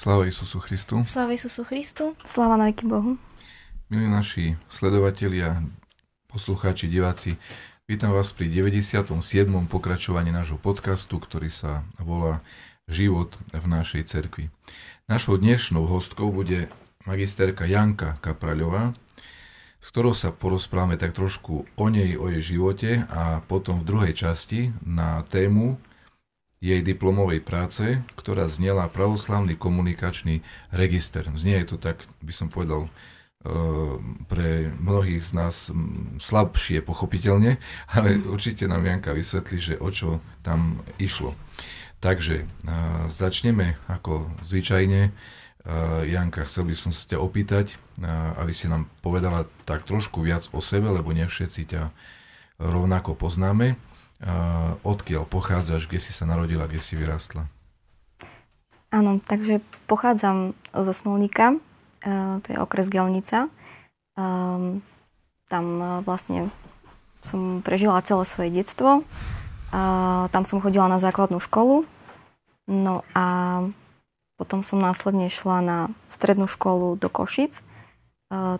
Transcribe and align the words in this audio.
Sláva 0.00 0.24
Isusu 0.24 0.64
Christu. 0.64 1.04
Sláva 1.04 1.36
Isusu 1.36 1.60
Christu. 1.60 2.16
Sláva 2.24 2.56
na 2.56 2.72
veky 2.72 2.88
Bohu. 2.88 3.20
Milí 3.92 4.08
naši 4.08 4.56
sledovatelia, 4.72 5.60
poslucháči, 6.24 6.88
diváci, 6.88 7.36
vítam 7.84 8.08
vás 8.08 8.32
pri 8.32 8.48
97. 8.48 9.12
pokračovaní 9.68 10.32
nášho 10.32 10.56
podcastu, 10.56 11.20
ktorý 11.20 11.52
sa 11.52 11.84
volá 12.00 12.40
Život 12.88 13.36
v 13.52 13.60
našej 13.68 14.08
cerkvi. 14.08 14.48
Našou 15.04 15.36
dnešnou 15.36 15.84
hostkou 15.84 16.32
bude 16.32 16.72
magisterka 17.04 17.68
Janka 17.68 18.16
Kapraľová, 18.24 18.96
s 19.84 19.86
ktorou 19.92 20.16
sa 20.16 20.32
porozprávame 20.32 20.96
tak 20.96 21.12
trošku 21.12 21.68
o 21.76 21.86
nej, 21.92 22.16
o 22.16 22.32
jej 22.32 22.56
živote 22.56 23.04
a 23.12 23.44
potom 23.44 23.84
v 23.84 23.92
druhej 23.92 24.16
časti 24.16 24.72
na 24.80 25.28
tému 25.28 25.76
jej 26.60 26.84
diplomovej 26.84 27.40
práce, 27.40 28.04
ktorá 28.20 28.44
znela 28.44 28.84
pravoslavný 28.92 29.56
komunikačný 29.56 30.44
register. 30.68 31.24
Znie 31.32 31.64
je 31.64 31.72
to 31.72 31.76
tak, 31.80 32.04
by 32.20 32.32
som 32.36 32.52
povedal, 32.52 32.84
e, 32.84 32.90
pre 34.28 34.68
mnohých 34.76 35.24
z 35.24 35.32
nás 35.32 35.72
slabšie 36.20 36.84
pochopiteľne, 36.84 37.56
ale 37.96 38.20
určite 38.28 38.68
nám 38.68 38.84
Janka 38.84 39.16
vysvetlí, 39.16 39.56
že 39.56 39.74
o 39.80 39.88
čo 39.88 40.20
tam 40.44 40.84
išlo. 41.00 41.32
Takže 42.04 42.44
e, 42.44 42.46
začneme 43.08 43.80
ako 43.88 44.28
zvyčajne. 44.44 45.00
E, 45.08 45.10
Janka, 46.12 46.44
chcel 46.44 46.68
by 46.68 46.76
som 46.76 46.92
sa 46.92 47.08
ťa 47.08 47.24
opýtať, 47.24 47.80
aby 48.36 48.52
si 48.52 48.68
nám 48.68 48.88
povedala 49.00 49.48
tak 49.64 49.88
trošku 49.88 50.24
viac 50.24 50.44
o 50.52 50.60
sebe, 50.60 50.92
lebo 50.92 51.12
ne 51.12 51.24
všetci 51.24 51.62
ťa 51.72 51.82
rovnako 52.60 53.16
poznáme 53.16 53.80
odkiaľ 54.84 55.24
pochádzaš, 55.24 55.88
kde 55.88 56.00
si 56.00 56.12
sa 56.12 56.28
narodila, 56.28 56.68
kde 56.68 56.80
si 56.80 56.96
vyrastla? 56.96 57.48
Áno, 58.90 59.22
takže 59.22 59.64
pochádzam 59.86 60.52
zo 60.74 60.92
Smolníka, 60.92 61.56
to 62.42 62.46
je 62.50 62.58
okres 62.58 62.90
Gelnica. 62.90 63.48
Tam 65.50 65.66
vlastne 66.04 66.52
som 67.22 67.62
prežila 67.64 68.02
celé 68.02 68.24
svoje 68.26 68.50
detstvo. 68.50 69.06
Tam 70.34 70.42
som 70.44 70.58
chodila 70.58 70.90
na 70.90 70.98
základnú 70.98 71.38
školu. 71.38 71.86
No 72.66 73.06
a 73.14 73.26
potom 74.36 74.60
som 74.66 74.82
následne 74.82 75.30
šla 75.30 75.58
na 75.62 75.78
strednú 76.10 76.50
školu 76.50 76.98
do 76.98 77.06
Košic. 77.06 77.62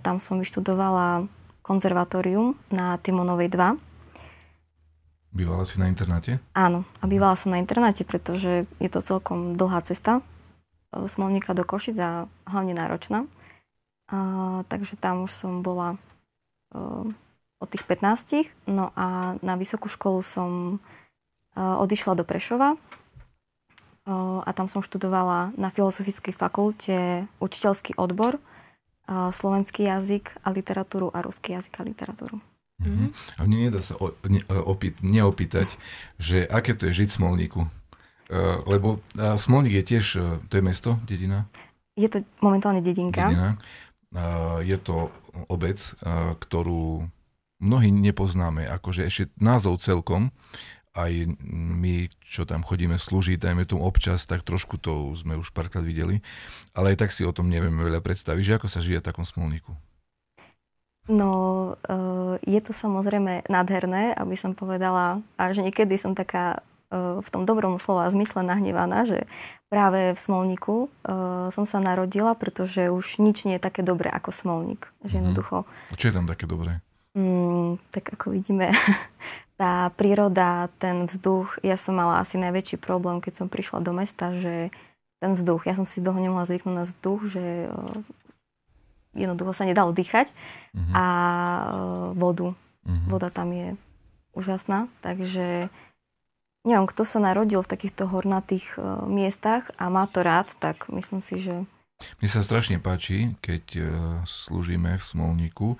Tam 0.04 0.16
som 0.22 0.38
vyštudovala 0.38 1.26
konzervatórium 1.66 2.54
na 2.70 2.96
Timonovej 3.02 3.50
2 3.50 3.89
Bývala 5.30 5.62
si 5.62 5.78
na 5.78 5.86
internáte? 5.86 6.42
Áno, 6.58 6.82
a 6.98 7.04
bývala 7.06 7.38
som 7.38 7.54
na 7.54 7.62
internáte, 7.62 8.02
pretože 8.02 8.66
je 8.82 8.90
to 8.90 8.98
celkom 8.98 9.54
dlhá 9.54 9.78
cesta 9.86 10.26
Smolníka 10.90 11.54
do 11.54 11.62
Košic 11.62 11.96
a 12.02 12.26
hlavne 12.50 12.74
náročná. 12.74 13.30
A, 14.10 14.18
takže 14.66 14.98
tam 14.98 15.22
už 15.22 15.30
som 15.30 15.62
bola 15.62 15.94
uh, 16.74 17.06
od 17.62 17.68
tých 17.70 17.86
15. 17.86 18.50
No 18.66 18.90
a 18.98 19.38
na 19.38 19.54
vysokú 19.54 19.86
školu 19.86 20.18
som 20.26 20.82
uh, 21.54 21.78
odišla 21.78 22.18
do 22.18 22.26
Prešova 22.26 22.74
uh, 22.74 24.42
a 24.42 24.50
tam 24.50 24.66
som 24.66 24.82
študovala 24.82 25.54
na 25.54 25.70
Filozofickej 25.70 26.34
fakulte 26.34 27.30
učiteľský 27.38 27.94
odbor, 27.94 28.42
uh, 28.42 29.30
slovenský 29.30 29.86
jazyk 29.86 30.42
a 30.42 30.50
literatúru 30.50 31.14
a 31.14 31.22
ruský 31.22 31.54
jazyk 31.54 31.78
a 31.78 31.86
literatúru. 31.86 32.42
Mm-hmm. 32.80 33.08
A 33.36 33.40
mne 33.44 33.56
nedá 33.68 33.80
sa 33.84 33.94
o, 34.00 34.16
ne, 34.24 34.40
opýt, 34.48 34.98
neopýtať, 35.04 35.76
že 36.16 36.48
aké 36.48 36.72
to 36.72 36.88
je 36.88 37.04
žiť 37.04 37.08
v 37.12 37.16
Smolníku. 37.20 37.60
Uh, 38.30 38.62
lebo 38.64 39.02
uh, 39.20 39.36
Smolník 39.36 39.82
je 39.82 39.84
tiež, 39.84 40.04
uh, 40.16 40.38
to 40.48 40.58
je 40.58 40.64
mesto, 40.64 40.96
dedina? 41.04 41.44
Je 41.98 42.08
to 42.08 42.24
momentálne 42.40 42.80
dedinka. 42.80 43.28
Dedina. 43.28 43.60
Uh, 44.10 44.62
je 44.64 44.78
to 44.80 45.12
obec, 45.50 45.78
uh, 46.00 46.34
ktorú 46.40 47.04
mnohí 47.60 47.92
nepoznáme, 47.92 48.64
akože 48.70 49.04
ešte 49.04 49.24
názov 49.36 49.84
celkom, 49.84 50.32
aj 50.96 51.38
my, 51.46 52.10
čo 52.26 52.42
tam 52.48 52.66
chodíme 52.66 52.98
slúžiť, 52.98 53.38
dajme 53.38 53.62
tomu 53.68 53.86
občas, 53.86 54.26
tak 54.26 54.42
trošku 54.42 54.74
to 54.80 55.14
sme 55.14 55.38
už 55.38 55.54
párkrát 55.54 55.84
videli, 55.84 56.18
ale 56.74 56.96
aj 56.96 57.06
tak 57.06 57.10
si 57.14 57.22
o 57.22 57.30
tom 57.30 57.46
nevieme 57.46 57.78
veľa 57.86 58.02
predstaviť, 58.02 58.42
že 58.42 58.56
ako 58.58 58.66
sa 58.66 58.82
žije 58.82 58.98
v 58.98 59.06
takom 59.06 59.22
Smolníku. 59.22 59.70
No, 61.10 61.30
uh, 61.90 62.38
je 62.46 62.60
to 62.62 62.70
samozrejme 62.70 63.42
nádherné, 63.50 64.14
aby 64.14 64.38
som 64.38 64.54
povedala, 64.54 65.18
a 65.34 65.50
že 65.50 65.66
niekedy 65.66 65.98
som 65.98 66.14
taká 66.14 66.62
uh, 66.94 67.18
v 67.18 67.28
tom 67.34 67.42
dobrom 67.42 67.82
slova 67.82 68.06
zmysle 68.14 68.46
nahnevaná, 68.46 69.02
že 69.02 69.26
práve 69.66 70.14
v 70.14 70.18
Smolníku 70.22 70.86
uh, 70.86 71.50
som 71.50 71.66
sa 71.66 71.82
narodila, 71.82 72.38
pretože 72.38 72.94
už 72.94 73.18
nič 73.18 73.42
nie 73.42 73.58
je 73.58 73.66
také 73.66 73.82
dobré 73.82 74.06
ako 74.06 74.30
Smolník. 74.30 74.86
Že 74.86 74.94
mm-hmm. 75.02 75.18
jednoducho... 75.18 75.56
A 75.66 75.98
čo 75.98 76.08
je 76.08 76.14
tam 76.14 76.30
také 76.30 76.46
dobré? 76.46 76.78
Mm, 77.18 77.82
tak 77.90 78.14
ako 78.14 78.30
vidíme, 78.30 78.70
tá 79.60 79.90
príroda, 79.98 80.70
ten 80.78 81.10
vzduch, 81.10 81.58
ja 81.66 81.74
som 81.74 81.98
mala 81.98 82.22
asi 82.22 82.38
najväčší 82.38 82.78
problém, 82.78 83.18
keď 83.18 83.42
som 83.42 83.46
prišla 83.50 83.82
do 83.82 83.90
mesta, 83.90 84.30
že 84.30 84.70
ten 85.18 85.34
vzduch, 85.34 85.66
ja 85.66 85.74
som 85.74 85.90
si 85.90 85.98
dlho 85.98 86.22
nemohla 86.22 86.46
zvyknúť 86.46 86.74
na 86.74 86.86
vzduch, 86.86 87.20
že 87.28 87.68
jednoducho 89.14 89.52
sa 89.54 89.66
nedalo 89.66 89.90
dýchať 89.90 90.30
uh-huh. 90.30 90.92
a 90.94 91.04
e, 91.06 91.64
vodu. 92.14 92.54
Uh-huh. 92.54 93.06
Voda 93.10 93.28
tam 93.28 93.50
je 93.52 93.74
úžasná, 94.32 94.86
takže 95.02 95.68
neviem, 96.64 96.86
kto 96.86 97.02
sa 97.08 97.18
narodil 97.18 97.60
v 97.64 97.72
takýchto 97.72 98.06
hornatých 98.08 98.76
uh, 98.76 99.04
miestach 99.08 99.72
a 99.80 99.88
má 99.88 100.04
to 100.06 100.20
rád, 100.20 100.52
tak 100.60 100.86
myslím 100.92 101.24
si, 101.24 101.40
že... 101.40 101.64
Mne 102.20 102.28
sa 102.32 102.40
strašne 102.40 102.80
páči, 102.80 103.36
keď 103.44 103.64
uh, 103.76 103.84
slúžime 104.24 104.96
v 104.96 105.04
Smolníku 105.04 105.76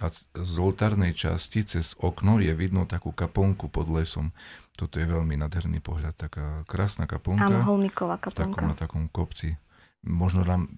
a 0.00 0.12
z 0.12 0.54
oltárnej 0.60 1.16
časti 1.16 1.64
cez 1.64 1.96
okno 1.96 2.42
je 2.42 2.52
vidno 2.52 2.84
takú 2.84 3.12
kaplnku 3.12 3.72
pod 3.72 3.88
lesom. 3.88 4.34
Toto 4.76 5.00
je 5.00 5.06
veľmi 5.08 5.36
nádherný 5.36 5.80
pohľad, 5.84 6.16
taká 6.16 6.64
krásna 6.64 7.04
kaplnka. 7.04 7.48
Áno, 7.48 7.64
holmiková 7.64 8.16
kaplnka. 8.20 8.56
Takom, 8.56 8.68
na 8.68 8.76
takom 8.76 9.04
kopci. 9.08 9.56
Možno 10.02 10.42
nám 10.42 10.68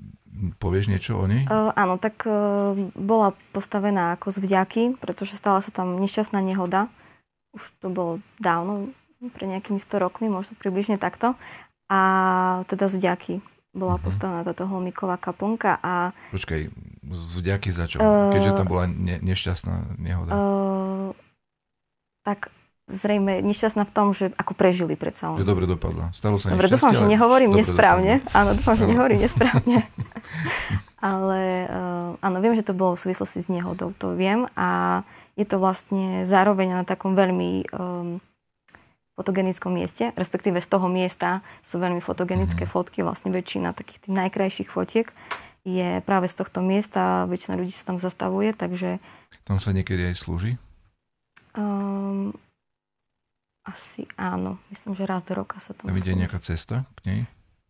povieš 0.59 0.91
niečo 0.91 1.17
o 1.17 1.25
nej? 1.25 1.47
Uh, 1.47 1.71
áno, 1.79 1.97
tak 1.97 2.27
uh, 2.27 2.75
bola 2.99 3.33
postavená 3.55 4.19
ako 4.19 4.35
z 4.35 4.39
vďaky, 4.43 4.83
pretože 4.99 5.39
stala 5.39 5.63
sa 5.63 5.71
tam 5.71 5.97
nešťastná 5.97 6.43
nehoda. 6.43 6.91
Už 7.55 7.71
to 7.79 7.89
bolo 7.89 8.19
dávno, 8.43 8.91
pre 9.33 9.49
nejakými 9.49 9.81
100 9.81 10.05
rokmi, 10.05 10.27
možno 10.29 10.59
približne 10.59 11.01
takto. 11.01 11.39
A 11.89 12.01
teda 12.69 12.91
z 12.91 13.01
vďaky 13.01 13.35
bola 13.75 13.97
uh-huh. 13.97 14.07
postavená 14.07 14.41
táto 14.47 14.67
holmiková 14.69 15.19
kaplnka 15.19 15.79
a... 15.83 16.15
Počkaj, 16.31 16.61
z 17.11 17.33
vďaky 17.41 17.69
za 17.75 17.85
čo? 17.91 17.99
Uh, 17.99 18.31
Keďže 18.35 18.53
tam 18.59 18.67
bola 18.71 18.85
ne- 18.87 19.23
nešťastná 19.23 19.99
nehoda. 19.99 20.33
Uh, 20.35 21.11
tak 22.23 22.51
zrejme 22.89 23.41
nešťastná 23.41 23.89
v 23.89 23.93
tom, 23.93 24.13
že 24.13 24.33
ako 24.37 24.53
prežili 24.53 24.95
predsa 24.95 25.33
len. 25.33 25.41
Že 25.41 25.49
dobre 25.49 25.65
dopadla. 25.65 26.13
Stalo 26.13 26.37
sa 26.37 26.53
Dobre, 26.53 26.69
dúfam, 26.69 26.93
že 26.93 27.09
nehovorím 27.09 27.57
nesprávne. 27.57 28.21
Dopadla. 28.21 28.37
Áno, 28.37 28.51
dúfam, 28.57 28.75
že 28.77 28.85
nehovorím 28.85 29.21
nesprávne. 29.25 29.77
ale 31.01 31.41
uh, 31.69 32.11
áno, 32.21 32.37
viem, 32.45 32.55
že 32.57 32.67
to 32.67 32.77
bolo 32.77 32.97
v 32.97 33.03
súvislosti 33.09 33.41
s 33.41 33.49
nehodou, 33.49 33.97
to 33.97 34.13
viem. 34.13 34.45
A 34.57 35.01
je 35.35 35.49
to 35.49 35.57
vlastne 35.57 36.29
zároveň 36.29 36.81
na 36.81 36.85
takom 36.85 37.17
veľmi 37.17 37.73
um, 37.73 38.21
fotogenickom 39.17 39.73
mieste, 39.73 40.13
respektíve 40.15 40.61
z 40.61 40.69
toho 40.69 40.87
miesta 40.91 41.41
sú 41.65 41.81
veľmi 41.81 42.05
fotogenické 42.05 42.69
mm-hmm. 42.69 42.75
fotky, 42.75 43.01
vlastne 43.01 43.33
väčšina 43.33 43.73
takých 43.73 44.07
tých 44.07 44.15
najkrajších 44.15 44.69
fotiek 44.69 45.09
je 45.65 46.05
práve 46.05 46.29
z 46.29 46.35
tohto 46.37 46.61
miesta, 46.61 47.25
väčšina 47.25 47.57
ľudí 47.57 47.73
sa 47.73 47.89
tam 47.89 47.97
zastavuje, 47.97 48.53
takže... 48.53 49.01
Tam 49.49 49.57
sa 49.57 49.73
niekedy 49.73 50.13
aj 50.13 50.17
slúži? 50.21 50.53
Um, 51.57 52.37
asi 53.65 54.05
áno. 54.21 54.61
Myslím, 54.69 54.93
že 54.93 55.09
raz 55.09 55.25
do 55.25 55.33
roka 55.33 55.57
sa 55.59 55.73
tam... 55.73 55.89
A 55.89 55.97
vidie 55.97 56.13
nejaká 56.13 56.39
cesta 56.39 56.85
k 56.97 57.01
nej? 57.09 57.21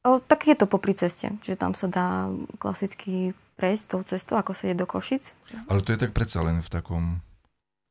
O, 0.04 0.20
tak 0.20 0.44
je 0.44 0.58
to 0.58 0.68
popri 0.68 0.92
ceste, 0.92 1.32
že 1.40 1.56
tam 1.56 1.72
sa 1.72 1.88
dá 1.88 2.28
klasicky 2.60 3.32
prejsť 3.54 3.84
tou 3.88 4.02
cestou, 4.04 4.34
ako 4.36 4.52
sa 4.52 4.68
je 4.68 4.74
do 4.76 4.84
Košic. 4.84 5.32
Ale 5.70 5.80
to 5.80 5.94
je 5.94 5.98
tak 6.02 6.12
predsa 6.12 6.42
len 6.42 6.60
v 6.60 6.68
takom... 6.68 7.24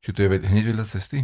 Či 0.04 0.12
to 0.12 0.20
je 0.28 0.30
hneď 0.44 0.76
vedľa 0.76 0.86
cesty? 0.86 1.24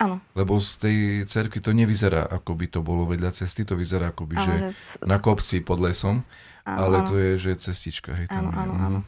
Áno. 0.00 0.22
Lebo 0.32 0.56
z 0.62 0.70
tej 0.80 0.96
cerky 1.28 1.60
to 1.60 1.74
nevyzerá, 1.74 2.24
ako 2.24 2.56
by 2.56 2.66
to 2.72 2.80
bolo 2.80 3.04
vedľa 3.04 3.34
cesty, 3.36 3.68
to 3.68 3.76
vyzerá 3.76 4.14
ako 4.14 4.24
by, 4.24 4.34
áno, 4.38 4.46
že, 4.46 4.54
že 4.72 4.96
na 5.04 5.20
kopci 5.20 5.60
pod 5.60 5.82
lesom, 5.82 6.24
áno, 6.64 6.78
ale 6.78 6.96
áno. 7.04 7.08
to 7.10 7.14
je, 7.20 7.30
že 7.36 7.50
cestička. 7.68 8.16
Hej, 8.16 8.32
áno, 8.32 8.48
áno, 8.54 8.74
áno. 8.80 9.00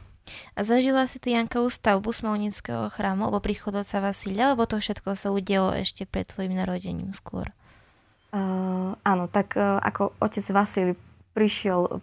A 0.55 0.61
zažila 0.63 1.09
si 1.09 1.19
ty, 1.19 1.33
Janka, 1.35 1.63
stavbu 1.65 2.13
Smolnického 2.13 2.93
chrámu, 2.93 3.29
alebo 3.29 3.45
príchod 3.45 3.73
otca 3.73 3.99
Vasilia, 4.05 4.53
alebo 4.53 4.69
to 4.69 4.79
všetko 4.79 5.17
sa 5.17 5.33
udialo 5.33 5.77
ešte 5.79 6.05
pred 6.05 6.29
tvojim 6.29 6.55
narodením 6.55 7.11
skôr? 7.17 7.51
Uh, 8.33 8.97
áno, 9.05 9.29
tak 9.29 9.57
uh, 9.61 9.77
ako 9.85 10.17
otec 10.17 10.45
Vasil 10.57 10.97
prišiel 11.37 11.81
uh, 11.85 12.01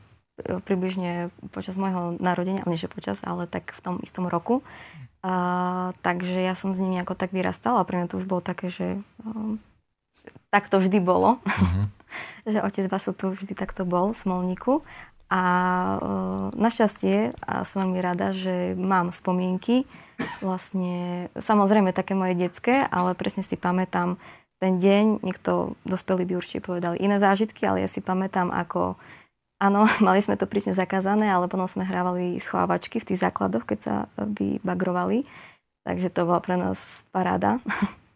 približne 0.62 1.34
počas 1.50 1.74
môjho 1.78 2.22
narodenia, 2.22 2.62
nie 2.70 2.78
že 2.78 2.86
počas, 2.86 3.26
ale 3.26 3.50
tak 3.50 3.74
v 3.74 3.81
tom 3.81 3.96
istom 4.06 4.30
roku. 4.30 4.62
Uh, 5.20 5.92
takže 6.00 6.40
ja 6.40 6.56
som 6.56 6.72
s 6.72 6.80
ním 6.80 7.02
nejako 7.02 7.18
tak 7.18 7.36
vyrastala 7.36 7.84
a 7.84 7.88
pre 7.88 8.00
mňa 8.00 8.08
to 8.08 8.22
už 8.22 8.30
bolo 8.30 8.40
také, 8.40 8.72
že 8.72 9.04
uh, 9.25 9.58
tak 10.54 10.70
to 10.70 10.80
vždy 10.80 11.02
bolo. 11.02 11.42
Uh-huh. 11.44 11.86
že 12.52 12.64
otec 12.64 12.86
Vasil 12.90 13.14
tu 13.14 13.34
vždy 13.34 13.54
takto 13.54 13.86
bol 13.86 14.14
v 14.14 14.18
Smolníku. 14.18 14.82
A 15.30 15.42
našťastie, 16.58 17.38
a 17.46 17.62
som 17.62 17.86
veľmi 17.86 18.02
rada, 18.02 18.34
že 18.34 18.74
mám 18.74 19.14
spomienky, 19.14 19.86
vlastne, 20.42 21.30
samozrejme 21.38 21.94
také 21.94 22.18
moje 22.18 22.36
detské, 22.36 22.84
ale 22.90 23.14
presne 23.14 23.46
si 23.46 23.56
pamätám 23.56 24.18
ten 24.60 24.76
deň, 24.76 25.24
niekto 25.24 25.80
dospelý 25.88 26.28
by 26.28 26.34
určite 26.36 26.60
povedal 26.60 27.00
iné 27.00 27.16
zážitky, 27.16 27.64
ale 27.64 27.88
ja 27.88 27.90
si 27.90 28.04
pamätám, 28.04 28.52
ako 28.52 29.00
áno, 29.60 29.88
mali 30.08 30.20
sme 30.24 30.40
to 30.40 30.48
prísne 30.48 30.76
zakázané, 30.76 31.32
ale 31.32 31.52
potom 31.52 31.68
sme 31.68 31.88
hrávali 31.88 32.40
schovávačky 32.40 33.00
v 33.00 33.08
tých 33.14 33.22
základoch, 33.24 33.68
keď 33.68 33.80
sa 33.80 33.96
vybagrovali. 34.18 35.28
Takže 35.88 36.12
to 36.12 36.28
bola 36.28 36.44
pre 36.44 36.60
nás 36.60 37.08
paráda. 37.16 37.64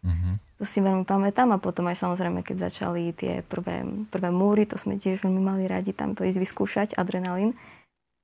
Mm-hmm. 0.04 0.34
To 0.64 0.72
si 0.72 0.80
veľmi 0.80 1.04
pamätám 1.04 1.52
a 1.52 1.60
potom 1.60 1.92
aj 1.92 2.00
samozrejme, 2.00 2.40
keď 2.40 2.72
začali 2.72 3.12
tie 3.12 3.44
prvé, 3.44 3.84
prvé 4.08 4.32
múry, 4.32 4.64
to 4.64 4.80
sme 4.80 4.96
tiež 4.96 5.20
veľmi 5.20 5.44
mali 5.44 5.68
radi 5.68 5.92
tam 5.92 6.16
to 6.16 6.24
ísť 6.24 6.40
vyskúšať, 6.40 6.88
adrenalín. 6.96 7.52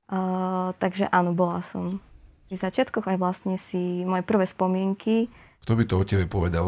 Uh, 0.08 0.72
takže 0.80 1.04
áno, 1.12 1.36
bola 1.36 1.60
som 1.60 2.00
pri 2.48 2.56
začiatkoch 2.56 3.12
aj 3.12 3.20
vlastne 3.20 3.60
si 3.60 4.08
moje 4.08 4.24
prvé 4.24 4.48
spomienky. 4.48 5.28
Kto 5.68 5.76
by 5.76 5.84
to 5.84 5.94
o 6.00 6.04
tebe 6.08 6.24
povedal? 6.24 6.64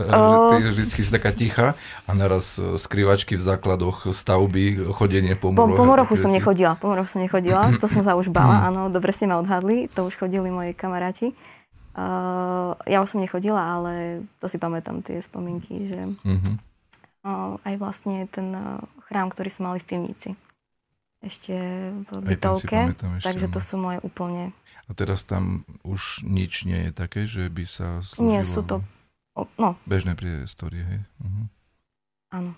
Uh, 0.00 0.56
Ty 0.56 0.72
vždycky 0.72 1.04
si 1.04 1.12
taká 1.12 1.36
ticha 1.36 1.76
a 2.08 2.10
naraz 2.16 2.56
e, 2.56 2.80
skrývačky 2.80 3.36
v 3.36 3.44
základoch 3.44 4.16
stavby, 4.16 4.88
chodenie 4.96 5.36
po 5.36 5.52
muroch. 5.52 5.76
Po, 5.76 5.84
po 5.84 5.84
morochu 5.84 6.16
som 6.16 6.32
nechodila, 6.32 6.80
po 6.80 6.88
morochu 6.88 7.12
som 7.12 7.20
nechodila, 7.20 7.76
to 7.76 7.84
som 7.84 8.00
sa 8.08 8.16
už 8.16 8.32
bala, 8.32 8.72
áno, 8.72 8.88
dobre 8.88 9.12
ste 9.12 9.28
ma 9.28 9.36
odhadli, 9.36 9.92
to 9.92 10.08
už 10.08 10.16
chodili 10.16 10.48
moji 10.48 10.72
kamaráti. 10.72 11.36
Uh, 11.36 11.59
ja 12.86 12.98
už 13.02 13.08
som 13.10 13.20
nechodila, 13.20 13.80
ale 13.80 14.24
to 14.38 14.46
si 14.46 14.62
pamätám 14.62 15.02
tie 15.02 15.18
spomienky, 15.18 15.90
že 15.90 16.00
uh-huh. 16.06 16.54
uh, 17.26 17.58
aj 17.66 17.74
vlastne 17.82 18.30
ten 18.30 18.54
uh, 18.54 18.78
chrám, 19.10 19.30
ktorý 19.34 19.50
sme 19.50 19.64
mali 19.74 19.78
v 19.82 19.88
pivnici. 19.90 20.30
Ešte 21.20 21.52
v 22.06 22.08
bytovke, 22.24 22.96
takže 23.20 23.52
to 23.52 23.60
sú 23.60 23.76
moje 23.76 23.98
úplne... 24.00 24.56
A 24.88 24.96
teraz 24.96 25.22
tam 25.22 25.68
už 25.84 26.24
nič 26.24 26.64
nie 26.64 26.88
je 26.88 26.92
také, 26.96 27.28
že 27.28 27.46
by 27.52 27.64
sa 27.68 28.00
slúžilo... 28.00 28.26
Nie, 28.26 28.40
sú 28.42 28.64
to... 28.64 28.80
No. 29.60 29.76
Bežné 29.84 30.16
priestory, 30.16 30.80
hej? 30.80 31.00
Uh-huh. 31.20 31.44
Áno. 32.32 32.50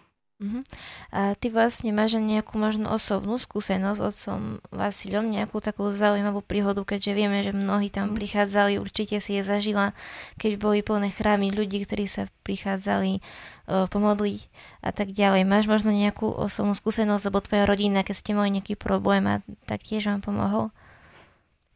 Uh-huh. 0.43 0.67
A 1.15 1.39
ty 1.39 1.55
vlastne 1.55 1.95
máš 1.95 2.19
nejakú 2.19 2.59
možno 2.59 2.91
osobnú 2.91 3.39
skúsenosť 3.39 3.99
s 4.03 4.03
otcom 4.03 4.41
Vasiliom, 4.75 5.31
nejakú 5.31 5.63
takú 5.63 5.87
zaujímavú 5.95 6.43
príhodu, 6.43 6.83
keďže 6.83 7.13
vieme, 7.15 7.47
že 7.47 7.55
mnohí 7.55 7.95
tam 7.95 8.11
mhm. 8.11 8.19
prichádzali, 8.19 8.83
určite 8.83 9.23
si 9.23 9.39
je 9.39 9.47
zažila, 9.47 9.95
keď 10.43 10.59
boli 10.59 10.83
plné 10.83 11.15
chrámy 11.15 11.55
ľudí, 11.55 11.87
ktorí 11.87 12.11
sa 12.11 12.27
prichádzali 12.43 13.23
uh, 13.23 13.87
pomodliť 13.87 14.51
a 14.83 14.91
tak 14.91 15.15
ďalej. 15.15 15.47
Máš 15.47 15.71
možno 15.71 15.95
nejakú 15.95 16.27
osobnú 16.27 16.75
skúsenosť, 16.75 17.31
alebo 17.31 17.47
tvoja 17.47 17.63
rodina, 17.63 18.03
keď 18.03 18.17
ste 18.19 18.35
mali 18.35 18.51
nejaký 18.59 18.75
problém 18.75 19.23
a 19.31 19.35
tak 19.71 19.87
tiež 19.87 20.11
vám 20.11 20.27
pomohol? 20.27 20.75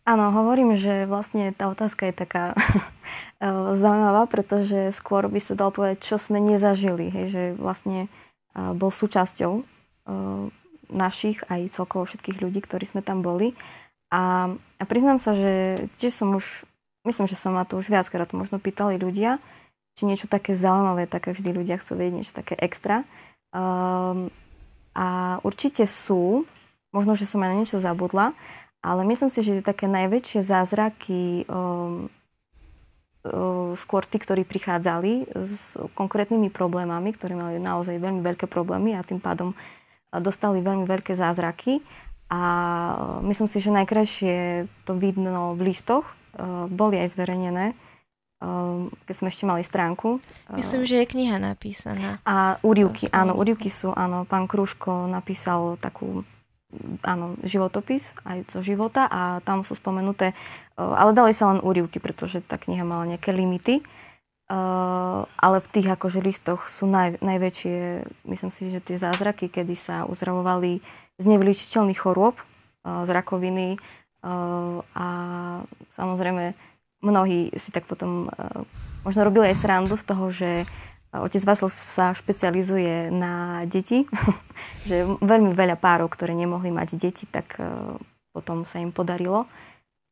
Áno, 0.07 0.31
hovorím, 0.31 0.79
že 0.79 1.03
vlastne 1.07 1.51
tá 1.51 1.67
otázka 1.71 2.11
je 2.11 2.15
taká 2.15 2.55
zaujímavá, 3.83 4.27
pretože 4.27 4.91
skôr 4.91 5.31
by 5.31 5.39
sa 5.39 5.55
dalo 5.55 5.71
povedať, 5.71 6.03
čo 6.03 6.19
sme 6.19 6.43
nezažili. 6.43 7.11
Hej, 7.11 7.27
že 7.31 7.43
vlastne 7.59 8.11
bol 8.57 8.89
súčasťou 8.89 9.53
e, 9.61 9.63
našich 10.91 11.45
aj 11.51 11.69
celkovo 11.71 12.09
všetkých 12.09 12.41
ľudí, 12.41 12.65
ktorí 12.65 12.89
sme 12.89 13.05
tam 13.05 13.21
boli. 13.21 13.53
A, 14.09 14.55
a 14.55 14.85
priznám 14.87 15.19
sa, 15.19 15.35
že 15.35 15.87
tiež 15.99 16.15
som 16.15 16.33
už, 16.33 16.65
myslím, 17.05 17.27
že 17.27 17.37
som 17.37 17.53
ma 17.53 17.67
to 17.67 17.77
už 17.77 17.91
viackrát 17.91 18.31
možno 18.33 18.63
pýtali 18.63 18.97
ľudia, 18.97 19.43
či 19.99 20.07
niečo 20.07 20.31
také 20.31 20.55
zaujímavé, 20.55 21.09
také 21.09 21.33
vždy 21.33 21.51
ľudia 21.57 21.81
chcú 21.81 21.97
vedieť, 21.99 22.15
niečo 22.15 22.35
také 22.37 22.55
extra. 22.61 23.03
Um, 23.51 24.29
a 24.93 25.41
určite 25.45 25.89
sú, 25.89 26.45
možno, 26.93 27.17
že 27.17 27.29
som 27.29 27.43
aj 27.43 27.51
na 27.51 27.59
niečo 27.61 27.81
zabudla, 27.81 28.37
ale 28.85 29.03
myslím 29.09 29.33
si, 29.33 29.41
že 29.43 29.65
také 29.65 29.89
najväčšie 29.89 30.41
zázraky 30.45 31.49
um, 31.49 32.13
skôr 33.77 34.03
tí, 34.07 34.17
ktorí 34.21 34.47
prichádzali 34.47 35.33
s 35.35 35.77
konkrétnymi 35.97 36.49
problémami, 36.53 37.13
ktorí 37.15 37.35
mali 37.35 37.57
naozaj 37.59 37.99
veľmi 37.99 38.23
veľké 38.23 38.47
problémy 38.47 38.95
a 38.95 39.07
tým 39.07 39.19
pádom 39.19 39.53
eh, 39.53 40.21
dostali 40.21 40.63
veľmi 40.63 40.85
veľké 40.85 41.15
zázraky. 41.17 41.83
A 42.31 42.41
eh, 42.43 42.97
myslím 43.31 43.49
si, 43.49 43.59
že 43.59 43.75
najkrajšie 43.75 44.35
to 44.89 44.93
vidno 44.97 45.57
v 45.59 45.73
listoch, 45.73 46.07
boli 46.69 47.01
aj 47.01 47.17
zverejnené, 47.17 47.73
keď 49.09 49.15
sme 49.17 49.33
ešte 49.33 49.49
mali 49.49 49.65
stránku. 49.65 50.21
Myslím, 50.53 50.85
že 50.85 51.01
je 51.01 51.07
kniha 51.09 51.41
napísaná. 51.41 52.21
A 52.29 52.61
úrivky, 52.61 53.09
áno, 53.09 53.33
úrivky 53.33 53.73
sú, 53.73 53.97
áno, 53.97 54.29
pán 54.29 54.45
Kruško 54.45 55.09
napísal 55.09 55.81
takú 55.81 56.29
áno, 57.07 57.39
životopis 57.47 58.13
aj 58.27 58.53
zo 58.53 58.61
života 58.61 59.09
a 59.09 59.41
tam 59.41 59.65
sú 59.65 59.73
spomenuté, 59.79 60.37
ale 60.77 61.11
dali 61.17 61.33
sa 61.33 61.53
len 61.53 61.65
úrivky, 61.65 61.99
pretože 61.99 62.45
tá 62.45 62.61
kniha 62.61 62.85
mala 62.85 63.09
nejaké 63.09 63.33
limity. 63.33 63.81
ale 65.37 65.59
v 65.59 65.69
tých 65.73 65.89
akože 65.91 66.23
listoch 66.23 66.71
sú 66.71 66.87
naj, 66.87 67.19
najväčšie, 67.19 68.07
myslím 68.31 68.53
si, 68.55 68.71
že 68.71 68.85
tie 68.85 68.95
zázraky, 69.01 69.51
kedy 69.51 69.75
sa 69.75 70.07
uzdravovali 70.07 70.85
z 71.17 71.25
nevyličiteľných 71.25 71.99
chorôb, 71.99 72.39
z 72.87 73.09
rakoviny 73.11 73.81
a 74.95 75.09
samozrejme 75.91 76.55
mnohí 77.03 77.51
si 77.59 77.71
tak 77.75 77.91
potom 77.91 78.31
možno 79.03 79.27
robili 79.27 79.51
aj 79.51 79.57
srandu 79.59 79.95
z 79.99 80.05
toho, 80.07 80.25
že 80.31 80.51
Otec 81.15 81.43
Vasil 81.49 81.71
sa 81.73 82.13
špecializuje 82.13 83.09
na 83.15 83.65
deti, 83.65 84.05
že 84.89 85.07
veľmi 85.07 85.55
veľa 85.55 85.79
párov, 85.79 86.13
ktoré 86.13 86.37
nemohli 86.37 86.69
mať 86.69 86.99
deti, 87.01 87.25
tak 87.25 87.57
e, 87.57 87.97
potom 88.37 88.69
sa 88.69 88.83
im 88.83 88.93
podarilo. 88.93 89.49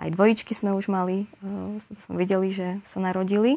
Aj 0.04 0.12
dvojičky 0.12 0.52
sme 0.52 0.76
už 0.76 0.92
mali, 0.92 1.24
e, 1.40 1.80
sme 1.80 2.20
videli, 2.20 2.52
že 2.52 2.84
sa 2.84 3.00
narodili. 3.00 3.56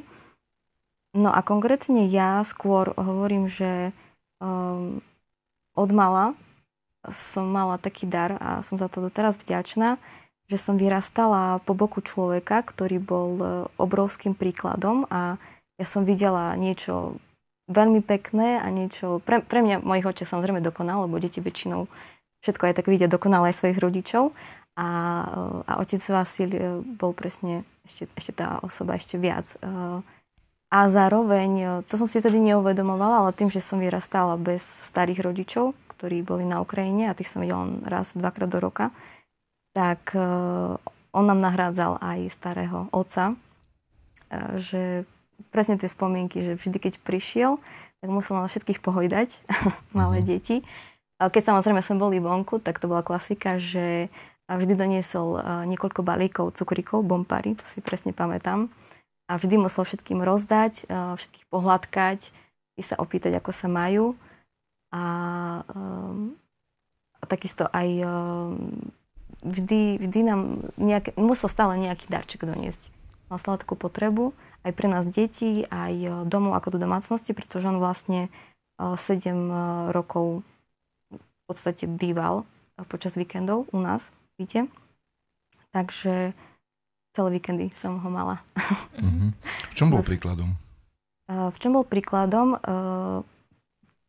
No 1.12 1.27
a 1.36 1.44
konkrétne 1.44 2.08
ja 2.08 2.39
skôr 2.48 2.96
hovorím, 2.96 3.51
že 3.51 3.92
um, 4.39 5.04
od 5.75 5.89
mala 5.92 6.39
som 7.08 7.48
mala 7.48 7.80
taký 7.80 8.08
dar 8.08 8.36
a 8.39 8.60
som 8.63 8.75
za 8.80 8.92
to 8.92 9.00
doteraz 9.00 9.39
vďačná, 9.39 9.96
že 10.48 10.58
som 10.60 10.75
vyrastala 10.75 11.60
po 11.63 11.75
boku 11.75 12.04
človeka, 12.04 12.63
ktorý 12.63 13.00
bol 13.00 13.30
obrovským 13.80 14.36
príkladom 14.36 15.08
a 15.08 15.39
ja 15.80 15.86
som 15.88 16.04
videla 16.04 16.56
niečo 16.60 17.20
veľmi 17.68 18.00
pekné 18.04 18.60
a 18.60 18.68
niečo, 18.72 19.20
pre, 19.24 19.44
pre 19.44 19.60
mňa, 19.60 19.84
mojich 19.84 20.08
očiach 20.08 20.32
samozrejme 20.32 20.63
dokonal, 20.63 21.08
lebo 21.08 21.20
deti 21.20 21.44
väčšinou 21.44 21.88
všetko 22.42 22.63
aj 22.72 22.75
tak 22.80 22.88
vidia 22.88 23.12
dokonale 23.12 23.51
aj 23.51 23.60
svojich 23.60 23.80
rodičov. 23.80 24.32
A, 24.77 24.88
a 25.65 25.74
otec 25.81 25.98
Vasil 26.13 26.53
e, 26.53 26.62
bol 26.86 27.10
presne 27.17 27.65
ešte, 27.81 28.05
ešte 28.13 28.34
tá 28.38 28.62
osoba 28.62 28.93
ešte 28.93 29.17
viac. 29.17 29.57
E, 29.57 29.74
a 30.69 30.79
zároveň, 30.86 31.51
e, 31.57 31.67
to 31.89 31.98
som 31.98 32.05
si 32.05 32.22
tedy 32.22 32.38
neuvedomovala, 32.38 33.25
ale 33.25 33.34
tým, 33.34 33.50
že 33.50 33.57
som 33.57 33.81
vyrastala 33.81 34.38
bez 34.38 34.62
starých 34.62 35.25
rodičov, 35.25 35.74
ktorí 35.98 36.22
boli 36.22 36.46
na 36.46 36.62
Ukrajine 36.62 37.10
a 37.10 37.17
tých 37.17 37.34
som 37.34 37.41
videla 37.41 37.65
raz, 37.89 38.13
dvakrát 38.13 38.53
do 38.53 38.62
roka, 38.62 38.93
tak 39.74 40.13
on 41.13 41.25
nám 41.25 41.38
nahrádzal 41.38 42.01
aj 42.01 42.34
starého 42.34 42.89
otca, 42.89 43.38
že 44.57 45.05
presne 45.53 45.77
tie 45.77 45.89
spomienky, 45.89 46.41
že 46.41 46.57
vždy, 46.57 46.77
keď 46.81 46.93
prišiel, 47.01 47.62
tak 48.01 48.10
musel 48.10 48.38
na 48.38 48.50
všetkých 48.50 48.81
pohojdať, 48.81 49.41
malé 49.98 50.22
mm-hmm. 50.22 50.29
deti. 50.29 50.57
A 51.17 51.34
keď 51.34 51.53
samozrejme 51.53 51.81
sme 51.81 51.98
boli 51.98 52.17
vonku, 52.22 52.62
tak 52.62 52.77
to 52.77 52.86
bola 52.86 53.01
klasika, 53.01 53.57
že 53.57 54.13
vždy 54.56 54.80
doniesol 54.80 55.44
niekoľko 55.68 56.08
balíkov 56.08 56.56
cukrikov, 56.56 57.04
bompary, 57.04 57.60
to 57.60 57.68
si 57.68 57.84
presne 57.84 58.16
pamätám. 58.16 58.72
A 59.27 59.36
vždy 59.36 59.60
musel 59.60 59.84
všetkým 59.84 60.24
rozdať, 60.24 60.88
všetkých 60.88 61.46
pohľadkať, 61.51 62.32
i 62.80 62.82
sa 62.86 62.96
opýtať, 62.96 63.36
ako 63.36 63.51
sa 63.51 63.68
majú. 63.68 64.16
A, 64.96 65.04
um, 65.68 66.32
a 67.20 67.24
takisto 67.27 67.68
aj 67.75 68.08
vždy, 69.44 70.00
vždy 70.00 70.20
nám 70.24 70.72
nejaké, 70.80 71.12
musel 71.20 71.51
stále 71.51 71.75
nejaký 71.75 72.08
darček 72.08 72.48
doniesť. 72.48 72.88
Mal 73.27 73.39
stále 73.44 73.60
takú 73.60 73.75
potrebu 73.75 74.32
aj 74.68 74.72
pre 74.75 74.88
nás 74.92 75.08
deti, 75.08 75.63
aj 75.68 75.94
e, 75.96 76.08
domov 76.27 76.60
ako 76.60 76.75
do 76.75 76.84
domácnosti, 76.84 77.32
pretože 77.32 77.72
on 77.72 77.80
vlastne 77.80 78.27
7 78.80 78.84
e, 78.84 79.32
e, 79.32 79.36
rokov 79.96 80.44
v 81.12 81.42
podstate 81.48 81.88
býval 81.88 82.44
počas 82.92 83.16
víkendov 83.16 83.66
u 83.72 83.80
nás, 83.80 84.12
víte. 84.38 84.70
Takže 85.74 86.32
celé 87.12 87.29
víkendy 87.41 87.74
som 87.74 87.98
ho 87.98 88.10
mala. 88.10 88.46
Mm-hmm. 88.98 89.29
V 89.44 89.74
čom 89.74 89.89
bol 89.89 90.06
príkladom? 90.06 90.53
V 91.27 91.58
čom 91.58 91.72
bol 91.74 91.84
príkladom? 91.84 92.56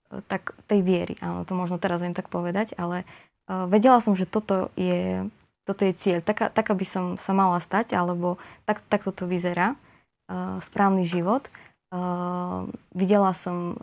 Tak 0.08 0.56
tej 0.68 0.80
viery, 0.80 1.20
áno, 1.20 1.44
to 1.44 1.52
možno 1.52 1.76
teraz 1.76 2.00
viem 2.00 2.16
tak 2.16 2.32
povedať, 2.32 2.72
ale 2.80 3.04
vedela 3.48 4.00
som, 4.00 4.16
že 4.16 4.24
toto 4.24 4.72
je, 4.72 5.28
toto 5.68 5.84
je 5.84 5.92
cieľ. 5.92 6.24
Taká, 6.24 6.48
taká 6.48 6.72
by 6.72 6.86
som 6.88 7.04
sa 7.20 7.36
mala 7.36 7.60
stať, 7.60 7.92
alebo 7.92 8.40
tak, 8.64 8.80
takto 8.88 9.12
to 9.12 9.28
vyzerá. 9.28 9.76
Správny 10.60 11.04
život. 11.08 11.48
Videla 12.92 13.32
som, 13.32 13.80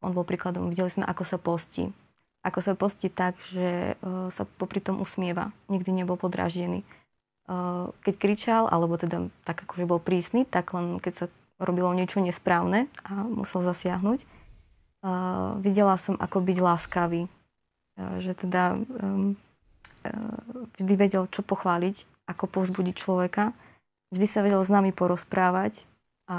on 0.00 0.12
bol 0.12 0.24
príkladom, 0.24 0.68
videli 0.68 0.92
sme, 0.92 1.04
ako 1.08 1.24
sa 1.24 1.36
postí, 1.40 1.92
ako 2.42 2.58
sa 2.62 2.72
postí 2.78 3.10
tak, 3.10 3.36
že 3.42 3.98
uh, 3.98 4.30
sa 4.30 4.46
popri 4.46 4.78
tom 4.78 5.02
usmieva. 5.02 5.50
Nikdy 5.66 6.02
nebol 6.02 6.14
podráždený. 6.14 6.86
Uh, 7.48 7.90
keď 8.04 8.14
kričal, 8.20 8.62
alebo 8.70 8.94
teda 9.00 9.32
tak 9.42 9.64
akože 9.66 9.88
bol 9.88 9.98
prísny, 9.98 10.44
tak 10.46 10.70
len 10.76 11.02
keď 11.02 11.12
sa 11.14 11.26
robilo 11.58 11.90
niečo 11.90 12.22
nesprávne 12.22 12.86
a 13.02 13.26
musel 13.26 13.64
zasiahnuť. 13.64 14.22
Uh, 15.02 15.58
videla 15.62 15.98
som, 15.98 16.14
ako 16.18 16.42
byť 16.44 16.58
láskavý. 16.62 17.22
Uh, 17.98 18.22
že 18.22 18.38
teda 18.38 18.78
um, 18.78 19.34
uh, 20.06 20.38
vždy 20.78 20.94
vedel, 20.94 21.26
čo 21.26 21.42
pochváliť, 21.42 22.06
ako 22.30 22.44
povzbudiť 22.46 22.94
človeka. 22.94 23.50
Vždy 24.14 24.26
sa 24.28 24.40
vedel 24.40 24.62
s 24.62 24.70
nami 24.72 24.94
porozprávať 24.94 25.84
a 26.28 26.38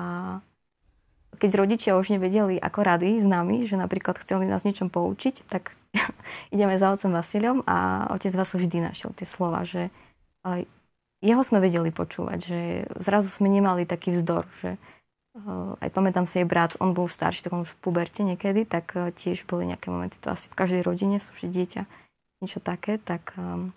keď 1.39 1.51
rodičia 1.55 1.95
už 1.95 2.11
nevedeli 2.11 2.59
ako 2.59 2.79
rady 2.83 3.21
s 3.21 3.25
nami, 3.25 3.63
že 3.63 3.79
napríklad 3.79 4.19
chceli 4.19 4.49
nás 4.49 4.67
niečom 4.67 4.91
poučiť, 4.91 5.47
tak 5.47 5.78
ideme 6.55 6.75
za 6.77 6.93
otcom 6.93 7.11
Vasiliom 7.13 7.59
a 7.65 8.09
otec 8.13 8.33
vás 8.35 8.53
vždy 8.53 8.91
našiel 8.91 9.13
tie 9.15 9.27
slova, 9.27 9.65
že 9.65 9.89
jeho 11.19 11.41
sme 11.43 11.59
vedeli 11.59 11.91
počúvať, 11.91 12.39
že 12.39 12.59
zrazu 12.95 13.27
sme 13.27 13.51
nemali 13.51 13.83
taký 13.83 14.15
vzdor, 14.15 14.47
že 14.63 14.79
aj 15.79 15.89
pamätám 15.93 16.25
si 16.27 16.41
jej 16.41 16.47
brat, 16.47 16.75
on 16.81 16.91
bol 16.91 17.07
starší, 17.07 17.45
tak 17.45 17.53
on 17.53 17.63
už 17.63 17.75
v 17.75 17.81
puberte 17.83 18.25
niekedy, 18.25 18.65
tak 18.65 18.91
tiež 18.91 19.45
boli 19.45 19.69
nejaké 19.69 19.91
momenty, 19.91 20.19
to 20.19 20.33
asi 20.33 20.51
v 20.51 20.57
každej 20.57 20.81
rodine 20.83 21.21
sú, 21.21 21.31
že 21.37 21.47
dieťa 21.51 21.83
niečo 22.39 22.59
také, 22.63 22.97
tak 22.97 23.35
um, 23.35 23.75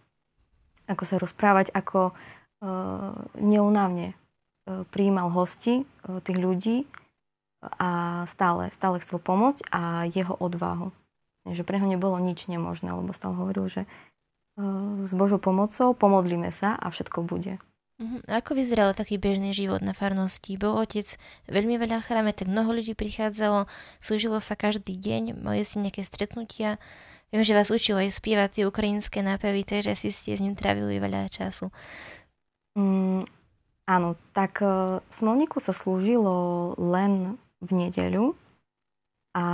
ako 0.86 1.02
sa 1.02 1.16
rozprávať, 1.18 1.74
ako 1.74 2.14
uh, 2.14 3.14
neunávne 3.38 4.14
uh, 4.14 4.86
prijímal 4.90 5.34
hosti, 5.34 5.82
uh, 5.82 6.22
tých 6.22 6.38
ľudí 6.38 6.76
a 7.62 8.22
stále, 8.26 8.70
stále 8.74 8.98
chcel 9.02 9.22
pomôcť 9.22 9.70
a 9.70 10.06
jeho 10.10 10.34
odvahu 10.34 10.90
že 11.48 11.66
pre 11.66 11.82
ho 11.82 11.86
nebolo 11.86 12.18
nič 12.22 12.46
nemožné, 12.46 12.94
lebo 12.94 13.10
stále 13.10 13.34
hovoril, 13.34 13.66
že 13.66 13.82
s 15.02 15.10
Božou 15.16 15.40
pomocou 15.40 15.96
pomodlíme 15.96 16.52
sa 16.52 16.76
a 16.76 16.92
všetko 16.92 17.24
bude. 17.24 17.56
Uh-huh. 18.02 18.20
Ako 18.28 18.58
vyzeral 18.58 18.92
taký 18.92 19.16
bežný 19.16 19.54
život 19.54 19.80
na 19.80 19.94
farnosti? 19.94 20.58
Bol 20.58 20.74
otec 20.76 21.16
veľmi 21.48 21.78
veľa 21.78 22.02
chráme, 22.02 22.34
tak 22.34 22.50
mnoho 22.50 22.74
ľudí 22.74 22.92
prichádzalo, 22.98 23.70
slúžilo 24.02 24.42
sa 24.42 24.58
každý 24.58 24.98
deň, 24.98 25.38
mali 25.40 25.62
si 25.62 25.78
nejaké 25.78 26.02
stretnutia. 26.02 26.82
Viem, 27.32 27.46
že 27.46 27.56
vás 27.56 27.72
učil 27.72 27.96
aj 27.96 28.12
spievať 28.12 28.60
tie 28.60 28.64
ukrajinské 28.68 29.24
nápevy, 29.24 29.64
takže 29.64 29.96
si 29.96 30.12
ste 30.12 30.36
s 30.36 30.42
ním 30.44 30.52
trávili 30.52 31.00
veľa 31.00 31.32
času. 31.32 31.72
Mm, 32.76 33.24
áno, 33.88 34.20
tak 34.36 34.60
uh, 34.60 35.00
Smolníku 35.08 35.56
sa 35.62 35.72
slúžilo 35.72 36.76
len 36.76 37.40
v 37.64 37.70
nedeľu 37.72 38.36
a 39.32 39.44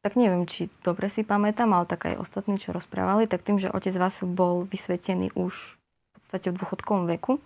tak 0.00 0.16
neviem, 0.16 0.48
či 0.48 0.72
dobre 0.80 1.12
si 1.12 1.20
pamätám, 1.20 1.70
ale 1.76 1.84
tak 1.84 2.08
aj 2.08 2.20
ostatní, 2.20 2.56
čo 2.56 2.72
rozprávali, 2.72 3.28
tak 3.28 3.44
tým, 3.44 3.60
že 3.60 3.72
otec 3.72 3.92
Vasil 4.00 4.28
bol 4.28 4.64
vysvetený 4.64 5.36
už 5.36 5.76
v 5.76 6.08
podstate 6.16 6.48
v 6.52 6.58
dôchodkovom 6.60 7.04
veku 7.16 7.36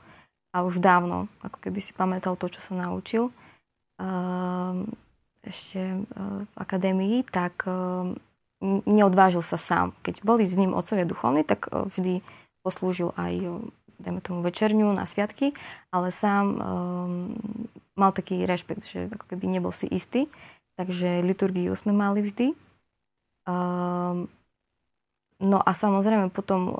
a 0.55 0.63
už 0.63 0.79
dávno, 0.79 1.27
ako 1.43 1.59
keby 1.59 1.83
si 1.83 1.91
pamätal 1.91 2.39
to, 2.39 2.47
čo 2.47 2.63
sa 2.63 2.79
naučil 2.79 3.35
ehm, 3.99 4.87
ešte 5.43 6.07
v 6.15 6.55
akadémii, 6.57 7.27
tak 7.29 7.69
e, 7.69 7.75
neodvážil 8.89 9.45
sa 9.45 9.61
sám. 9.61 9.93
Keď 10.01 10.25
boli 10.25 10.49
s 10.49 10.57
ním 10.57 10.73
otcovia 10.73 11.05
duchovní, 11.05 11.45
tak 11.45 11.69
e, 11.69 11.85
vždy 11.85 12.15
poslúžil 12.65 13.13
aj 13.19 13.35
dajme 13.99 14.21
tomu 14.21 14.43
večerňu 14.43 14.91
na 14.91 15.07
sviatky, 15.07 15.55
ale 15.95 16.11
sám 16.11 16.45
um, 16.51 16.59
mal 17.95 18.11
taký 18.11 18.43
rešpekt, 18.45 18.85
že 18.85 19.07
ako 19.11 19.31
keby 19.31 19.47
nebol 19.47 19.71
si 19.71 19.87
istý. 19.87 20.27
Takže 20.75 21.23
liturgiu 21.23 21.73
sme 21.78 21.95
mali 21.95 22.23
vždy. 22.23 22.54
Um, 23.45 24.26
no 25.38 25.59
a 25.62 25.71
samozrejme 25.71 26.35
potom 26.35 26.61
um, 26.73 26.75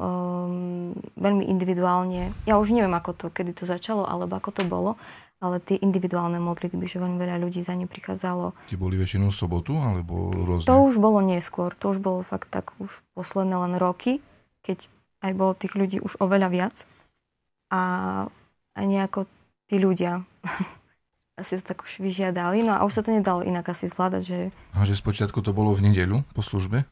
veľmi 1.14 1.46
individuálne, 1.46 2.34
ja 2.48 2.58
už 2.58 2.74
neviem 2.74 2.94
ako 2.94 3.14
to, 3.14 3.26
kedy 3.30 3.54
to 3.54 3.68
začalo, 3.68 4.02
alebo 4.02 4.40
ako 4.40 4.50
to 4.50 4.62
bolo, 4.66 4.96
ale 5.44 5.60
tie 5.60 5.76
individuálne 5.76 6.40
modlitby, 6.40 6.88
že 6.88 7.02
veľmi 7.02 7.20
veľa 7.20 7.36
ľudí 7.36 7.60
za 7.60 7.76
ne 7.76 7.84
prichádzalo. 7.84 8.56
Tie 8.64 8.80
boli 8.80 8.96
väčšinou 8.96 9.28
v 9.28 9.36
sobotu, 9.36 9.76
alebo 9.76 10.32
rôzne? 10.32 10.64
To 10.64 10.88
už 10.88 10.96
bolo 10.96 11.20
neskôr, 11.20 11.76
to 11.76 11.92
už 11.92 12.00
bolo 12.00 12.24
fakt 12.24 12.48
tak 12.48 12.72
už 12.80 13.04
posledné 13.12 13.52
len 13.52 13.76
roky, 13.76 14.24
keď 14.64 14.88
aj 15.20 15.32
bolo 15.36 15.52
tých 15.52 15.76
ľudí 15.76 15.98
už 16.00 16.16
oveľa 16.16 16.48
viac. 16.48 16.76
A, 17.68 17.82
a 18.72 18.80
nejako 18.80 19.28
tí 19.68 19.76
ľudia 19.76 20.24
asi 21.34 21.58
to 21.58 21.74
tak 21.74 21.82
už 21.82 21.98
vyžiadali, 21.98 22.62
no 22.62 22.78
a 22.78 22.86
už 22.86 23.00
sa 23.00 23.02
to 23.02 23.10
nedalo 23.10 23.42
inak 23.42 23.66
asi 23.66 23.90
zvládať, 23.90 24.22
že... 24.22 24.38
A 24.74 24.86
že 24.86 24.94
spočiatku 24.94 25.42
to 25.42 25.50
bolo 25.50 25.74
v 25.74 25.90
nedeľu 25.90 26.22
po 26.30 26.42
službe? 26.46 26.86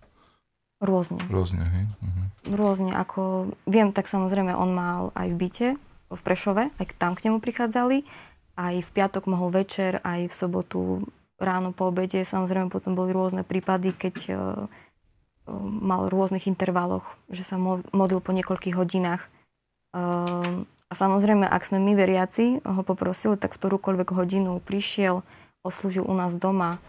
Rôzne. 0.82 1.22
Rôzne, 1.30 1.62
hej. 1.62 1.84
Uh-huh. 2.02 2.26
Rôzne, 2.58 2.90
ako... 2.98 3.54
Viem, 3.70 3.94
tak 3.94 4.10
samozrejme 4.10 4.50
on 4.58 4.74
mal 4.74 5.14
aj 5.14 5.30
v 5.30 5.36
byte, 5.38 5.68
v 6.10 6.20
Prešove, 6.20 6.74
aj 6.74 6.86
tam 6.98 7.14
k 7.14 7.30
nemu 7.30 7.38
prichádzali, 7.38 8.02
aj 8.58 8.74
v 8.82 8.90
piatok 8.90 9.30
mohol 9.30 9.54
večer, 9.54 10.02
aj 10.02 10.26
v 10.26 10.34
sobotu 10.34 10.80
ráno 11.38 11.70
po 11.70 11.88
obede. 11.88 12.26
Samozrejme 12.26 12.68
potom 12.68 12.98
boli 12.98 13.14
rôzne 13.14 13.46
prípady, 13.46 13.94
keď 13.94 14.16
uh, 14.28 14.66
mal 15.62 16.10
v 16.10 16.12
rôznych 16.12 16.50
intervaloch, 16.50 17.16
že 17.30 17.46
sa 17.46 17.56
modlil 17.94 18.20
po 18.20 18.34
niekoľkých 18.34 18.76
hodinách. 18.76 19.22
Uh, 19.94 20.66
a 20.92 20.94
samozrejme, 20.94 21.48
ak 21.48 21.72
sme 21.72 21.80
my 21.80 21.96
veriaci 21.96 22.60
ho 22.60 22.84
poprosili, 22.84 23.40
tak 23.40 23.56
v 23.56 23.64
ktorúkoľvek 23.64 24.12
hodinu 24.12 24.60
prišiel, 24.60 25.24
oslúžil 25.64 26.04
u 26.04 26.12
nás 26.12 26.36
doma 26.36 26.84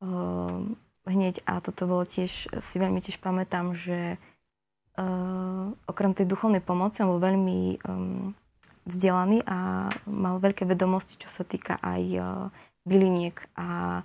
uh, 0.00 0.64
hneď 1.04 1.44
a 1.44 1.60
toto 1.60 1.84
bolo 1.84 2.08
tiež, 2.08 2.48
si 2.48 2.76
veľmi 2.80 3.04
tiež 3.04 3.20
pamätám, 3.20 3.76
že 3.76 4.16
uh, 4.96 5.68
okrem 5.84 6.16
tej 6.16 6.32
duchovnej 6.32 6.64
pomoci 6.64 7.04
on 7.04 7.12
bol 7.12 7.20
veľmi 7.20 7.76
um, 7.84 8.32
vzdelaný 8.88 9.44
a 9.44 9.92
mal 10.08 10.40
veľké 10.40 10.64
vedomosti, 10.64 11.20
čo 11.20 11.28
sa 11.28 11.44
týka 11.44 11.76
aj 11.84 12.02
uh, 12.16 12.48
byliniek 12.88 13.36
a, 13.52 14.00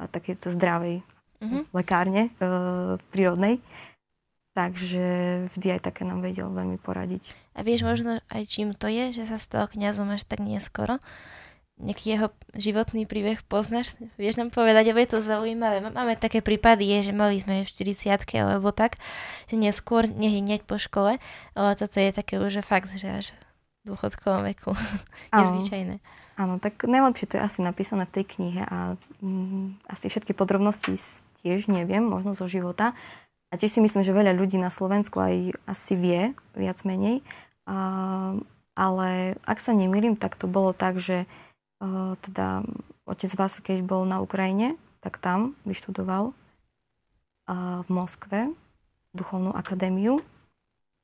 a 0.00 0.02
takéto 0.08 0.48
zdravej 0.48 1.04
mm-hmm. 1.44 1.62
lekárne 1.76 2.32
uh, 2.40 2.96
prírodnej. 3.12 3.60
Takže 4.58 5.06
vždy 5.54 5.78
aj 5.78 5.86
také 5.86 6.02
nám 6.02 6.18
vedel 6.18 6.50
veľmi 6.50 6.82
poradiť. 6.82 7.38
A 7.54 7.62
vieš 7.62 7.86
možno 7.86 8.18
aj 8.26 8.42
čím 8.50 8.74
to 8.74 8.90
je, 8.90 9.14
že 9.14 9.30
sa 9.30 9.38
stal 9.38 9.70
kňazom 9.70 10.10
až 10.10 10.26
tak 10.26 10.42
neskoro? 10.42 10.98
Nejaký 11.78 12.18
jeho 12.18 12.28
životný 12.58 13.06
príbeh 13.06 13.38
poznáš? 13.46 13.94
Vieš 14.18 14.42
nám 14.42 14.50
povedať, 14.50 14.90
alebo 14.90 14.98
je 14.98 15.10
to 15.14 15.22
zaujímavé. 15.22 15.78
Máme 15.78 16.18
také 16.18 16.42
prípady, 16.42 16.90
je, 16.90 16.98
že 17.06 17.12
mali 17.14 17.38
sme 17.38 17.62
v 17.62 17.70
40 17.70 18.18
alebo 18.34 18.74
tak, 18.74 18.98
že 19.46 19.54
neskôr 19.54 20.10
nehynieť 20.10 20.66
po 20.66 20.74
škole, 20.74 21.22
ale 21.54 21.70
toto 21.78 22.02
je 22.02 22.10
také 22.10 22.42
už 22.42 22.58
fakt, 22.66 22.90
že 22.98 23.06
až 23.06 23.26
v 23.86 23.94
dôchodkovom 23.94 24.42
veku. 24.42 24.74
Nezvyčajné. 25.38 26.02
Áno, 26.34 26.58
tak 26.58 26.82
najlepšie 26.82 27.30
to 27.30 27.34
je 27.38 27.46
asi 27.46 27.62
napísané 27.62 28.10
v 28.10 28.14
tej 28.14 28.24
knihe 28.26 28.62
a 28.66 28.98
mm, 29.22 29.86
asi 29.86 30.10
všetky 30.10 30.34
podrobnosti 30.34 30.98
tiež 31.46 31.70
neviem, 31.70 32.02
možno 32.02 32.34
zo 32.34 32.50
života, 32.50 32.98
a 33.48 33.56
tiež 33.56 33.78
si 33.78 33.80
myslím, 33.80 34.04
že 34.04 34.12
veľa 34.12 34.36
ľudí 34.36 34.60
na 34.60 34.68
Slovensku 34.68 35.16
aj 35.24 35.56
asi 35.64 35.96
vie, 35.96 36.36
viac 36.52 36.84
menej. 36.84 37.24
A, 37.64 38.36
ale 38.76 39.40
ak 39.48 39.58
sa 39.58 39.72
nemýlim, 39.72 40.20
tak 40.20 40.36
to 40.36 40.44
bolo 40.44 40.76
tak, 40.76 41.00
že 41.00 41.24
uh, 41.80 42.12
teda 42.20 42.60
otec 43.08 43.32
vás, 43.40 43.56
keď 43.64 43.80
bol 43.88 44.04
na 44.04 44.20
Ukrajine, 44.20 44.76
tak 45.00 45.16
tam 45.16 45.56
vyštudoval 45.64 46.32
uh, 46.32 47.80
v 47.84 47.88
Moskve 47.88 48.52
duchovnú 49.16 49.56
akadémiu. 49.56 50.20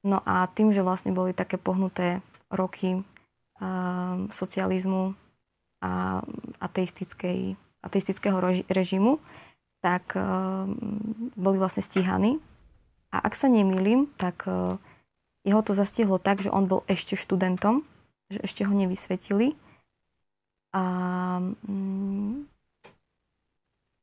No 0.05 0.21
a 0.29 0.45
tým, 0.53 0.69
že 0.69 0.85
vlastne 0.85 1.17
boli 1.17 1.33
také 1.33 1.57
pohnuté 1.57 2.21
roky 2.53 3.01
uh, 3.01 4.29
socializmu 4.29 5.17
a 5.81 6.21
ateistickej, 6.61 7.57
ateistického 7.81 8.37
režimu, 8.69 9.17
tak 9.85 10.17
uh, 10.17 10.65
boli 11.37 11.61
vlastne 11.61 11.85
stíhaní. 11.85 12.41
A 13.13 13.21
ak 13.21 13.37
sa 13.37 13.53
nemýlim, 13.53 14.09
tak 14.17 14.49
uh, 14.49 14.81
jeho 15.45 15.61
to 15.61 15.77
zastihlo 15.77 16.17
tak, 16.17 16.41
že 16.41 16.49
on 16.49 16.65
bol 16.65 16.81
ešte 16.89 17.21
študentom, 17.21 17.85
že 18.33 18.41
ešte 18.41 18.65
ho 18.65 18.73
nevysvetili. 18.73 19.53
A 20.73 20.83
um, 21.69 22.49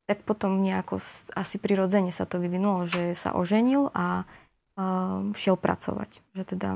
tak 0.05 0.21
potom 0.21 0.61
nejako 0.61 1.01
asi 1.33 1.57
prirodzene 1.57 2.13
sa 2.13 2.29
to 2.29 2.37
vyvinulo, 2.37 2.85
že 2.85 3.17
sa 3.17 3.33
oženil 3.33 3.89
a 3.97 4.29
uh, 4.77 5.33
šiel 5.33 5.57
pracovať. 5.57 6.21
Že 6.37 6.43
teda 6.45 6.69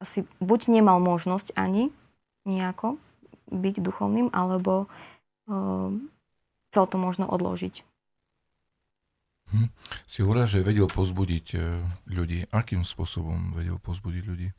asi 0.00 0.24
buď 0.40 0.72
nemal 0.72 1.04
možnosť 1.04 1.52
ani 1.52 1.92
nejako 2.48 2.96
byť 3.52 3.84
duchovným, 3.84 4.32
alebo 4.32 4.88
uh, 5.52 5.92
chcel 6.76 6.84
to 6.84 7.00
možno 7.00 7.24
odložiť. 7.24 7.80
Hm. 9.56 9.72
Si 10.04 10.20
hovorila, 10.20 10.44
že 10.44 10.60
vedel 10.60 10.92
pozbudiť 10.92 11.46
e, 11.56 11.58
ľudí. 12.12 12.44
Akým 12.52 12.84
spôsobom 12.84 13.56
vedel 13.56 13.80
pozbudiť 13.80 14.22
ľudí? 14.28 14.52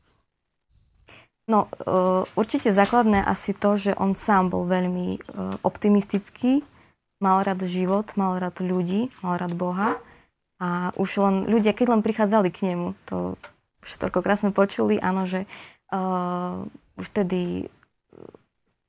No, 1.46 1.70
e, 1.70 2.26
určite 2.34 2.74
základné 2.74 3.22
asi 3.22 3.54
to, 3.54 3.78
že 3.78 3.94
on 3.94 4.18
sám 4.18 4.50
bol 4.50 4.66
veľmi 4.66 5.08
e, 5.14 5.18
optimistický 5.62 6.66
mal 7.22 7.42
rád 7.42 7.62
život, 7.66 8.14
mal 8.14 8.38
rád 8.38 8.62
ľudí, 8.62 9.14
mal 9.22 9.38
rád 9.38 9.54
Boha. 9.54 9.98
A 10.58 10.90
už 10.98 11.22
len 11.22 11.36
ľudia, 11.46 11.70
keď 11.70 11.94
len 11.94 12.02
prichádzali 12.02 12.50
k 12.50 12.74
nemu, 12.74 12.98
to 13.06 13.38
už 13.86 13.90
toľkokrát 13.94 14.42
sme 14.42 14.50
počuli, 14.50 14.98
áno, 14.98 15.22
že 15.22 15.46
uh, 15.94 16.66
už 16.98 17.14
vtedy 17.14 17.70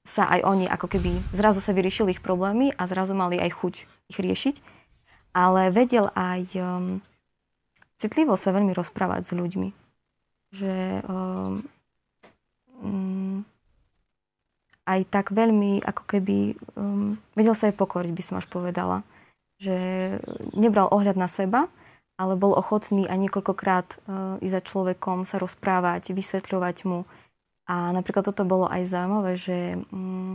sa 0.10 0.26
aj 0.26 0.42
oni 0.42 0.66
ako 0.66 0.90
keby 0.90 1.22
zrazu 1.30 1.62
sa 1.62 1.70
vyriešili 1.70 2.18
ich 2.18 2.26
problémy 2.26 2.74
a 2.74 2.90
zrazu 2.90 3.14
mali 3.14 3.38
aj 3.38 3.54
chuť 3.54 3.74
ich 4.10 4.18
riešiť. 4.18 4.56
Ale 5.38 5.70
vedel 5.70 6.10
aj 6.18 6.42
um, 6.58 7.06
citlivo 7.94 8.34
sa 8.34 8.50
veľmi 8.50 8.74
rozprávať 8.74 9.30
s 9.30 9.32
ľuďmi. 9.38 9.70
Že 10.50 11.06
um, 11.06 11.62
um, 12.82 13.46
aj 14.90 15.06
tak 15.14 15.30
veľmi 15.30 15.86
ako 15.86 16.04
keby 16.10 16.58
um, 16.74 17.22
vedel 17.38 17.54
sa 17.54 17.70
aj 17.70 17.78
pokoriť, 17.78 18.10
by 18.10 18.24
som 18.26 18.42
až 18.42 18.50
povedala. 18.50 19.06
Že 19.62 19.78
nebral 20.58 20.90
ohľad 20.90 21.14
na 21.14 21.30
seba, 21.30 21.70
ale 22.18 22.34
bol 22.34 22.58
ochotný 22.58 23.06
aj 23.06 23.30
niekoľkokrát 23.30 23.88
uh, 24.10 24.42
ísť 24.42 24.56
za 24.58 24.62
človekom, 24.66 25.30
sa 25.30 25.38
rozprávať, 25.38 26.10
vysvetľovať 26.18 26.78
mu. 26.90 27.06
A 27.70 27.94
napríklad 27.94 28.26
toto 28.26 28.42
bolo 28.50 28.66
aj 28.66 28.90
zaujímavé, 28.90 29.38
že 29.38 29.78
um, 29.94 30.34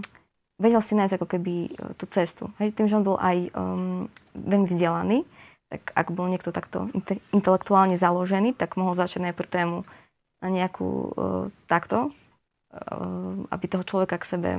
vedel 0.54 0.78
si 0.78 0.94
nájsť 0.94 1.18
ako 1.18 1.26
keby 1.26 1.54
uh, 1.66 1.92
tú 1.98 2.06
cestu. 2.06 2.54
Hej, 2.62 2.78
tým, 2.78 2.86
že 2.86 2.94
on 2.94 3.02
bol 3.02 3.18
aj 3.18 3.50
um, 3.58 4.06
veľmi 4.38 4.70
vzdelaný, 4.70 5.26
tak 5.66 5.90
ak 5.98 6.14
bol 6.14 6.30
niekto 6.30 6.54
takto 6.54 6.86
inte- 6.94 7.18
intelektuálne 7.34 7.98
založený, 7.98 8.54
tak 8.54 8.78
mohol 8.78 8.94
začať 8.94 9.26
najprv 9.30 9.50
tému 9.50 9.76
na 10.38 10.48
nejakú 10.48 10.88
uh, 11.10 11.44
takto, 11.66 12.14
uh, 12.70 13.34
aby 13.50 13.64
toho 13.66 13.82
človeka 13.82 14.22
k 14.22 14.30
sebe, 14.30 14.50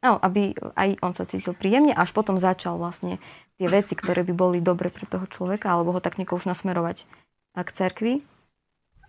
no, 0.00 0.16
aby 0.24 0.56
aj 0.72 1.04
on 1.04 1.12
sa 1.12 1.28
cítil 1.28 1.52
príjemne, 1.52 1.92
až 1.92 2.16
potom 2.16 2.40
začal 2.40 2.80
vlastne 2.80 3.20
tie 3.60 3.68
veci, 3.68 3.92
ktoré 3.92 4.24
by 4.24 4.32
boli 4.32 4.58
dobre 4.64 4.88
pre 4.88 5.04
toho 5.04 5.28
človeka, 5.28 5.68
alebo 5.68 5.92
ho 5.92 6.00
tak 6.00 6.16
nejako 6.16 6.40
už 6.40 6.48
nasmerovať 6.48 7.04
k 7.52 7.68
cerkvi, 7.68 8.14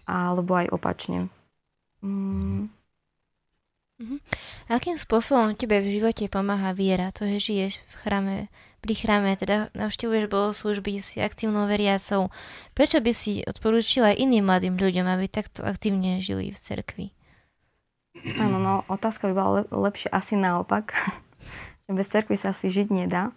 alebo 0.04 0.60
aj 0.60 0.68
opačne. 0.76 1.32
Mm. 2.04 2.68
Uh-huh. 4.02 4.18
Akým 4.72 4.98
spôsobom 4.98 5.54
tebe 5.54 5.78
v 5.78 6.02
živote 6.02 6.26
pomáha 6.26 6.74
viera? 6.74 7.14
To, 7.14 7.30
že 7.30 7.38
žiješ 7.40 7.74
v 7.78 7.94
chráme, 8.02 8.36
pri 8.82 8.94
chráme, 8.98 9.32
teda 9.38 9.70
navštevuješ 9.78 10.28
služby, 10.58 11.00
si 11.00 11.22
aktívnou 11.22 11.70
veriacou. 11.70 12.34
Prečo 12.74 13.00
by 13.00 13.12
si 13.14 13.46
odporúčila 13.46 14.12
aj 14.12 14.20
iným 14.20 14.50
mladým 14.50 14.76
ľuďom, 14.76 15.08
aby 15.08 15.30
takto 15.30 15.64
aktívne 15.64 16.20
žili 16.20 16.52
v 16.52 16.58
cerkvi? 16.58 17.06
Áno, 18.42 18.58
no 18.58 18.74
otázka 18.90 19.30
by 19.30 19.34
bola 19.34 19.52
le- 19.62 19.70
lepšie 19.70 20.10
asi 20.10 20.36
naopak. 20.36 20.94
Bez 21.88 22.10
cerkvy 22.10 22.36
sa 22.36 22.52
asi 22.52 22.68
žiť 22.74 22.88
nedá. 22.92 23.32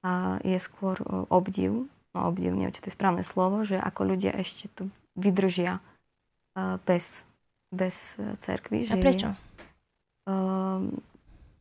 A 0.00 0.40
je 0.40 0.56
skôr 0.56 0.96
obdiv, 1.28 1.92
no 2.16 2.18
obdiv, 2.24 2.56
neviem, 2.56 2.72
či 2.72 2.80
to 2.80 2.88
je 2.88 2.96
správne 2.96 3.20
slovo, 3.20 3.68
že 3.68 3.76
ako 3.76 4.16
ľudia 4.16 4.32
ešte 4.32 4.72
tu 4.72 4.88
vydržia 5.12 5.84
bez, 6.88 7.28
bez 7.68 8.16
e, 8.16 8.34
cerkvy. 8.40 8.88
A 8.90 8.96
prečo? 8.96 9.28
Um, 10.28 11.00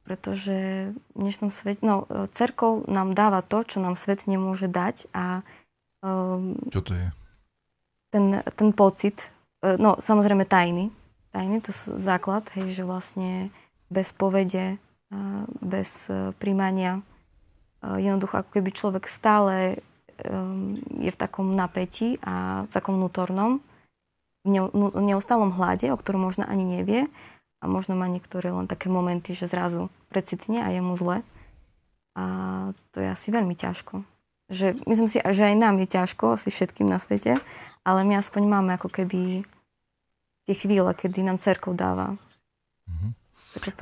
pretože 0.09 0.89
v 1.13 1.17
dnešnom 1.21 1.53
svete, 1.53 1.85
no, 1.85 2.09
cerkov 2.33 2.89
nám 2.89 3.13
dáva 3.13 3.45
to, 3.45 3.61
čo 3.61 3.77
nám 3.77 3.93
svet 3.93 4.25
nemôže 4.25 4.65
dať 4.65 5.05
a 5.13 5.45
um, 6.01 6.57
čo 6.73 6.81
to 6.81 6.97
je? 6.97 7.07
Ten, 8.09 8.41
ten 8.41 8.73
pocit, 8.73 9.29
e, 9.61 9.77
no 9.77 10.01
samozrejme 10.01 10.49
tajny, 10.49 10.89
tajny, 11.29 11.61
to 11.61 11.69
sú 11.69 11.93
základ, 11.93 12.49
hej, 12.57 12.73
že 12.73 12.89
vlastne 12.89 13.53
bez 13.93 14.09
povede, 14.09 14.81
bez 15.61 16.09
e, 16.09 16.33
príjmania, 16.41 17.05
jednoducho 17.85 18.41
ako 18.41 18.49
keby 18.49 18.69
človek 18.73 19.05
stále 19.05 19.77
um, 20.25 20.75
je 20.99 21.13
v 21.13 21.21
takom 21.21 21.55
napätí 21.55 22.19
a 22.25 22.65
v 22.67 22.69
takom 22.73 22.99
vnútornom, 22.99 23.63
neustálom 24.99 25.53
hlade, 25.55 25.91
o 25.91 25.99
ktorom 25.99 26.27
možno 26.27 26.43
ani 26.47 26.65
nevie 26.65 27.07
a 27.59 27.65
možno 27.67 27.95
má 27.99 28.07
niektoré 28.07 28.51
len 28.55 28.67
také 28.67 28.87
momenty, 28.87 29.35
že 29.35 29.51
zrazu 29.51 29.91
precitne 30.07 30.63
a 30.63 30.71
je 30.71 30.79
mu 30.79 30.95
zle. 30.95 31.27
A 32.15 32.23
to 32.95 33.03
je 33.03 33.07
asi 33.11 33.31
veľmi 33.31 33.55
ťažko. 33.55 34.03
Že, 34.49 34.81
myslím 34.89 35.07
si, 35.11 35.21
že 35.21 35.43
aj 35.45 35.55
nám 35.59 35.77
je 35.77 35.87
ťažko, 35.87 36.39
asi 36.39 36.49
všetkým 36.49 36.87
na 36.89 36.97
svete, 36.97 37.37
ale 37.83 37.99
my 38.07 38.17
aspoň 38.17 38.43
máme 38.49 38.71
ako 38.79 38.89
keby 38.89 39.45
tie 40.49 40.55
chvíle, 40.55 40.89
kedy 40.95 41.21
nám 41.21 41.37
cerkov 41.37 41.77
dáva. 41.77 42.17
Mm-hmm. 42.89 43.11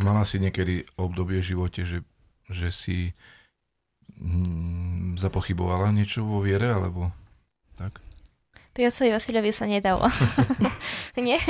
Mala 0.04 0.24
si 0.28 0.42
niekedy 0.42 0.84
obdobie 1.00 1.40
v 1.40 1.50
živote, 1.56 1.88
že, 1.88 2.04
že 2.52 2.72
si 2.72 3.16
hm, 4.20 5.16
zapochybovala 5.16 5.92
niečo 5.96 6.24
vo 6.24 6.44
viere, 6.44 6.72
alebo 6.72 7.12
tak? 7.78 8.00
Pri 8.78 8.94
otcovi 8.94 9.10
Vasilovi 9.10 9.50
sa 9.50 9.66
nedalo. 9.66 10.06
Nie? 11.18 11.42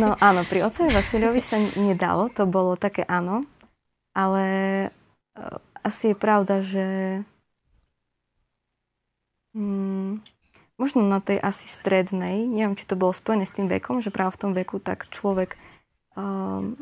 no 0.00 0.16
áno, 0.16 0.48
pri 0.48 0.64
otcovi 0.64 0.88
Vasilovi 0.88 1.44
sa 1.44 1.60
nedalo, 1.76 2.32
to 2.32 2.48
bolo 2.48 2.72
také 2.72 3.04
áno, 3.04 3.44
ale 4.16 4.44
uh, 5.36 5.60
asi 5.84 6.10
je 6.10 6.16
pravda, 6.16 6.64
že 6.64 7.20
hmm, 9.52 10.24
možno 10.80 11.04
na 11.04 11.20
tej 11.20 11.36
asi 11.36 11.68
strednej, 11.68 12.48
neviem, 12.48 12.80
či 12.80 12.88
to 12.88 12.96
bolo 12.96 13.12
spojené 13.12 13.44
s 13.44 13.52
tým 13.52 13.68
vekom, 13.68 14.00
že 14.00 14.08
práve 14.08 14.40
v 14.40 14.40
tom 14.40 14.52
veku 14.56 14.80
tak 14.80 15.12
človek 15.12 15.60
um, 16.16 16.80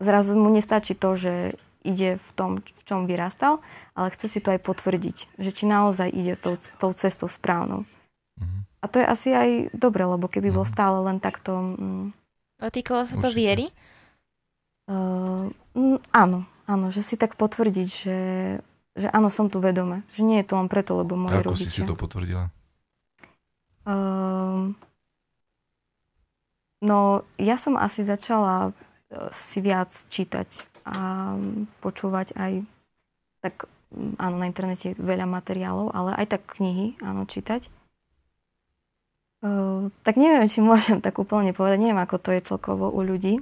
zrazu 0.00 0.40
mu 0.40 0.48
nestačí 0.48 0.96
to, 0.96 1.20
že 1.20 1.52
ide 1.84 2.16
v 2.16 2.30
tom, 2.32 2.56
v 2.64 2.82
čom 2.88 3.04
vyrastal, 3.04 3.60
ale 3.92 4.08
chce 4.08 4.24
si 4.24 4.40
to 4.40 4.56
aj 4.56 4.64
potvrdiť, 4.64 5.36
že 5.36 5.50
či 5.52 5.68
naozaj 5.68 6.08
ide 6.08 6.32
tou, 6.40 6.56
tou 6.56 6.96
cestou 6.96 7.28
správnou. 7.28 7.84
A 8.80 8.88
to 8.88 8.96
je 8.96 9.06
asi 9.06 9.28
aj 9.36 9.50
dobre, 9.76 10.08
lebo 10.08 10.24
keby 10.24 10.48
bol 10.52 10.64
mhm. 10.64 10.72
stále 10.72 10.98
len 11.04 11.20
takto... 11.20 11.76
Mm, 11.76 12.06
a 12.60 12.68
týkalo 12.68 13.08
sa 13.08 13.16
to 13.16 13.32
viery? 13.32 13.72
Uh, 14.84 15.48
mm, 15.72 16.12
áno, 16.12 16.44
áno, 16.68 16.92
že 16.92 17.00
si 17.00 17.16
tak 17.16 17.40
potvrdiť, 17.40 17.88
že, 17.88 18.18
že 18.92 19.08
áno, 19.16 19.32
som 19.32 19.48
tu 19.48 19.64
vedome. 19.64 20.04
Že 20.12 20.22
nie 20.28 20.38
je 20.44 20.46
to 20.48 20.54
len 20.60 20.68
preto, 20.68 20.92
lebo 20.92 21.16
moje 21.16 21.40
Ako 21.40 21.56
rodičia. 21.56 21.72
si 21.72 21.80
si 21.80 21.88
to 21.88 21.96
potvrdila? 21.96 22.52
Uh, 23.88 24.76
no, 26.84 27.24
ja 27.40 27.56
som 27.56 27.80
asi 27.80 28.04
začala 28.04 28.76
e, 29.08 29.32
si 29.32 29.64
viac 29.64 29.88
čítať 29.88 30.68
a 30.84 31.32
počúvať 31.80 32.36
aj 32.36 32.52
tak 33.40 33.64
áno, 34.20 34.36
na 34.36 34.46
internete 34.46 34.92
je 34.92 35.00
veľa 35.00 35.26
materiálov, 35.26 35.90
ale 35.96 36.14
aj 36.14 36.36
tak 36.38 36.42
knihy, 36.60 37.00
áno, 37.02 37.26
čítať. 37.26 37.72
Uh, 39.40 39.88
tak 40.04 40.20
neviem, 40.20 40.44
či 40.44 40.60
môžem 40.60 41.00
tak 41.00 41.16
úplne 41.16 41.56
povedať, 41.56 41.80
neviem, 41.80 42.00
ako 42.00 42.20
to 42.20 42.30
je 42.36 42.44
celkovo 42.44 42.92
u 42.92 43.00
ľudí 43.00 43.40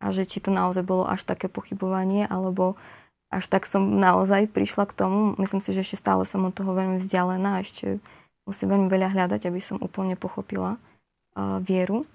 a 0.00 0.08
že 0.08 0.24
či 0.24 0.40
to 0.40 0.48
naozaj 0.48 0.84
bolo 0.84 1.04
až 1.04 1.24
také 1.24 1.52
pochybovanie, 1.52 2.24
alebo 2.24 2.80
až 3.28 3.48
tak 3.52 3.68
som 3.68 4.00
naozaj 4.00 4.48
prišla 4.48 4.88
k 4.88 4.96
tomu. 4.96 5.36
Myslím 5.36 5.60
si, 5.60 5.76
že 5.76 5.84
ešte 5.84 6.00
stále 6.00 6.24
som 6.24 6.48
od 6.48 6.56
toho 6.56 6.72
veľmi 6.72 6.96
vzdialená, 6.96 7.60
ešte 7.60 8.00
musím 8.48 8.72
veľmi 8.72 8.88
veľa 8.88 9.12
hľadať, 9.12 9.48
aby 9.48 9.60
som 9.60 9.76
úplne 9.80 10.16
pochopila 10.16 10.76
uh, 10.76 11.60
vieru. 11.60 12.08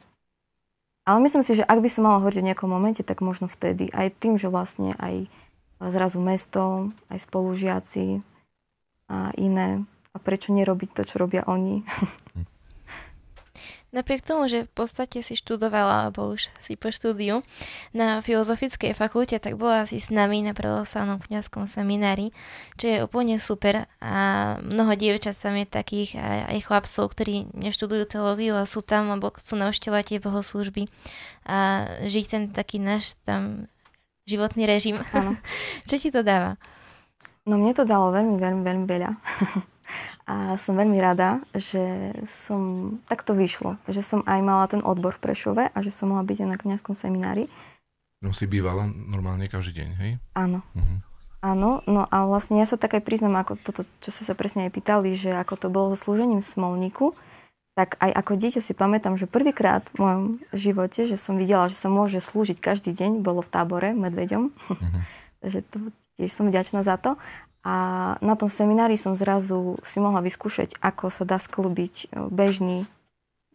Ale 1.10 1.26
myslím 1.26 1.42
si, 1.42 1.58
že 1.58 1.66
ak 1.66 1.82
by 1.82 1.90
som 1.90 2.06
mala 2.06 2.22
hovoriť 2.22 2.40
o 2.42 2.48
nejakom 2.54 2.70
momente, 2.70 3.02
tak 3.02 3.26
možno 3.26 3.50
vtedy. 3.50 3.90
Aj 3.90 4.14
tým, 4.14 4.38
že 4.38 4.46
vlastne 4.46 4.94
aj 5.02 5.26
zrazu 5.82 6.22
mesto, 6.22 6.94
aj 7.10 7.26
spolužiaci 7.26 8.22
a 9.10 9.34
iné. 9.40 9.82
A 10.14 10.18
prečo 10.22 10.54
nerobiť 10.54 10.94
to, 10.94 11.02
čo 11.10 11.16
robia 11.18 11.42
oni? 11.50 11.82
Napriek 13.90 14.22
tomu, 14.22 14.46
že 14.46 14.70
v 14.70 14.72
podstate 14.78 15.26
si 15.26 15.34
študovala, 15.34 16.06
alebo 16.06 16.30
už 16.38 16.54
si 16.62 16.78
po 16.78 16.94
štúdiu 16.94 17.42
na 17.90 18.22
Filozofickej 18.22 18.94
fakulte, 18.94 19.42
tak 19.42 19.58
bola 19.58 19.90
si 19.90 19.98
s 19.98 20.14
nami 20.14 20.46
na 20.46 20.54
pravoslavnom 20.54 21.18
kniazskom 21.18 21.66
seminári, 21.66 22.30
čo 22.78 22.86
je 22.86 22.98
úplne 23.02 23.42
super 23.42 23.90
a 23.98 24.56
mnoho 24.62 24.94
dievčat 24.94 25.34
tam 25.42 25.58
je 25.58 25.66
takých 25.66 26.22
aj, 26.22 26.40
aj 26.54 26.60
chlapcov, 26.70 27.06
ktorí 27.18 27.50
neštudujú 27.58 28.06
teológiu 28.06 28.62
a 28.62 28.70
sú 28.70 28.86
tam, 28.86 29.10
lebo 29.10 29.34
chcú 29.34 29.58
navštevovať 29.58 30.06
tie 30.06 30.20
bohoslúžby 30.22 30.86
a 31.50 31.90
žiť 32.06 32.26
ten 32.30 32.44
taký 32.54 32.78
náš 32.78 33.18
tam 33.26 33.66
životný 34.30 34.70
režim. 34.70 35.02
čo 35.90 35.98
ti 35.98 36.14
to 36.14 36.22
dáva? 36.22 36.62
No 37.50 37.58
mne 37.58 37.74
to 37.74 37.90
dalo 37.90 38.14
veľmi, 38.14 38.38
veľmi, 38.38 38.62
veľmi 38.62 38.86
veľa. 38.86 39.12
A 40.30 40.62
som 40.62 40.78
veľmi 40.78 41.02
rada, 41.02 41.42
že 41.58 42.14
som, 42.30 42.96
tak 43.10 43.26
to 43.26 43.34
vyšlo, 43.34 43.82
že 43.90 44.06
som 44.06 44.22
aj 44.30 44.40
mala 44.46 44.66
ten 44.70 44.82
odbor 44.86 45.18
v 45.18 45.24
Prešove 45.26 45.64
a 45.74 45.78
že 45.82 45.90
som 45.90 46.14
mohla 46.14 46.22
byť 46.22 46.46
aj 46.46 46.50
na 46.50 46.58
kniazskom 46.62 46.94
seminári. 46.94 47.50
No 48.22 48.36
si 48.36 48.46
bývala 48.46 48.86
normálne 48.86 49.50
každý 49.50 49.82
deň, 49.82 49.90
hej? 50.04 50.12
Áno. 50.36 50.60
Uh-huh. 50.76 51.00
Áno, 51.40 51.80
no 51.88 52.04
a 52.04 52.28
vlastne 52.28 52.60
ja 52.60 52.68
sa 52.68 52.76
tak 52.76 53.00
aj 53.00 53.08
priznam, 53.08 53.40
ako 53.40 53.56
toto, 53.56 53.88
čo 54.04 54.12
sa 54.12 54.28
sa 54.28 54.36
presne 54.36 54.68
aj 54.68 54.76
pýtali, 54.76 55.16
že 55.16 55.32
ako 55.32 55.56
to 55.56 55.68
bolo 55.72 55.96
slúžením 55.96 56.44
Smolníku, 56.44 57.16
tak 57.80 57.96
aj 58.04 58.12
ako 58.12 58.36
dieťa 58.36 58.60
si 58.60 58.76
pamätám, 58.76 59.16
že 59.16 59.24
prvýkrát 59.24 59.88
v 59.96 60.04
mojom 60.04 60.24
živote, 60.52 61.08
že 61.08 61.16
som 61.16 61.40
videla, 61.40 61.72
že 61.72 61.80
sa 61.80 61.88
môže 61.88 62.20
slúžiť 62.20 62.60
každý 62.60 62.92
deň, 62.92 63.24
bolo 63.24 63.40
v 63.40 63.50
tábore 63.56 63.96
medveďom. 63.96 64.52
Uh-huh. 64.52 65.02
Takže 65.40 65.64
to 65.72 65.78
tiež 66.20 66.36
som 66.36 66.52
vďačná 66.52 66.84
za 66.84 67.00
to. 67.00 67.16
A 67.70 67.76
na 68.26 68.34
tom 68.34 68.50
seminári 68.50 68.98
som 68.98 69.14
zrazu 69.14 69.78
si 69.86 70.02
mohla 70.02 70.26
vyskúšať, 70.26 70.82
ako 70.82 71.14
sa 71.14 71.22
dá 71.22 71.38
sklbiť 71.38 72.10
bežný 72.34 72.90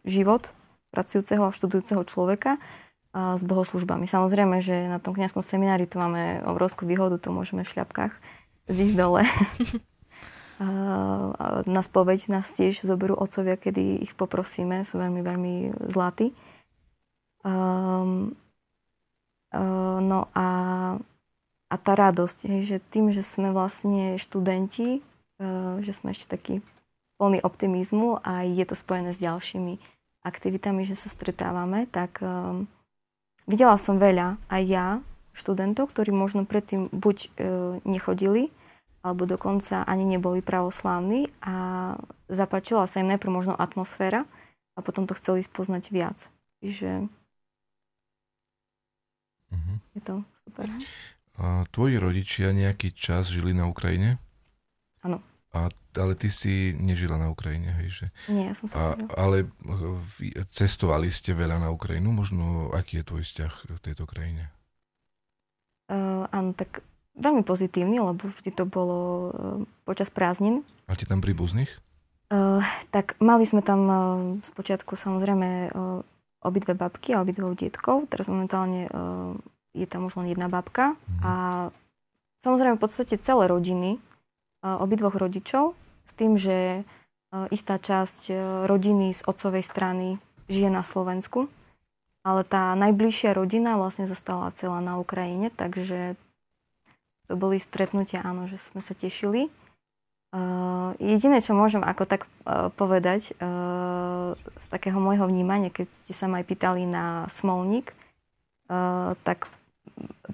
život 0.07 0.55
pracujúceho 0.95 1.43
a 1.43 1.51
študujúceho 1.51 1.99
človeka 2.07 2.55
s 3.11 3.43
bohoslužbami. 3.43 4.07
Samozrejme, 4.07 4.63
že 4.63 4.87
na 4.87 5.03
tom 5.03 5.11
kniazskom 5.19 5.43
seminári 5.43 5.83
tu 5.83 5.99
máme 5.99 6.47
obrovskú 6.47 6.87
výhodu, 6.87 7.19
to 7.19 7.35
môžeme 7.35 7.67
v 7.67 7.71
šľapkách 7.75 8.15
zísť 8.71 8.95
dole. 8.95 9.27
na 11.75 11.81
spoveď 11.83 12.31
nás 12.31 12.47
tiež 12.55 12.87
zoberú 12.87 13.19
otcovia, 13.19 13.59
kedy 13.59 13.99
ich 13.99 14.15
poprosíme, 14.15 14.87
sú 14.87 14.99
veľmi, 14.99 15.19
veľmi 15.19 15.53
zlatí. 15.91 16.31
Um, 17.43 18.39
uh, 19.51 19.99
no 19.99 20.31
a, 20.31 20.45
a 21.65 21.75
tá 21.81 21.97
radosť, 21.97 22.45
hej, 22.45 22.61
že 22.63 22.77
tým, 22.93 23.09
že 23.09 23.25
sme 23.25 23.49
vlastne 23.49 24.21
študenti, 24.21 25.01
uh, 25.41 25.81
že 25.81 25.91
sme 25.91 26.13
ešte 26.13 26.29
takí 26.29 26.61
plný 27.17 27.41
optimizmu 27.41 28.21
a 28.21 28.43
je 28.43 28.65
to 28.67 28.75
spojené 28.75 29.15
s 29.15 29.23
ďalšími 29.23 29.79
aktivitami, 30.25 30.83
že 30.83 30.97
sa 30.97 31.07
stretávame, 31.07 31.87
tak 31.87 32.19
um, 32.19 32.67
videla 33.47 33.77
som 33.79 34.01
veľa 34.01 34.41
aj 34.51 34.61
ja 34.65 34.87
študentov, 35.31 35.93
ktorí 35.93 36.11
možno 36.11 36.43
predtým 36.43 36.91
buď 36.91 37.17
uh, 37.17 37.29
nechodili, 37.87 38.51
alebo 39.05 39.29
dokonca 39.29 39.85
ani 39.85 40.01
neboli 40.01 40.41
pravoslávni 40.41 41.29
a 41.45 41.55
zapáčila 42.25 42.89
sa 42.89 43.05
im 43.05 43.13
najprv 43.13 43.29
možno 43.29 43.53
atmosféra 43.53 44.25
a 44.73 44.79
potom 44.81 45.05
to 45.05 45.13
chceli 45.13 45.45
spoznať 45.45 45.93
viac. 45.93 46.17
Čiže 46.65 47.05
uh-huh. 49.53 49.77
je 49.93 50.01
to 50.01 50.25
super. 50.41 50.67
A 51.35 51.67
tvoji 51.67 51.99
rodičia 51.99 52.55
nejaký 52.55 52.95
čas 52.95 53.27
žili 53.27 53.51
na 53.51 53.67
Ukrajine? 53.67 54.23
Áno. 55.03 55.19
A, 55.55 55.71
ale 55.95 56.13
ty 56.15 56.27
si 56.27 56.75
nežila 56.75 57.15
na 57.15 57.31
Ukrajine, 57.31 57.71
hej? 57.79 57.87
Že... 57.91 58.05
Nie, 58.31 58.51
ja 58.51 58.55
som 58.55 58.67
sa 58.67 58.75
a, 58.75 58.85
Ale 59.15 59.47
cestovali 60.51 61.11
ste 61.11 61.35
veľa 61.35 61.59
na 61.59 61.71
Ukrajinu? 61.71 62.11
Možno 62.11 62.71
aký 62.71 63.03
je 63.03 63.07
tvoj 63.07 63.23
vzťah 63.23 63.53
v 63.71 63.79
tejto 63.83 64.03
krajine? 64.07 64.51
Uh, 65.87 66.27
áno, 66.33 66.51
tak 66.55 66.83
veľmi 67.15 67.45
pozitívny, 67.47 68.01
lebo 68.01 68.27
vždy 68.27 68.51
to 68.51 68.67
bolo 68.67 68.99
uh, 68.99 69.31
počas 69.87 70.11
prázdnin. 70.11 70.65
Máte 70.87 71.07
tam 71.07 71.23
príbuzných? 71.23 71.71
Uh, 72.31 72.59
tak 72.89 73.15
mali 73.21 73.45
sme 73.45 73.61
tam 73.61 73.81
uh, 73.85 73.99
spočiatku 74.41 74.97
samozrejme 74.97 75.71
uh, 75.71 76.01
obidve 76.41 76.73
babky 76.73 77.13
a 77.13 77.21
obidvoch 77.21 77.55
dietkov. 77.55 78.09
Teraz 78.09 78.27
momentálne 78.27 78.89
uh, 78.89 79.37
je 79.75 79.83
tam 79.85 80.07
už 80.07 80.23
len 80.23 80.31
jedna 80.31 80.47
babka. 80.47 80.95
Mm. 80.95 81.21
A 81.21 81.31
samozrejme 82.39 82.79
v 82.79 82.83
podstate 82.87 83.19
celé 83.19 83.51
rodiny, 83.51 83.99
uh, 84.63 84.79
obidvoch 84.79 85.19
rodičov, 85.19 85.75
s 86.07 86.11
tým, 86.15 86.39
že 86.39 86.87
uh, 86.87 87.45
istá 87.51 87.75
časť 87.75 88.21
uh, 88.31 88.37
rodiny 88.65 89.11
z 89.11 89.21
otcovej 89.27 89.67
strany 89.67 90.23
žije 90.47 90.71
na 90.71 90.87
Slovensku. 90.87 91.51
Ale 92.25 92.41
tá 92.41 92.73
najbližšia 92.73 93.37
rodina 93.37 93.77
vlastne 93.77 94.09
zostala 94.09 94.49
celá 94.57 94.81
na 94.81 94.97
Ukrajine, 94.97 95.53
takže 95.53 96.17
to 97.29 97.37
boli 97.37 97.61
stretnutia, 97.61 98.25
áno, 98.25 98.49
že 98.49 98.57
sme 98.57 98.81
sa 98.81 98.97
tešili. 98.97 99.53
Uh, 100.35 100.91
jediné, 100.99 101.39
čo 101.39 101.55
môžem 101.55 101.79
ako 101.79 102.03
tak 102.03 102.27
uh, 102.43 102.67
povedať 102.75 103.31
uh, 103.39 104.35
z 104.35 104.65
takého 104.67 104.99
môjho 104.99 105.29
vnímania, 105.31 105.71
keď 105.71 105.87
ste 106.03 106.11
sa 106.11 106.27
ma 106.27 106.43
aj 106.43 106.45
pýtali 106.49 106.83
na 106.83 107.23
smolník, 107.31 107.95
uh, 108.67 109.15
tak 109.23 109.47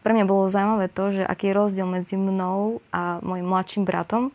pre 0.02 0.12
mňa 0.18 0.26
bolo 0.26 0.50
zaujímavé 0.50 0.88
to, 0.90 1.14
že 1.14 1.24
aký 1.26 1.52
je 1.52 1.58
rozdiel 1.58 1.88
medzi 1.88 2.18
mnou 2.18 2.82
a 2.90 3.22
môjim 3.22 3.46
mladším 3.46 3.84
bratom, 3.86 4.34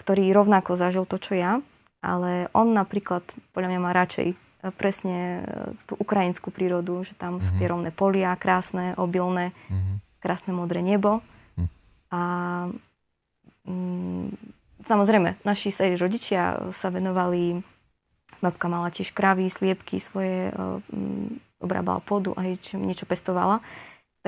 ktorý 0.00 0.30
rovnako 0.34 0.74
zažil 0.74 1.04
to, 1.06 1.20
čo 1.20 1.38
ja, 1.38 1.52
ale 2.02 2.50
on 2.54 2.74
napríklad, 2.74 3.22
podľa 3.54 3.68
mňa 3.74 3.80
má 3.82 3.90
radšej 3.94 4.28
presne 4.74 5.46
tú 5.86 5.94
ukrajinskú 5.98 6.50
prírodu, 6.50 7.06
že 7.06 7.14
tam 7.14 7.38
mm-hmm. 7.38 7.46
sú 7.46 7.50
tie 7.58 7.66
mhm. 7.70 7.72
rovné 7.72 7.90
polia, 7.94 8.34
krásne, 8.34 8.98
obilné, 8.98 9.54
mm-hmm. 9.70 9.96
krásne 10.18 10.50
modré 10.50 10.82
nebo. 10.82 11.22
A 12.08 12.20
mm, 13.68 14.32
samozrejme, 14.80 15.44
naši 15.44 15.68
starí 15.68 15.94
rodičia 16.00 16.72
sa 16.72 16.88
venovali, 16.88 17.60
babka 18.40 18.66
mala 18.72 18.88
tiež 18.88 19.12
kravy, 19.12 19.52
sliepky, 19.52 20.00
svoje, 20.00 20.48
mm, 20.56 21.60
obrábala 21.60 22.00
pôdu 22.00 22.32
a 22.38 22.40
niečo 22.48 23.04
pestovala. 23.04 23.60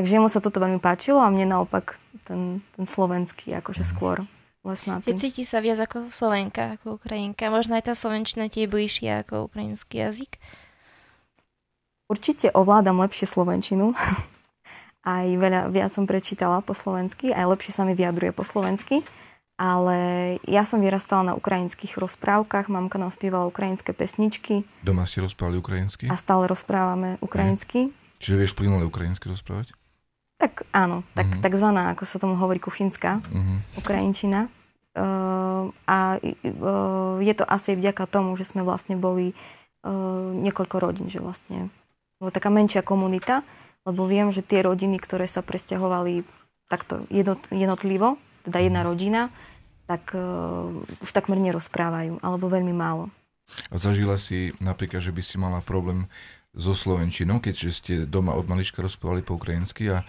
Takže 0.00 0.16
mu 0.16 0.32
sa 0.32 0.40
toto 0.40 0.64
veľmi 0.64 0.80
páčilo 0.80 1.20
a 1.20 1.28
mne 1.28 1.52
naopak 1.52 2.00
ten, 2.24 2.64
ten 2.72 2.88
slovenský 2.88 3.52
akože 3.60 3.84
skôr 3.84 4.24
lesnatý. 4.64 5.12
Že 5.12 5.20
cíti 5.28 5.44
sa 5.44 5.60
viac 5.60 5.76
ako 5.76 6.08
Slovenka, 6.08 6.80
ako 6.80 6.96
Ukrajinka. 6.96 7.52
Možno 7.52 7.76
aj 7.76 7.92
tá 7.92 7.92
slovenčina 7.92 8.48
tie 8.48 8.64
je 8.64 8.72
bližšia 8.72 9.28
ako 9.28 9.52
ukrajinský 9.52 10.00
jazyk. 10.00 10.40
Určite 12.08 12.48
ovládam 12.56 12.96
lepšie 12.96 13.28
slovenčinu. 13.28 13.92
aj 15.04 15.26
veľa, 15.36 15.68
viac 15.68 15.92
som 15.92 16.08
prečítala 16.08 16.64
po 16.64 16.72
slovensky, 16.72 17.36
aj 17.36 17.52
lepšie 17.52 17.76
sa 17.76 17.84
mi 17.84 17.92
vyjadruje 17.92 18.32
po 18.32 18.48
slovensky. 18.48 19.04
Ale 19.60 20.40
ja 20.48 20.64
som 20.64 20.80
vyrastala 20.80 21.28
na 21.28 21.34
ukrajinských 21.36 22.00
rozprávkach, 22.00 22.72
mamka 22.72 22.96
nám 22.96 23.12
spievala 23.12 23.44
ukrajinské 23.52 23.92
pesničky. 23.92 24.64
Doma 24.80 25.04
ste 25.04 25.20
rozprávali 25.20 25.60
ukrajinsky? 25.60 26.08
A 26.08 26.16
stále 26.16 26.48
rozprávame 26.48 27.20
ukrajinsky. 27.20 27.92
Čiže 28.16 28.40
vieš 28.40 28.56
plynule 28.56 28.88
ukrajinsky 28.88 29.28
rozprávať? 29.28 29.76
Tak 30.40 30.64
áno, 30.72 31.05
tak, 31.12 31.37
uh-huh. 31.37 31.44
takzvaná, 31.44 31.92
ako 31.92 32.09
sa 32.09 32.16
tomu 32.16 32.40
hovorí, 32.40 32.57
kuchynská 32.57 33.20
uh-huh. 33.20 33.61
ukrajinčina. 33.76 34.48
Uh, 34.96 35.70
a 35.85 36.16
uh, 36.18 37.20
je 37.20 37.35
to 37.37 37.44
asi 37.44 37.76
vďaka 37.76 38.09
tomu, 38.09 38.35
že 38.35 38.48
sme 38.48 38.64
vlastne 38.64 38.96
boli 38.96 39.37
uh, 39.85 40.33
niekoľko 40.35 40.76
rodín, 40.81 41.07
že 41.12 41.22
vlastne 41.22 41.68
bola 42.18 42.33
taká 42.33 42.48
menšia 42.48 42.81
komunita 42.81 43.44
lebo 43.88 44.05
viem, 44.05 44.29
že 44.29 44.44
tie 44.44 44.61
rodiny, 44.61 45.00
ktoré 45.00 45.24
sa 45.24 45.40
presťahovali 45.40 46.24
takto 46.68 47.09
jednot, 47.09 47.40
jednotlivo, 47.50 48.20
teda 48.44 48.59
jedna 48.61 48.83
mhm. 48.85 48.88
rodina, 48.88 49.22
tak 49.90 50.14
uh, 50.14 50.70
už 51.03 51.11
takmer 51.11 51.40
nerozprávajú, 51.42 52.22
alebo 52.22 52.46
veľmi 52.46 52.70
málo. 52.70 53.11
A 53.74 53.83
zažila 53.83 54.14
si 54.14 54.55
napríklad, 54.62 55.03
že 55.03 55.11
by 55.11 55.22
si 55.26 55.35
mala 55.35 55.59
problém 55.59 56.07
so 56.54 56.74
slovenčinou, 56.74 57.38
keďže 57.38 57.68
ste 57.70 57.94
doma 58.06 58.34
od 58.34 58.50
malička 58.50 58.82
rozprávali 58.82 59.22
po 59.22 59.38
ukrajinsky 59.38 59.90
a, 59.90 60.02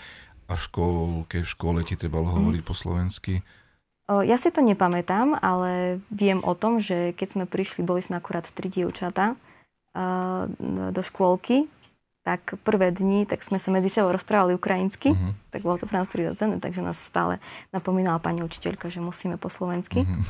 a 0.49 0.53
v 0.57 0.61
škôlke, 0.61 1.37
v 1.45 1.49
škole 1.49 1.79
ti 1.85 1.93
trebalo 1.93 2.29
mm. 2.29 2.33
hovoriť 2.33 2.61
po 2.65 2.73
slovensky? 2.73 3.45
Ja 4.11 4.35
si 4.35 4.51
to 4.51 4.59
nepamätám, 4.59 5.39
ale 5.39 6.03
viem 6.11 6.43
o 6.43 6.51
tom, 6.51 6.83
že 6.83 7.15
keď 7.15 7.27
sme 7.31 7.45
prišli, 7.47 7.87
boli 7.87 8.03
sme 8.03 8.19
akurát 8.19 8.43
tri 8.43 8.67
dievčatá 8.67 9.39
do 10.91 11.01
škôlky 11.05 11.71
tak 12.21 12.53
prvé 12.61 12.93
dni, 12.93 13.25
tak 13.25 13.41
sme 13.41 13.57
sa 13.57 13.73
medzi 13.73 13.89
sebou 13.89 14.13
rozprávali 14.13 14.53
ukrajinsky, 14.53 15.17
uh-huh. 15.17 15.33
tak 15.49 15.65
bolo 15.65 15.81
to 15.81 15.89
pre 15.89 15.97
nás 15.97 16.09
prirodzené, 16.09 16.61
takže 16.61 16.85
nás 16.85 17.01
stále 17.01 17.41
napomínala 17.73 18.21
pani 18.21 18.45
učiteľka, 18.45 18.93
že 18.93 19.01
musíme 19.01 19.41
po 19.41 19.49
slovensky. 19.49 20.05
Uh-huh. 20.05 20.21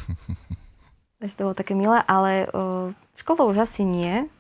takže 1.19 1.36
to 1.36 1.45
bolo 1.52 1.56
také 1.56 1.76
milé, 1.76 2.00
ale 2.08 2.47
uh, 2.47 2.95
školou 3.19 3.52
už 3.52 3.67
asi 3.67 3.84
nie. 3.84 4.32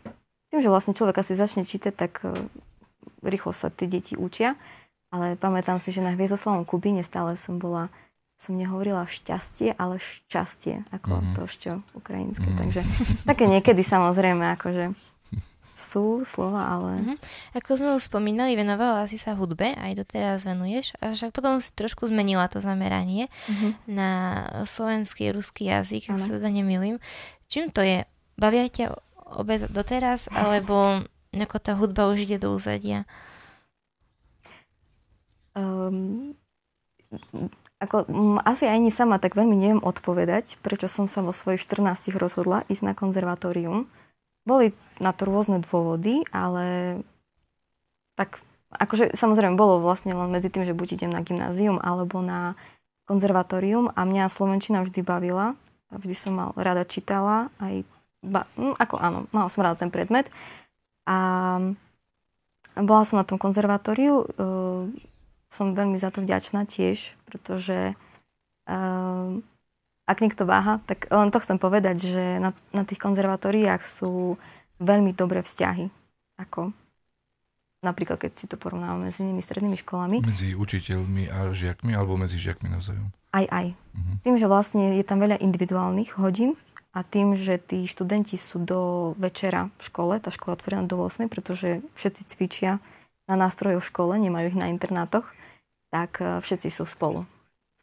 Tým, 0.51 0.59
že 0.59 0.67
vlastne 0.67 0.91
človek 0.91 1.23
asi 1.23 1.33
začne 1.33 1.63
čítať, 1.63 1.93
tak 1.95 2.21
uh, 2.27 2.35
rýchlo 3.23 3.55
sa 3.55 3.71
tie 3.71 3.87
deti 3.87 4.19
učia. 4.19 4.59
Ale 5.11 5.35
pamätám 5.35 5.75
si, 5.75 5.91
že 5.91 5.99
na 5.99 6.15
Hviezdoslavom 6.15 6.63
Kubíne 6.63 7.03
stále 7.03 7.35
som 7.35 7.59
bola, 7.59 7.91
som 8.39 8.55
nehovorila 8.55 9.11
šťastie, 9.11 9.75
ale 9.75 9.99
šťastie, 9.99 10.87
ako 10.87 11.19
uh-huh. 11.19 11.33
to 11.35 11.41
ešte 11.51 11.67
ukrajinské. 11.91 12.47
Uh-huh. 12.47 12.59
Takže 12.63 12.81
také 13.27 13.43
niekedy 13.51 13.83
samozrejme, 13.83 14.55
akože 14.55 14.95
sú 15.75 16.23
slova, 16.23 16.63
ale... 16.63 16.91
Uh-huh. 17.03 17.17
Ako 17.59 17.75
sme 17.75 17.91
už 17.99 18.07
spomínali, 18.07 18.55
venovala 18.55 19.03
si 19.11 19.19
sa 19.19 19.35
hudbe, 19.35 19.75
aj 19.75 19.99
doteraz 19.99 20.47
venuješ, 20.47 20.95
a 21.03 21.11
však 21.11 21.35
potom 21.35 21.59
si 21.59 21.75
trošku 21.75 22.07
zmenila 22.07 22.47
to 22.47 22.63
zameranie 22.63 23.27
uh-huh. 23.51 23.75
na 23.91 24.11
slovenský, 24.63 25.35
ruský 25.35 25.67
jazyk, 25.67 26.07
ak 26.07 26.23
sa 26.23 26.39
teda 26.39 26.47
nemýlim. 26.47 27.03
Čím 27.51 27.67
to 27.67 27.83
je? 27.83 28.07
Bavia 28.39 28.63
ťa 28.71 28.95
obe 29.35 29.59
doteraz, 29.69 30.27
alebo 30.31 31.03
ako 31.31 31.57
tá 31.57 31.73
hudba 31.79 32.11
už 32.11 32.27
ide 32.27 32.37
do 32.41 32.51
úzadia? 32.51 33.07
Um, 35.51 36.35
ako, 37.81 38.07
m, 38.07 38.37
asi 38.45 38.69
aj 38.69 38.79
nie 38.79 38.93
sama 38.93 39.17
tak 39.17 39.35
veľmi 39.35 39.57
neviem 39.57 39.81
odpovedať, 39.83 40.61
prečo 40.63 40.87
som 40.87 41.11
sa 41.11 41.25
vo 41.25 41.35
svojich 41.35 41.59
14 41.59 42.13
rozhodla 42.15 42.63
ísť 42.71 42.83
na 42.85 42.93
konzervatórium. 42.95 43.89
Boli 44.47 44.73
na 45.01 45.11
to 45.11 45.27
rôzne 45.27 45.59
dôvody, 45.65 46.23
ale 46.29 46.97
tak 48.15 48.39
akože 48.71 49.17
samozrejme 49.17 49.59
bolo 49.59 49.83
vlastne 49.83 50.15
len 50.15 50.31
medzi 50.31 50.47
tým, 50.47 50.63
že 50.63 50.77
buď 50.77 51.01
idem 51.01 51.11
na 51.11 51.25
gymnázium 51.25 51.81
alebo 51.81 52.23
na 52.23 52.55
konzervatórium 53.09 53.91
a 53.91 54.01
mňa 54.07 54.31
Slovenčina 54.31 54.79
vždy 54.85 55.03
bavila. 55.03 55.59
Vždy 55.91 56.15
som 56.15 56.31
mal 56.31 56.49
rada 56.55 56.87
čítala, 56.87 57.51
aj 57.59 57.83
ba, 58.21 58.45
no, 58.55 58.77
ako 58.77 58.95
áno, 59.01 59.19
mala 59.33 59.49
som 59.49 59.65
rada 59.65 59.81
ten 59.81 59.89
predmet. 59.93 60.29
A 61.09 61.17
bola 62.77 63.03
som 63.03 63.19
na 63.19 63.27
tom 63.27 63.41
konzervatóriu, 63.41 64.23
uh, 64.23 64.85
som 65.51 65.75
veľmi 65.75 65.99
za 65.99 66.13
to 66.13 66.23
vďačná 66.23 66.63
tiež, 66.63 67.19
pretože 67.27 67.97
uh, 68.69 69.29
ak 70.07 70.17
niekto 70.23 70.47
váha, 70.47 70.79
tak 70.87 71.11
len 71.11 71.33
to 71.33 71.41
chcem 71.43 71.59
povedať, 71.59 71.97
že 71.99 72.23
na, 72.39 72.55
na 72.71 72.83
tých 72.87 73.01
konzervatóriách 73.01 73.83
sú 73.83 74.39
veľmi 74.79 75.11
dobré 75.11 75.43
vzťahy. 75.43 75.91
Ako 76.39 76.73
napríklad, 77.81 78.21
keď 78.21 78.31
si 78.37 78.45
to 78.45 78.55
porovnávame 78.57 79.09
s 79.09 79.19
inými 79.19 79.41
strednými 79.41 79.77
školami. 79.81 80.21
Medzi 80.21 80.53
učiteľmi 80.53 81.29
a 81.29 81.49
žiakmi, 81.51 81.91
alebo 81.97 82.17
medzi 82.17 82.37
žiakmi 82.37 82.69
navzájom? 82.69 83.09
Aj, 83.31 83.45
aj. 83.47 83.67
Uh-huh. 83.73 84.15
Tým, 84.21 84.35
že 84.37 84.45
vlastne 84.45 84.99
je 84.99 85.05
tam 85.05 85.17
veľa 85.23 85.39
individuálnych 85.41 86.19
hodín 86.19 86.59
a 86.91 86.99
tým, 87.07 87.39
že 87.39 87.55
tí 87.55 87.87
študenti 87.87 88.35
sú 88.35 88.59
do 88.59 89.13
večera 89.15 89.71
v 89.79 89.81
škole, 89.87 90.13
tá 90.19 90.27
škola 90.27 90.59
otvorená 90.59 90.83
do 90.83 90.99
8, 90.99 91.31
pretože 91.31 91.79
všetci 91.95 92.21
cvičia 92.35 92.83
na 93.31 93.39
nástrojoch 93.39 93.83
v 93.83 93.89
škole, 93.91 94.13
nemajú 94.19 94.51
ich 94.51 94.59
na 94.59 94.67
internátoch, 94.67 95.23
tak 95.87 96.19
eh, 96.19 96.43
všetci 96.43 96.67
sú 96.67 96.83
spolu 96.83 97.23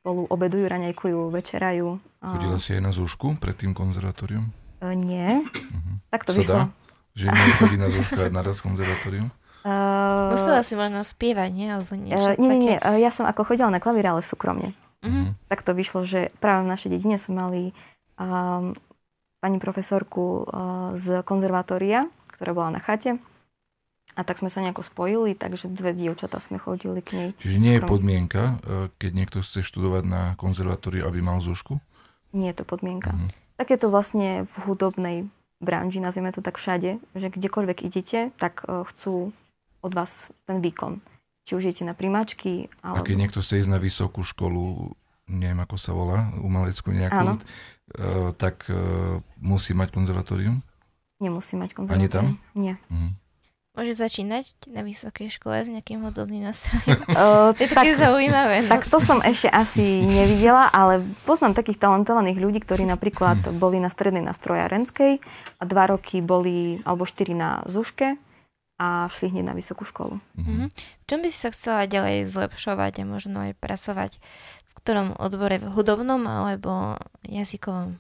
spolu 0.09 0.25
obedujú, 0.33 0.65
raňajkujú, 0.73 1.21
večerajú. 1.29 2.01
Chodila 2.25 2.57
si 2.57 2.73
aj 2.73 2.81
na 2.81 2.93
zúšku 2.97 3.37
pred 3.37 3.53
tým 3.53 3.77
konzervatórium? 3.77 4.49
Uh, 4.81 4.97
nie. 4.97 5.45
Uh-huh. 5.45 5.95
Tak 6.09 6.25
to 6.25 6.33
Sa 6.33 6.39
vyšlo. 6.41 6.57
Dá? 6.57 6.65
Že 7.13 7.27
nie 7.29 7.53
chodí 7.61 7.77
na 7.77 7.89
zúšku 7.93 8.17
aj 8.17 8.33
naraz 8.33 8.65
konzervatórium? 8.65 9.29
Uh, 9.69 10.33
Musela 10.33 10.65
si 10.65 10.81
možno 10.81 11.05
spievať, 11.05 11.51
nie? 11.53 11.69
Alebo 11.69 11.93
niečo 11.93 12.31
uh, 12.33 12.41
nie, 12.41 12.57
nie, 12.57 12.59
nie. 12.73 12.77
Ja 12.81 13.13
som 13.13 13.29
ako 13.29 13.53
chodila 13.53 13.69
na 13.69 13.85
klavír, 13.85 14.09
ale 14.09 14.25
súkromne. 14.25 14.73
Uh-huh. 15.05 15.37
Tak 15.53 15.61
to 15.61 15.77
vyšlo, 15.77 16.09
že 16.09 16.33
práve 16.41 16.65
v 16.65 16.73
našej 16.73 16.89
dedine 16.89 17.21
sme 17.21 17.35
mali 17.37 17.63
um, 18.17 18.73
pani 19.39 19.63
profesorku 19.63 20.43
uh, 20.43 20.45
z 20.99 21.23
konzervatória, 21.23 22.11
ktorá 22.35 22.55
bola 22.55 22.75
na 22.75 22.81
chate 22.83 23.19
a 24.19 24.27
tak 24.27 24.43
sme 24.43 24.51
sa 24.51 24.59
nejako 24.59 24.83
spojili, 24.83 25.39
takže 25.39 25.71
dve 25.71 25.95
dievčatá 25.95 26.43
sme 26.43 26.59
chodili 26.59 26.99
k 26.99 27.11
nej. 27.15 27.29
Čiže 27.39 27.57
nie 27.63 27.75
je 27.79 27.83
podmienka, 27.87 28.43
e, 28.43 28.91
keď 28.99 29.11
niekto 29.15 29.39
chce 29.47 29.63
študovať 29.63 30.05
na 30.11 30.23
konzervatóriu, 30.35 31.07
aby 31.07 31.23
mal 31.23 31.39
zúšku? 31.39 31.79
Nie 32.35 32.51
je 32.51 32.59
to 32.59 32.65
podmienka. 32.67 33.15
Uh-huh. 33.15 33.31
Tak 33.63 33.71
je 33.71 33.79
to 33.79 33.89
vlastne 33.95 34.43
v 34.43 34.55
hudobnej 34.67 35.17
branži, 35.63 36.03
nazvieme 36.03 36.35
to 36.35 36.43
tak 36.43 36.59
všade, 36.59 36.99
že 37.15 37.27
kdekoľvek 37.31 37.79
idete, 37.87 38.35
tak 38.43 38.67
e, 38.67 38.83
chcú 38.91 39.31
od 39.87 39.93
vás 39.95 40.35
ten 40.51 40.59
výkon. 40.59 40.99
Či 41.47 41.55
už 41.55 41.71
idete 41.71 41.87
na 41.87 41.95
primáčky, 41.95 42.75
alebo... 42.83 43.05
A 43.05 43.07
keď 43.07 43.17
niekto 43.23 43.39
chce 43.39 43.63
ísť 43.63 43.71
na 43.71 43.79
vysokú 43.79 44.27
školu, 44.27 44.99
neviem 45.29 45.61
ako 45.63 45.77
sa 45.77 45.93
volá, 45.93 46.33
umeleckú 46.41 46.91
nejakú, 46.91 47.37
uh, 47.37 48.33
tak 48.35 48.67
uh, 48.73 49.23
musí 49.39 49.77
mať 49.77 49.95
konzervatórium? 49.95 50.65
Nemusí 51.23 51.55
mať 51.55 51.77
konzervatórium. 51.77 52.03
Ani 52.03 52.09
tam? 52.11 52.27
Nie. 52.57 52.75
Uh-huh. 52.89 53.13
Môže 53.79 53.95
začínať 53.95 54.59
na 54.75 54.83
vysokej 54.83 55.31
škole 55.31 55.63
s 55.63 55.71
nejakým 55.71 56.03
hodobným 56.03 56.51
nástrojom? 56.51 56.99
Uh, 57.15 57.51
to 57.57 57.63
je 57.63 57.71
také 57.71 57.95
tak, 57.95 58.03
zaujímavé. 58.03 58.67
No. 58.67 58.75
Tak 58.75 58.91
to 58.91 58.99
som 58.99 59.23
ešte 59.23 59.47
asi 59.55 60.03
nevidela, 60.19 60.67
ale 60.75 61.07
poznám 61.23 61.55
takých 61.55 61.79
talentovaných 61.79 62.43
ľudí, 62.43 62.59
ktorí 62.59 62.83
napríklad 62.91 63.39
hm. 63.47 63.63
boli 63.63 63.79
na 63.79 63.87
strednej 63.87 64.27
na 64.27 64.35
strojárenskej 64.35 65.23
a 65.59 65.63
dva 65.63 65.95
roky 65.95 66.19
boli, 66.19 66.83
alebo 66.83 67.07
štyri 67.07 67.39
na 67.39 67.63
Zuške 67.71 68.19
a 68.79 69.11
šli 69.11 69.35
hneď 69.35 69.45
na 69.51 69.55
vysokú 69.59 69.83
školu. 69.83 70.23
Mm-hmm. 70.39 70.67
V 70.71 71.05
čom 71.11 71.19
by 71.19 71.29
si 71.35 71.39
sa 71.43 71.51
chcela 71.51 71.91
ďalej 71.91 72.31
zlepšovať 72.31 73.03
a 73.03 73.11
možno 73.11 73.51
aj 73.51 73.59
pracovať? 73.59 74.23
V 74.68 74.68
ktorom 74.79 75.19
odbore? 75.19 75.59
V 75.59 75.73
hudobnom 75.75 76.23
alebo 76.25 76.97
jazykovom? 77.27 77.99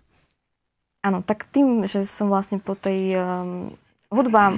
Áno, 1.02 1.18
tak 1.22 1.46
tým, 1.50 1.86
že 1.86 2.06
som 2.06 2.30
vlastne 2.30 2.58
po 2.58 2.74
tej 2.74 3.14
um, 3.18 3.74
Hudba 4.08 4.56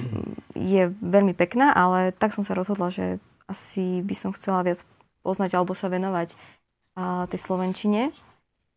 je 0.55 0.95
veľmi 1.03 1.35
pekná, 1.35 1.75
ale 1.75 2.15
tak 2.15 2.31
som 2.31 2.47
sa 2.47 2.55
rozhodla, 2.55 2.87
že 2.87 3.19
asi 3.51 3.99
by 4.07 4.15
som 4.15 4.31
chcela 4.31 4.63
viac 4.63 4.87
poznať 5.27 5.59
alebo 5.59 5.75
sa 5.75 5.91
venovať 5.91 6.39
uh, 6.95 7.27
tej 7.27 7.41
Slovenčine. 7.43 8.15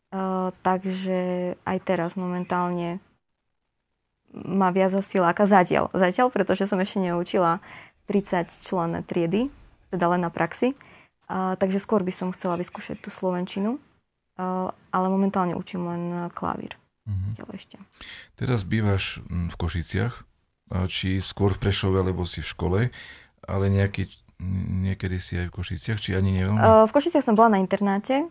Uh, 0.10 0.50
takže 0.66 1.54
aj 1.62 1.78
teraz 1.86 2.18
momentálne 2.18 2.98
ma 4.34 4.74
viac 4.74 4.98
asi 4.98 5.22
láka 5.22 5.46
zatiaľ. 5.46 5.94
Zatiaľ, 5.94 6.34
pretože 6.34 6.66
som 6.66 6.82
ešte 6.82 7.06
neučila 7.06 7.62
30 8.10 8.50
členné 8.66 9.06
triedy, 9.06 9.54
teda 9.94 10.10
len 10.10 10.26
na 10.26 10.34
praxi. 10.34 10.74
Uh, 11.30 11.56
takže 11.56 11.80
skôr 11.80 12.04
by 12.04 12.14
som 12.14 12.30
chcela 12.36 12.60
vyskúšať 12.60 13.00
tú 13.00 13.10
Slovenčinu, 13.10 13.80
uh, 13.80 14.70
ale 14.92 15.06
momentálne 15.08 15.56
učím 15.56 15.88
len 15.88 16.04
klavír. 16.32 16.76
Mm-hmm. 17.04 17.52
ešte. 17.52 17.76
Teraz 18.40 18.64
bývaš 18.64 19.20
v 19.28 19.56
Košiciach 19.60 20.24
či 20.88 21.20
skôr 21.20 21.52
v 21.52 21.68
Prešove, 21.68 22.00
lebo 22.00 22.24
si 22.24 22.40
v 22.40 22.48
škole, 22.48 22.80
ale 23.44 23.66
nejaký, 23.68 24.08
niekedy 24.88 25.20
si 25.20 25.36
aj 25.36 25.52
v 25.52 25.56
Košiciach, 25.60 26.00
či 26.00 26.16
ani 26.16 26.40
neviem? 26.40 26.56
Uh, 26.56 26.88
v 26.88 26.92
Košiciach 26.96 27.28
som 27.28 27.36
bola 27.36 27.58
na 27.58 27.60
internáte, 27.60 28.24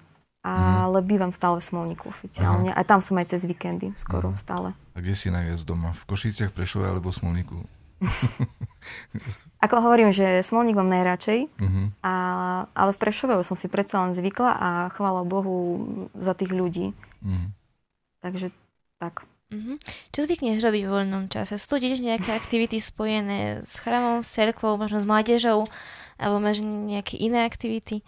ale 0.42 0.98
mm. 0.98 1.07
bývam 1.07 1.31
stále 1.31 1.62
v 1.62 1.68
Smolníku 1.68 2.11
oficiálne. 2.11 2.74
Aha. 2.74 2.83
A 2.83 2.88
tam 2.88 2.98
som 2.98 3.14
aj 3.20 3.37
cez 3.37 3.46
víkendy 3.46 3.94
skoro 3.94 4.35
Aha. 4.35 4.40
stále. 4.40 4.68
A 4.96 4.98
kde 4.98 5.14
si 5.14 5.31
najviac 5.31 5.62
doma? 5.62 5.94
V 5.94 6.02
Košiciach, 6.09 6.50
Prešove 6.50 6.88
alebo 6.88 7.14
v 7.14 7.16
Smolníku? 7.20 7.57
Ako 9.64 9.78
hovorím, 9.78 10.10
že 10.10 10.42
Smolník 10.42 10.74
mám 10.74 10.90
najradšej, 10.90 11.46
uh-huh. 11.46 11.86
a, 12.02 12.14
ale 12.74 12.90
v 12.90 12.98
Prešove 12.98 13.38
som 13.46 13.54
si 13.54 13.70
predsa 13.70 14.02
len 14.02 14.10
zvykla 14.10 14.50
a 14.58 14.68
chvála 14.90 15.22
Bohu 15.22 15.86
za 16.18 16.34
tých 16.34 16.50
ľudí. 16.50 16.90
Uh-huh. 17.22 17.46
Takže 18.26 18.50
tak. 18.98 19.22
Uh-huh. 19.54 19.78
Čo 20.10 20.26
zvykneš 20.26 20.58
robiť 20.58 20.82
v 20.82 20.90
voľnom 20.90 21.30
čase? 21.30 21.62
Sú 21.62 21.78
to 21.78 21.78
tiež 21.78 22.02
nejaké 22.02 22.34
aktivity 22.34 22.82
spojené 22.82 23.62
s 23.62 23.78
chramom, 23.78 24.26
s 24.26 24.34
cerkvou, 24.34 24.74
možno 24.74 24.98
s 24.98 25.06
mládežou, 25.06 25.70
alebo 26.18 26.42
máš 26.42 26.58
nejaké 26.66 27.22
iné 27.22 27.46
aktivity? 27.46 28.02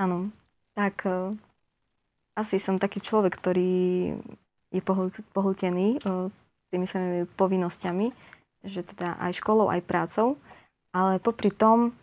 Áno, 0.00 0.32
tak 0.72 1.04
uh, 1.04 1.36
asi 2.32 2.56
som 2.56 2.80
taký 2.80 3.04
človek, 3.04 3.36
ktorý 3.36 3.72
je 4.72 4.82
pohltený 5.36 6.00
uh, 6.00 6.32
tými 6.70 6.86
svojimi 6.86 7.28
povinnosťami, 7.34 8.06
že 8.64 8.84
teda 8.84 9.16
aj 9.18 9.40
školou, 9.40 9.72
aj 9.72 9.84
prácou, 9.84 10.36
ale 10.92 11.22
popri 11.22 11.48
tom 11.54 11.96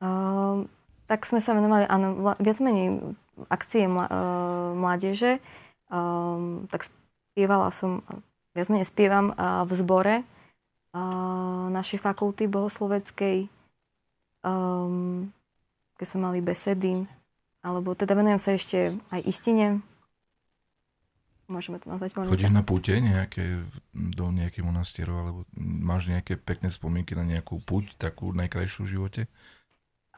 uh, 0.00 0.64
tak 1.04 1.28
sme 1.28 1.38
sa 1.38 1.52
venovali, 1.52 1.84
áno, 1.86 2.34
viac 2.40 2.58
menej 2.64 3.14
akcie 3.52 3.84
mla, 3.86 4.06
uh, 4.08 4.70
mládeže, 4.78 5.38
um, 5.92 6.64
tak 6.72 6.88
spievala 7.34 7.68
som, 7.74 8.00
viac 8.54 8.70
menej 8.70 8.86
spievam 8.86 9.34
v 9.66 9.72
zbore 9.74 10.16
našej 11.74 11.98
fakulty 11.98 12.46
bohosloveckej, 12.46 13.50
um, 14.46 15.26
keď 15.98 16.06
sme 16.06 16.20
mali 16.22 16.38
besedy, 16.38 17.02
alebo 17.66 17.98
teda 17.98 18.14
venujem 18.14 18.38
sa 18.38 18.54
ešte 18.54 18.94
aj 19.10 19.20
istine. 19.26 19.82
Môžeme 21.44 21.76
to 21.76 21.92
nazvať 21.92 22.16
voľný 22.16 22.30
Chodíš 22.32 22.50
čas. 22.50 22.56
na 22.56 22.64
púte 22.64 22.92
nejaké, 22.96 23.64
do 23.92 24.32
nejakých 24.32 24.64
monastierov, 24.64 25.16
alebo 25.20 25.40
máš 25.60 26.08
nejaké 26.08 26.40
pekné 26.40 26.72
spomienky 26.72 27.12
na 27.12 27.24
nejakú 27.24 27.60
púť, 27.60 27.96
takú 28.00 28.32
najkrajšiu 28.32 28.80
v 28.84 28.92
živote? 28.96 29.22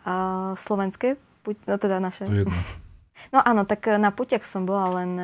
A, 0.07 0.55
slovenské, 0.55 1.19
púť, 1.43 1.67
no 1.67 1.77
teda 1.79 1.99
naše. 1.99 2.27
To 2.27 2.35
jedno. 2.35 2.55
No 3.33 3.41
áno, 3.41 3.65
tak 3.65 3.89
na 3.97 4.13
púťach 4.13 4.45
som 4.45 4.69
bola 4.69 5.01
len 5.01 5.17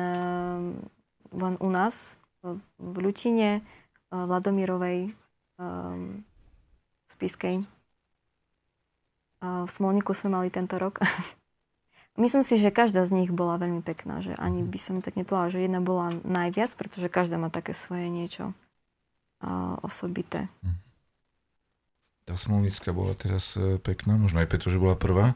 len 1.33 1.53
u 1.59 1.69
nás 1.69 2.17
v 2.77 2.95
Ľutine, 3.01 3.65
Vladomírovej, 4.13 5.13
Spiskej. 7.09 7.65
V 9.43 9.69
Smolníku 9.69 10.15
sme 10.15 10.39
mali 10.39 10.49
tento 10.53 10.77
rok. 10.77 11.01
Myslím 12.13 12.45
si, 12.45 12.61
že 12.61 12.69
každá 12.69 13.01
z 13.09 13.25
nich 13.25 13.33
bola 13.33 13.57
veľmi 13.57 13.81
pekná, 13.81 14.21
že 14.21 14.37
ani 14.37 14.61
by 14.61 14.77
som 14.77 15.01
tak 15.01 15.17
nepovedala, 15.17 15.49
že 15.49 15.65
jedna 15.65 15.81
bola 15.81 16.13
najviac, 16.21 16.69
pretože 16.77 17.09
každá 17.09 17.41
má 17.41 17.49
také 17.49 17.73
svoje 17.73 18.05
niečo 18.09 18.53
osobité. 19.81 20.47
Hm. 20.63 20.77
Tá 22.23 22.39
Smolnická 22.39 22.95
bola 22.95 23.11
teraz 23.19 23.59
e, 23.59 23.75
pekná, 23.83 24.15
možno 24.15 24.39
aj 24.39 24.47
preto, 24.47 24.71
že 24.71 24.79
bola 24.79 24.95
prvá. 24.95 25.35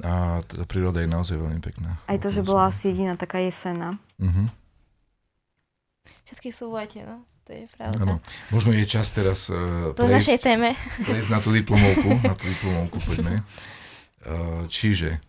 A 0.00 0.40
tá 0.40 0.64
príroda 0.64 1.04
je 1.04 1.10
naozaj 1.10 1.36
veľmi 1.36 1.60
pekná. 1.60 2.00
Aj 2.08 2.16
to, 2.16 2.32
že 2.32 2.40
bola 2.40 2.72
asi 2.72 2.88
jediná 2.88 3.18
taká 3.18 3.44
jesená. 3.44 4.00
Uh-huh. 4.16 4.48
Všetky 6.24 6.48
sú 6.54 6.72
v 6.72 6.80
lete, 6.80 7.04
no. 7.04 7.28
To 7.44 7.50
je 7.52 7.68
pravda. 7.76 8.00
Ano. 8.00 8.16
Možno 8.48 8.72
je 8.72 8.88
čas 8.88 9.10
teraz 9.12 9.52
uh, 9.52 9.92
prejsť, 9.92 10.16
našej 10.16 10.38
téme. 10.38 10.68
prejsť 11.02 11.28
na 11.28 11.40
tú 11.44 11.50
diplomovku. 11.52 12.08
na 12.24 12.34
tú 12.38 12.44
diplomovku 12.46 12.96
poďme. 13.04 13.42
Uh, 14.24 14.64
čiže 14.70 15.20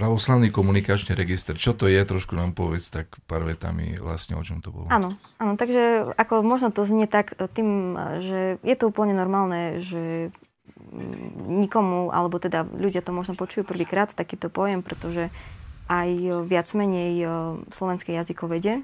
pravoslavný 0.00 0.48
komunikačný 0.48 1.12
register. 1.12 1.60
Čo 1.60 1.76
to 1.76 1.84
je? 1.84 2.00
Trošku 2.00 2.32
nám 2.32 2.56
povedz 2.56 2.88
tak 2.88 3.12
pár 3.28 3.44
vetami 3.44 4.00
vlastne 4.00 4.40
o 4.40 4.42
čom 4.42 4.64
to 4.64 4.72
bolo. 4.72 4.88
Áno, 4.88 5.20
áno, 5.36 5.60
takže 5.60 6.16
ako 6.16 6.40
možno 6.40 6.72
to 6.72 6.88
znie 6.88 7.04
tak 7.04 7.36
tým, 7.52 7.92
že 8.24 8.56
je 8.64 8.74
to 8.80 8.88
úplne 8.88 9.12
normálne, 9.12 9.76
že 9.84 10.32
nikomu, 11.44 12.08
alebo 12.08 12.40
teda 12.40 12.64
ľudia 12.64 13.04
to 13.04 13.12
možno 13.12 13.36
počujú 13.36 13.68
prvýkrát, 13.68 14.16
takýto 14.16 14.48
pojem, 14.48 14.80
pretože 14.80 15.28
aj 15.92 16.08
viac 16.48 16.72
menej 16.72 17.12
eh, 17.20 17.30
slovenské 17.68 18.16
jazykovede 18.16 18.80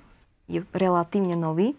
je 0.46 0.60
relatívne 0.70 1.34
nový, 1.34 1.74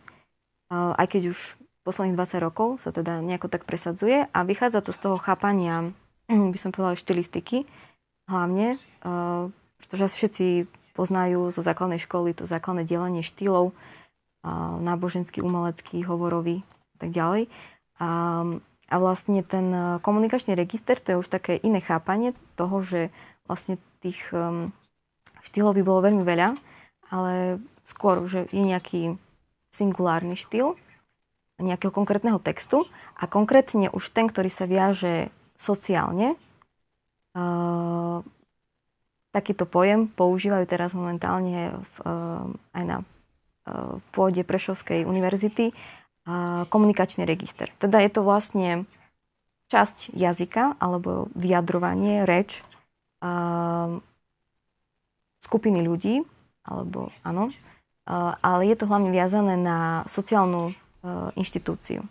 aj 0.74 1.08
keď 1.08 1.32
už 1.32 1.56
posledných 1.88 2.20
20 2.20 2.44
rokov 2.44 2.84
sa 2.84 2.92
teda 2.92 3.24
nejako 3.24 3.48
tak 3.48 3.64
presadzuje 3.64 4.28
a 4.28 4.40
vychádza 4.44 4.84
to 4.84 4.92
z 4.92 5.00
toho 5.08 5.16
chápania, 5.16 5.96
by 6.54 6.58
som 6.60 6.76
povedala, 6.76 7.00
štilistiky 7.00 7.64
hlavne, 8.28 8.76
pretože 9.80 10.06
asi 10.08 10.16
všetci 10.16 10.46
poznajú 10.94 11.54
zo 11.54 11.62
základnej 11.62 12.02
školy 12.02 12.34
to 12.34 12.44
základné 12.44 12.84
delenie 12.84 13.24
štýlov, 13.24 13.72
náboženský, 14.82 15.44
umelecký, 15.44 16.04
hovorový 16.08 16.64
a 16.96 16.98
tak 17.00 17.10
ďalej. 17.14 17.44
A, 18.00 18.10
a 18.88 18.96
vlastne 18.98 19.42
ten 19.44 20.00
komunikačný 20.00 20.56
register, 20.56 20.98
to 21.00 21.16
je 21.16 21.20
už 21.22 21.30
také 21.30 21.60
iné 21.60 21.84
chápanie 21.84 22.34
toho, 22.56 22.80
že 22.82 23.14
vlastne 23.48 23.80
tých 24.04 24.22
um, 24.36 24.70
štýlov 25.42 25.74
by 25.80 25.84
bolo 25.84 26.00
veľmi 26.06 26.24
veľa, 26.24 26.60
ale 27.10 27.64
skôr, 27.88 28.28
že 28.28 28.46
je 28.52 28.62
nejaký 28.62 29.02
singulárny 29.72 30.36
štýl 30.36 30.76
nejakého 31.58 31.90
konkrétneho 31.90 32.38
textu 32.38 32.86
a 33.18 33.26
konkrétne 33.26 33.90
už 33.90 34.14
ten, 34.14 34.30
ktorý 34.30 34.46
sa 34.46 34.70
viaže 34.70 35.34
sociálne, 35.58 36.38
uh, 37.34 37.97
takýto 39.36 39.68
pojem 39.68 40.08
používajú 40.08 40.66
teraz 40.70 40.96
momentálne 40.96 41.76
v, 41.76 41.96
uh, 42.04 42.46
aj 42.78 42.84
na 42.84 42.98
uh, 43.02 44.00
pôde 44.16 44.44
Prešovskej 44.48 45.04
univerzity 45.08 45.76
komunikačný 46.68 47.24
register. 47.24 47.72
Teda 47.80 48.04
je 48.04 48.12
to 48.12 48.20
vlastne 48.20 48.84
časť 49.72 50.12
jazyka 50.12 50.76
alebo 50.76 51.32
vyjadrovanie, 51.40 52.28
reč 52.28 52.68
skupiny 55.40 55.80
ľudí, 55.80 56.28
alebo 56.68 57.16
áno, 57.24 57.56
ale 58.44 58.68
je 58.68 58.76
to 58.76 58.92
hlavne 58.92 59.08
viazané 59.08 59.56
na 59.56 60.04
sociálnu 60.04 60.76
inštitúciu. 61.40 62.04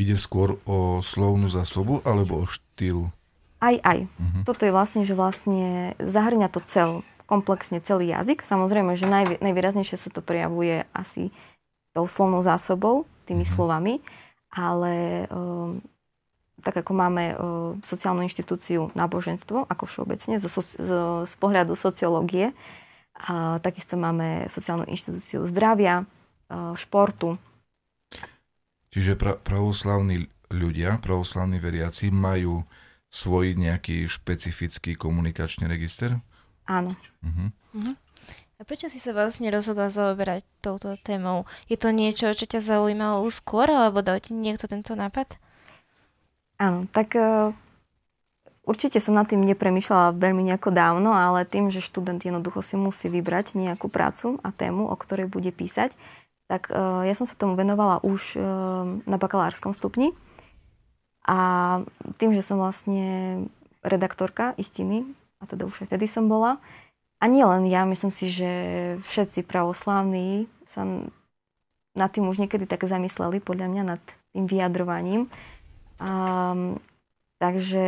Ide 0.00 0.16
skôr 0.16 0.56
o 0.64 1.04
slovnú 1.04 1.52
zásobu 1.52 2.00
alebo 2.08 2.40
o 2.40 2.48
štýl? 2.48 3.12
Aj, 3.62 3.78
aj. 3.78 4.10
Uh-huh. 4.10 4.42
Toto 4.42 4.66
je 4.66 4.74
vlastne, 4.74 5.06
že 5.06 5.14
vlastne 5.14 5.94
zahrňa 6.02 6.50
to 6.50 6.58
cel, 6.66 7.06
komplexne 7.30 7.78
celý 7.78 8.10
jazyk. 8.10 8.42
Samozrejme, 8.42 8.98
že 8.98 9.06
najvý, 9.06 9.38
najvýraznejšie 9.38 9.94
sa 9.94 10.10
to 10.10 10.18
prejavuje 10.18 10.82
asi 10.90 11.30
tou 11.94 12.10
slovnou 12.10 12.42
zásobou, 12.42 13.06
tými 13.30 13.46
uh-huh. 13.46 13.54
slovami, 13.54 13.94
ale 14.50 15.24
um, 15.30 15.78
tak 16.58 16.82
ako 16.82 16.90
máme 16.90 17.24
uh, 17.32 17.36
sociálnu 17.86 18.26
inštitúciu 18.26 18.90
náboženstvo, 18.98 19.70
ako 19.70 19.84
všeobecne, 19.86 20.42
zo, 20.42 20.50
zo, 20.58 21.22
z 21.22 21.34
pohľadu 21.38 21.78
sociológie, 21.78 22.50
a 23.12 23.62
takisto 23.62 23.94
máme 23.94 24.50
sociálnu 24.50 24.88
inštitúciu 24.90 25.46
zdravia, 25.46 26.02
uh, 26.02 26.74
športu. 26.74 27.38
Čiže 28.90 29.14
pra, 29.14 29.38
pravoslavní 29.38 30.26
ľudia, 30.50 30.98
pravoslavní 30.98 31.62
veriaci 31.62 32.10
majú 32.12 32.66
svoj 33.12 33.54
nejaký 33.60 34.08
špecifický 34.08 34.96
komunikačný 34.96 35.68
register? 35.68 36.16
Áno. 36.64 36.96
Uh-huh. 37.20 37.52
Uh-huh. 37.76 37.94
A 38.56 38.64
prečo 38.64 38.88
si 38.88 38.96
sa 39.02 39.12
vlastne 39.12 39.52
rozhodla 39.52 39.92
zaoberať 39.92 40.46
touto 40.64 40.96
témou? 41.04 41.44
Je 41.68 41.76
to 41.76 41.92
niečo, 41.92 42.32
čo 42.32 42.48
ťa 42.48 42.62
zaujímalo 42.62 43.28
skôr, 43.28 43.68
alebo 43.68 44.00
dal 44.00 44.22
ti 44.22 44.32
niekto 44.32 44.64
tento 44.64 44.96
nápad? 44.96 45.36
Áno, 46.62 46.86
tak 46.94 47.18
uh, 47.18 47.50
určite 48.62 49.02
som 49.02 49.18
nad 49.18 49.26
tým 49.26 49.42
nepremýšľala 49.42 50.14
veľmi 50.14 50.46
nejako 50.46 50.70
dávno, 50.70 51.10
ale 51.10 51.42
tým, 51.42 51.74
že 51.74 51.82
študent 51.82 52.22
jednoducho 52.22 52.62
si 52.62 52.78
musí 52.78 53.10
vybrať 53.10 53.58
nejakú 53.58 53.90
prácu 53.90 54.38
a 54.46 54.54
tému, 54.54 54.86
o 54.86 54.94
ktorej 54.94 55.26
bude 55.26 55.50
písať, 55.50 55.98
tak 56.46 56.70
uh, 56.70 57.02
ja 57.02 57.18
som 57.18 57.26
sa 57.26 57.34
tomu 57.34 57.58
venovala 57.58 57.98
už 58.06 58.38
uh, 58.38 58.44
na 59.04 59.18
bakalárskom 59.18 59.74
stupni. 59.74 60.14
A 61.22 61.38
tým, 62.18 62.34
že 62.34 62.42
som 62.42 62.58
vlastne 62.58 63.46
redaktorka 63.82 64.54
istiny, 64.58 65.06
a 65.38 65.46
teda 65.46 65.66
už 65.66 65.86
aj 65.86 65.94
vtedy 65.94 66.06
som 66.10 66.26
bola, 66.26 66.58
a 67.22 67.30
nie 67.30 67.46
len 67.46 67.62
ja, 67.70 67.86
myslím 67.86 68.10
si, 68.10 68.26
že 68.26 68.50
všetci 69.06 69.46
pravoslávni 69.46 70.50
sa 70.66 70.82
nad 71.94 72.10
tým 72.10 72.26
už 72.26 72.42
niekedy 72.42 72.66
tak 72.66 72.82
zamysleli, 72.82 73.38
podľa 73.38 73.70
mňa, 73.70 73.82
nad 73.84 74.02
tým 74.34 74.50
vyjadrovaním. 74.50 75.30
Um, 76.02 76.82
takže 77.38 77.86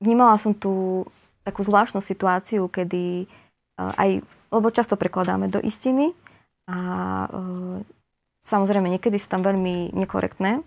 vnímala 0.00 0.40
som 0.40 0.56
tu 0.56 1.04
takú 1.44 1.60
zvláštnu 1.60 2.00
situáciu, 2.00 2.64
kedy 2.70 3.28
uh, 3.76 3.92
aj, 4.00 4.24
lebo 4.48 4.72
často 4.72 4.96
prekladáme 4.96 5.52
do 5.52 5.60
istiny 5.60 6.16
a 6.64 6.78
uh, 7.28 7.76
samozrejme 8.48 8.88
niekedy 8.88 9.20
sú 9.20 9.28
tam 9.28 9.44
veľmi 9.44 9.92
nekorektné 9.92 10.64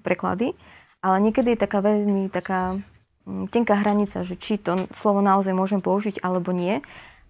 preklady, 0.00 0.56
ale 1.04 1.16
niekedy 1.20 1.52
je 1.52 1.62
taká 1.68 1.84
veľmi 1.84 2.32
taká 2.32 2.80
um, 3.28 3.44
tenká 3.50 3.76
hranica, 3.76 4.24
že 4.24 4.40
či 4.40 4.56
to 4.56 4.88
slovo 4.94 5.20
naozaj 5.20 5.52
môžem 5.52 5.84
použiť 5.84 6.24
alebo 6.24 6.56
nie. 6.56 6.80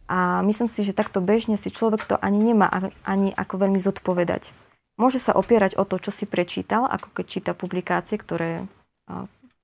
A 0.07 0.45
myslím 0.45 0.69
si, 0.69 0.85
že 0.85 0.93
takto 0.93 1.25
bežne 1.25 1.57
si 1.57 1.73
človek 1.73 2.05
to 2.05 2.21
ani 2.21 2.53
nemá 2.53 2.69
ani 3.03 3.33
ako 3.33 3.65
veľmi 3.65 3.81
zodpovedať. 3.81 4.53
Môže 5.01 5.17
sa 5.17 5.33
opierať 5.33 5.81
o 5.81 5.89
to, 5.89 5.97
čo 5.97 6.13
si 6.13 6.29
prečítal, 6.29 6.85
ako 6.85 7.17
keď 7.17 7.25
číta 7.25 7.53
publikácie, 7.57 8.21
ktoré 8.21 8.69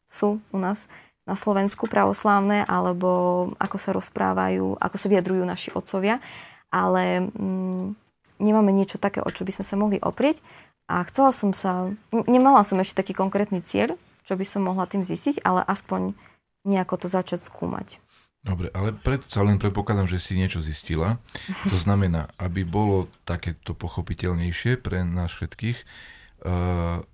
sú 0.09 0.41
u 0.41 0.59
nás 0.59 0.89
na 1.29 1.37
Slovensku 1.37 1.85
pravoslávne, 1.85 2.65
alebo 2.65 3.53
ako 3.61 3.77
sa 3.77 3.93
rozprávajú, 3.93 4.81
ako 4.81 4.97
sa 4.97 5.07
vyjadrujú 5.13 5.45
naši 5.45 5.69
otcovia, 5.77 6.25
ale 6.73 7.29
mm, 7.29 7.87
nemáme 8.41 8.73
niečo 8.73 8.97
také, 8.97 9.21
o 9.21 9.29
čo 9.29 9.45
by 9.45 9.53
sme 9.53 9.65
sa 9.69 9.77
mohli 9.77 10.01
oprieť. 10.01 10.41
A 10.89 11.05
chcela 11.05 11.37
som 11.37 11.53
sa, 11.53 11.93
nemala 12.25 12.65
som 12.65 12.81
ešte 12.81 13.05
taký 13.05 13.13
konkrétny 13.13 13.61
cieľ, 13.61 14.01
čo 14.25 14.35
by 14.35 14.45
som 14.45 14.65
mohla 14.65 14.89
tým 14.89 15.05
zistiť, 15.05 15.45
ale 15.45 15.61
aspoň 15.69 16.17
nejako 16.65 17.05
to 17.05 17.09
začať 17.13 17.45
skúmať. 17.45 18.01
Dobre, 18.41 18.73
ale 18.73 18.97
predsa 18.97 19.45
len 19.45 19.61
predpokladám, 19.61 20.09
že 20.09 20.23
si 20.23 20.33
niečo 20.33 20.65
zistila. 20.65 21.21
To 21.69 21.77
znamená, 21.85 22.33
aby 22.41 22.65
bolo 22.65 23.13
takéto 23.29 23.77
pochopiteľnejšie 23.77 24.81
pre 24.81 25.05
nás 25.05 25.29
všetkých, 25.37 25.79
uh, 26.49 27.05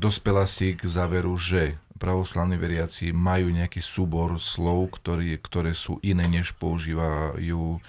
dospela 0.00 0.44
si 0.48 0.76
k 0.76 0.84
záveru, 0.84 1.36
že 1.36 1.80
pravoslavní 1.96 2.60
veriaci 2.60 3.10
majú 3.10 3.48
nejaký 3.52 3.80
súbor 3.80 4.36
slov, 4.36 5.00
ktorý, 5.00 5.40
ktoré 5.40 5.72
sú 5.72 5.96
iné, 6.04 6.28
než 6.28 6.52
používajú 6.60 7.80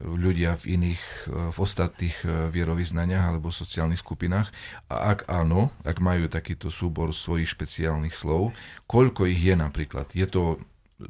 ľudia 0.00 0.60
v 0.60 0.76
iných, 0.76 1.02
eh, 1.28 1.50
v 1.52 1.56
ostatných 1.56 2.16
eh, 2.24 2.30
vierovýznaniach 2.52 3.32
alebo 3.32 3.48
sociálnych 3.48 4.00
skupinách. 4.00 4.52
A 4.92 5.16
ak 5.16 5.28
áno, 5.28 5.72
ak 5.84 5.98
majú 6.04 6.28
takýto 6.28 6.68
súbor 6.68 7.16
svojich 7.16 7.48
špeciálnych 7.48 8.12
slov, 8.12 8.52
koľko 8.84 9.24
ich 9.28 9.40
je 9.40 9.56
napríklad? 9.56 10.12
Je 10.12 10.28
to 10.28 10.60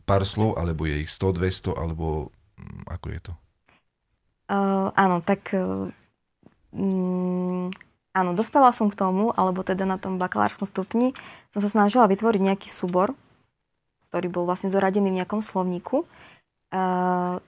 pár 0.06 0.22
slov, 0.22 0.58
alebo 0.58 0.86
je 0.86 1.02
ich 1.06 1.10
100, 1.10 1.34
200, 1.34 1.74
alebo 1.74 2.30
mm, 2.58 2.82
ako 2.90 3.06
je 3.10 3.20
to? 3.22 3.32
Uh, 4.46 4.94
áno, 4.94 5.18
tak 5.26 5.50
uh, 5.58 5.90
áno, 8.14 8.30
dospela 8.38 8.70
som 8.70 8.86
k 8.86 8.98
tomu, 8.98 9.34
alebo 9.34 9.66
teda 9.66 9.82
na 9.82 9.98
tom 9.98 10.22
bakalárskom 10.22 10.70
stupni 10.70 11.18
som 11.50 11.58
sa 11.58 11.70
snažila 11.70 12.06
vytvoriť 12.06 12.40
nejaký 12.46 12.70
súbor, 12.70 13.18
ktorý 14.10 14.30
bol 14.30 14.46
vlastne 14.46 14.70
zoradený 14.70 15.10
v 15.10 15.18
nejakom 15.22 15.42
slovníku. 15.42 16.06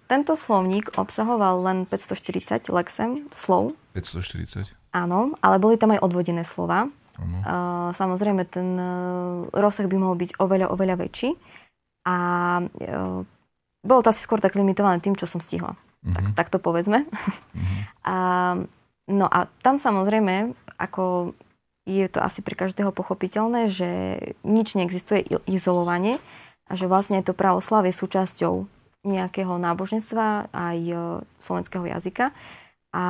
Tento 0.07 0.33
slovník 0.39 0.95
obsahoval 0.95 1.65
len 1.65 1.79
540 1.89 2.69
lexem 2.71 3.27
slov. 3.33 3.75
540? 3.97 4.73
Áno, 4.95 5.37
ale 5.43 5.57
boli 5.59 5.77
tam 5.77 5.93
aj 5.93 6.01
odvodené 6.01 6.47
slova. 6.47 6.89
Uh, 7.19 7.91
samozrejme, 7.99 8.47
ten 8.47 8.79
uh, 8.79 9.51
rozsah 9.51 9.91
by 9.91 9.97
mohol 9.99 10.15
byť 10.15 10.39
oveľa, 10.39 10.71
oveľa 10.71 11.03
väčší. 11.03 11.35
A 12.09 12.17
e, 12.65 12.97
bolo 13.85 14.01
to 14.01 14.09
asi 14.09 14.25
skôr 14.25 14.41
tak 14.41 14.57
limitované 14.57 14.97
tým, 15.03 15.13
čo 15.13 15.29
som 15.29 15.45
stihla. 15.45 15.77
Uh-huh. 15.77 16.15
Tak, 16.15 16.25
tak 16.33 16.49
to 16.49 16.59
povedzme. 16.63 17.05
Uh-huh. 17.05 17.83
A, 18.09 18.17
no 19.05 19.27
a 19.29 19.53
tam 19.61 19.77
samozrejme, 19.77 20.57
ako 20.81 21.37
je 21.85 22.09
to 22.09 22.25
asi 22.25 22.41
pre 22.41 22.57
každého 22.57 22.89
pochopiteľné, 22.89 23.69
že 23.69 23.91
nič 24.49 24.77
neexistuje 24.77 25.29
izolovanie 25.45 26.17
a 26.69 26.73
že 26.73 26.89
vlastne 26.89 27.21
to 27.21 27.37
pravoslavie 27.37 27.93
súčasťou 27.93 28.78
nejakého 29.07 29.55
náboženstva 29.59 30.51
aj 30.51 30.79
e, 30.79 30.95
slovenského 31.39 31.85
jazyka. 31.87 32.35
A 32.91 33.05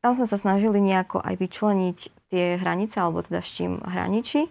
tam 0.00 0.12
sme 0.16 0.24
sa 0.24 0.40
snažili 0.40 0.80
nejako 0.80 1.20
aj 1.20 1.34
vyčleniť 1.36 1.98
tie 2.32 2.56
hranice, 2.56 2.96
alebo 2.96 3.20
teda 3.20 3.44
s 3.44 3.52
čím 3.52 3.82
hraničí. 3.84 4.48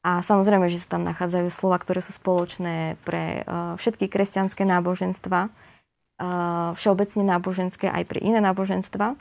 A 0.00 0.24
samozrejme, 0.24 0.66
že 0.72 0.80
sa 0.80 0.98
tam 0.98 1.04
nachádzajú 1.06 1.52
slova, 1.52 1.76
ktoré 1.78 2.00
sú 2.00 2.16
spoločné 2.16 2.96
pre 3.04 3.44
uh, 3.44 3.76
všetky 3.76 4.08
kresťanské 4.08 4.64
náboženstva, 4.64 5.52
uh, 5.52 6.72
všeobecne 6.72 7.22
náboženské 7.28 7.86
aj 7.86 8.08
pre 8.08 8.18
iné 8.24 8.40
náboženstva. 8.40 9.14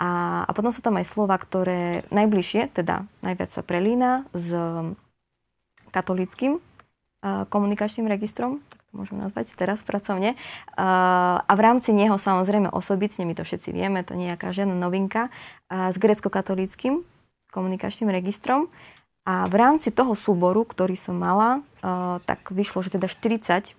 A, 0.00 0.10
a 0.44 0.50
potom 0.52 0.72
sú 0.76 0.84
tam 0.84 1.00
aj 1.00 1.08
slova, 1.08 1.40
ktoré 1.40 2.04
najbližšie, 2.12 2.72
teda 2.72 3.08
najviac 3.20 3.50
sa 3.52 3.60
prelína 3.60 4.24
s 4.32 4.48
katolickým 5.92 6.56
komunikačným 7.52 8.08
registrom, 8.08 8.64
môžeme 8.90 9.22
nazvať 9.22 9.54
teraz 9.54 9.82
pracovne. 9.86 10.34
A 10.76 11.52
v 11.52 11.60
rámci 11.60 11.94
neho 11.94 12.18
samozrejme 12.18 12.70
osobitne, 12.70 13.26
my 13.26 13.34
to 13.38 13.46
všetci 13.46 13.70
vieme, 13.70 14.02
to 14.02 14.14
nie 14.18 14.26
je 14.26 14.30
nejaká 14.34 14.54
žiadna 14.54 14.76
novinka, 14.78 15.30
s 15.70 15.96
grecko-katolickým 15.98 17.02
komunikačným 17.50 18.10
registrom. 18.10 18.70
A 19.26 19.46
v 19.46 19.54
rámci 19.58 19.92
toho 19.92 20.16
súboru, 20.16 20.64
ktorý 20.64 20.96
som 20.96 21.18
mala, 21.18 21.62
tak 22.24 22.50
vyšlo, 22.50 22.82
že 22.82 22.98
teda 22.98 23.06
40% 23.10 23.78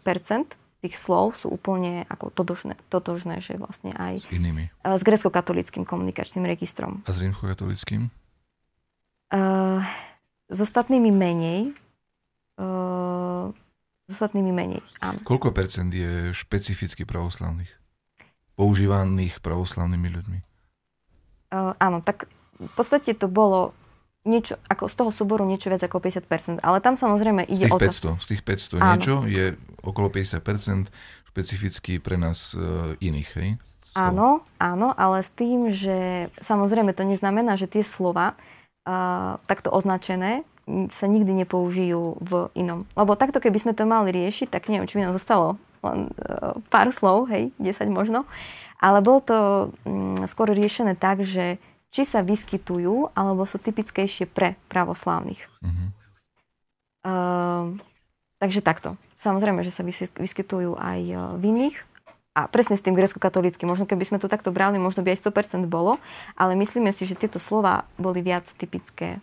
tých 0.81 0.97
slov 0.97 1.37
sú 1.37 1.53
úplne 1.53 2.09
ako 2.09 2.33
totožné, 2.33 2.73
totožné 2.89 3.37
že 3.37 3.53
vlastne 3.53 3.93
aj 3.93 4.25
S 4.25 4.33
inými. 4.33 4.73
s 4.81 5.01
grecko-katolickým 5.05 5.85
komunikačným 5.85 6.41
registrom. 6.49 7.05
A 7.05 7.13
s 7.13 7.21
rímskokatolickým? 7.21 8.09
Uh, 9.29 9.85
s 10.49 10.59
ostatnými 10.59 11.13
menej. 11.13 11.77
Uh, 12.57 13.53
s 14.11 14.19
ostatnými 14.19 14.51
menej, 14.51 14.83
áno. 14.99 15.23
Koľko 15.23 15.55
percent 15.55 15.87
je 15.87 16.35
špecificky 16.35 17.07
pravoslavných? 17.07 17.71
Používaných 18.59 19.39
pravoslavnými 19.39 20.07
ľuďmi? 20.11 20.39
Uh, 21.51 21.71
áno, 21.79 22.03
tak 22.03 22.27
v 22.59 22.71
podstate 22.75 23.15
to 23.15 23.31
bolo 23.31 23.71
niečo, 24.27 24.59
ako 24.69 24.85
z 24.85 24.95
toho 24.95 25.11
súboru 25.11 25.43
niečo 25.47 25.73
viac 25.73 25.81
ako 25.81 25.97
50%, 25.97 26.61
ale 26.61 26.77
tam 26.77 26.93
samozrejme 26.93 27.49
Z 27.49 27.51
ide 27.57 27.65
tých 27.67 27.73
o 27.73 27.79
to... 27.79 27.89
500, 28.19 28.21
z 28.21 28.27
tých 28.29 28.41
500 28.45 28.77
Áno. 28.77 28.89
niečo 28.93 29.15
je 29.25 29.45
okolo 29.81 30.07
50% 30.13 30.93
špecificky 31.33 31.97
pre 31.97 32.19
nás 32.19 32.53
uh, 32.53 32.93
iných, 33.01 33.29
hej? 33.39 33.49
Slov. 33.91 33.97
Áno, 33.97 34.29
áno, 34.61 34.87
ale 34.93 35.25
s 35.25 35.31
tým, 35.33 35.73
že 35.73 36.29
samozrejme 36.39 36.93
to 36.93 37.03
neznamená, 37.03 37.57
že 37.57 37.67
tie 37.67 37.81
slova 37.81 38.37
uh, 38.85 39.41
takto 39.49 39.73
označené 39.73 40.45
sa 40.89 41.05
nikdy 41.07 41.45
nepoužijú 41.45 42.21
v 42.21 42.31
inom. 42.55 42.87
Lebo 42.95 43.19
takto, 43.19 43.43
keby 43.43 43.57
sme 43.59 43.73
to 43.75 43.83
mali 43.83 44.11
riešiť, 44.13 44.47
tak 44.51 44.71
neviem, 44.71 44.87
či 44.87 44.97
by 44.99 45.09
nám 45.09 45.15
zostalo 45.15 45.59
len 45.81 46.13
uh, 46.13 46.57
pár 46.69 46.93
slov, 46.93 47.29
hej, 47.33 47.49
10 47.57 47.89
možno. 47.89 48.29
Ale 48.81 49.01
bolo 49.01 49.19
to 49.21 49.37
mm, 49.85 50.25
skôr 50.25 50.49
riešené 50.49 50.97
tak, 50.97 51.21
že 51.21 51.61
či 51.91 52.07
sa 52.07 52.23
vyskytujú, 52.23 53.13
alebo 53.13 53.43
sú 53.43 53.59
typickejšie 53.59 54.29
pre 54.29 54.55
pravoslávnych. 54.71 55.41
Mhm. 55.61 55.85
Uh, 57.01 57.81
takže 58.37 58.61
takto. 58.61 58.93
Samozrejme, 59.17 59.65
že 59.65 59.73
sa 59.73 59.81
vysky- 59.81 60.13
vyskytujú 60.13 60.77
aj 60.77 60.99
uh, 61.13 61.19
v 61.37 61.43
iných. 61.49 61.77
A 62.31 62.47
presne 62.47 62.79
s 62.79 62.85
tým 62.85 62.95
grecko-katolickým. 62.95 63.67
Možno 63.67 63.83
keby 63.83 64.07
sme 64.07 64.21
to 64.21 64.31
takto 64.31 64.55
brali, 64.55 64.79
možno 64.79 65.03
by 65.03 65.11
aj 65.11 65.27
100% 65.27 65.67
bolo, 65.67 65.99
ale 66.39 66.55
myslíme 66.55 66.87
si, 66.95 67.03
že 67.03 67.19
tieto 67.19 67.43
slova 67.43 67.83
boli 67.99 68.23
viac 68.23 68.47
typické 68.55 69.19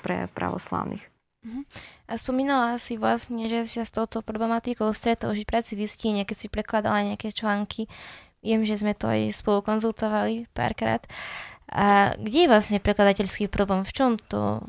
pre 0.00 0.30
pravoslávnych. 0.32 1.04
A 2.08 2.16
spomínala 2.16 2.80
si 2.80 2.98
vlastne, 2.98 3.46
že 3.46 3.68
si 3.68 3.78
sa 3.78 3.84
s 3.86 3.94
touto 3.94 4.24
problematikou 4.24 4.90
stretol, 4.90 5.36
že 5.36 5.44
v 5.44 5.50
práci 5.54 5.72
vystíne, 5.78 6.24
keď 6.24 6.36
si 6.36 6.48
prekladala 6.50 7.04
nejaké 7.04 7.30
články. 7.30 7.86
Viem, 8.40 8.64
že 8.64 8.80
sme 8.80 8.94
to 8.96 9.10
aj 9.10 9.34
spolu 9.34 9.62
konzultovali 9.62 10.50
párkrát. 10.56 11.04
A 11.68 12.16
kde 12.16 12.48
je 12.48 12.52
vlastne 12.52 12.80
prekladateľský 12.80 13.52
problém? 13.52 13.84
V 13.84 13.92
čom 13.92 14.10
to 14.16 14.64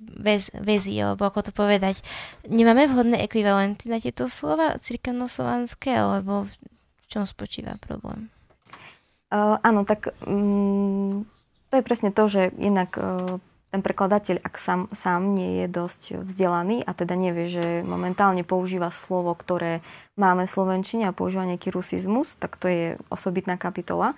väz, 0.00 0.48
väzí, 0.56 0.96
alebo 0.96 1.28
ako 1.28 1.50
to 1.50 1.52
povedať? 1.52 2.00
Nemáme 2.48 2.88
vhodné 2.88 3.20
ekvivalenty 3.20 3.92
na 3.92 4.00
tieto 4.00 4.32
slova 4.32 4.80
cirkevnoslovanské, 4.80 5.92
alebo 5.92 6.48
v 6.48 7.04
čom 7.04 7.28
spočíva 7.28 7.76
problém? 7.84 8.32
Uh, 9.28 9.60
áno, 9.60 9.84
tak 9.84 10.12
um, 10.24 11.28
to 11.68 11.80
je 11.80 11.84
presne 11.84 12.12
to, 12.16 12.24
že 12.28 12.52
inak 12.56 12.96
uh, 12.96 13.36
ten 13.72 13.80
prekladateľ, 13.80 14.44
ak 14.44 14.54
sám, 14.60 14.92
sám 14.92 15.32
nie 15.32 15.64
je 15.64 15.66
dosť 15.72 16.02
vzdelaný 16.28 16.84
a 16.84 16.92
teda 16.92 17.16
nevie, 17.16 17.48
že 17.48 17.80
momentálne 17.80 18.44
používa 18.44 18.92
slovo, 18.92 19.32
ktoré 19.32 19.80
máme 20.20 20.44
v 20.44 20.52
Slovenčine 20.52 21.08
a 21.08 21.16
používa 21.16 21.48
nejaký 21.48 21.72
rusizmus, 21.72 22.36
tak 22.36 22.60
to 22.60 22.68
je 22.68 22.84
osobitná 23.08 23.56
kapitola. 23.56 24.12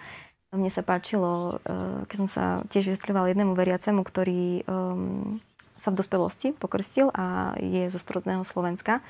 Mne 0.50 0.74
sa 0.74 0.82
páčilo, 0.82 1.62
uh, 1.62 2.02
keď 2.10 2.16
som 2.26 2.28
sa 2.30 2.44
tiež 2.66 2.98
vysvetľovala 2.98 3.30
jednému 3.30 3.54
veriacemu, 3.54 4.02
ktorý 4.02 4.66
um, 4.66 5.38
sa 5.78 5.94
v 5.94 5.98
dospelosti 6.02 6.50
pokrstil 6.58 7.14
a 7.14 7.54
je 7.62 7.86
zo 7.86 8.02
strodného 8.02 8.42
Slovenska, 8.42 9.00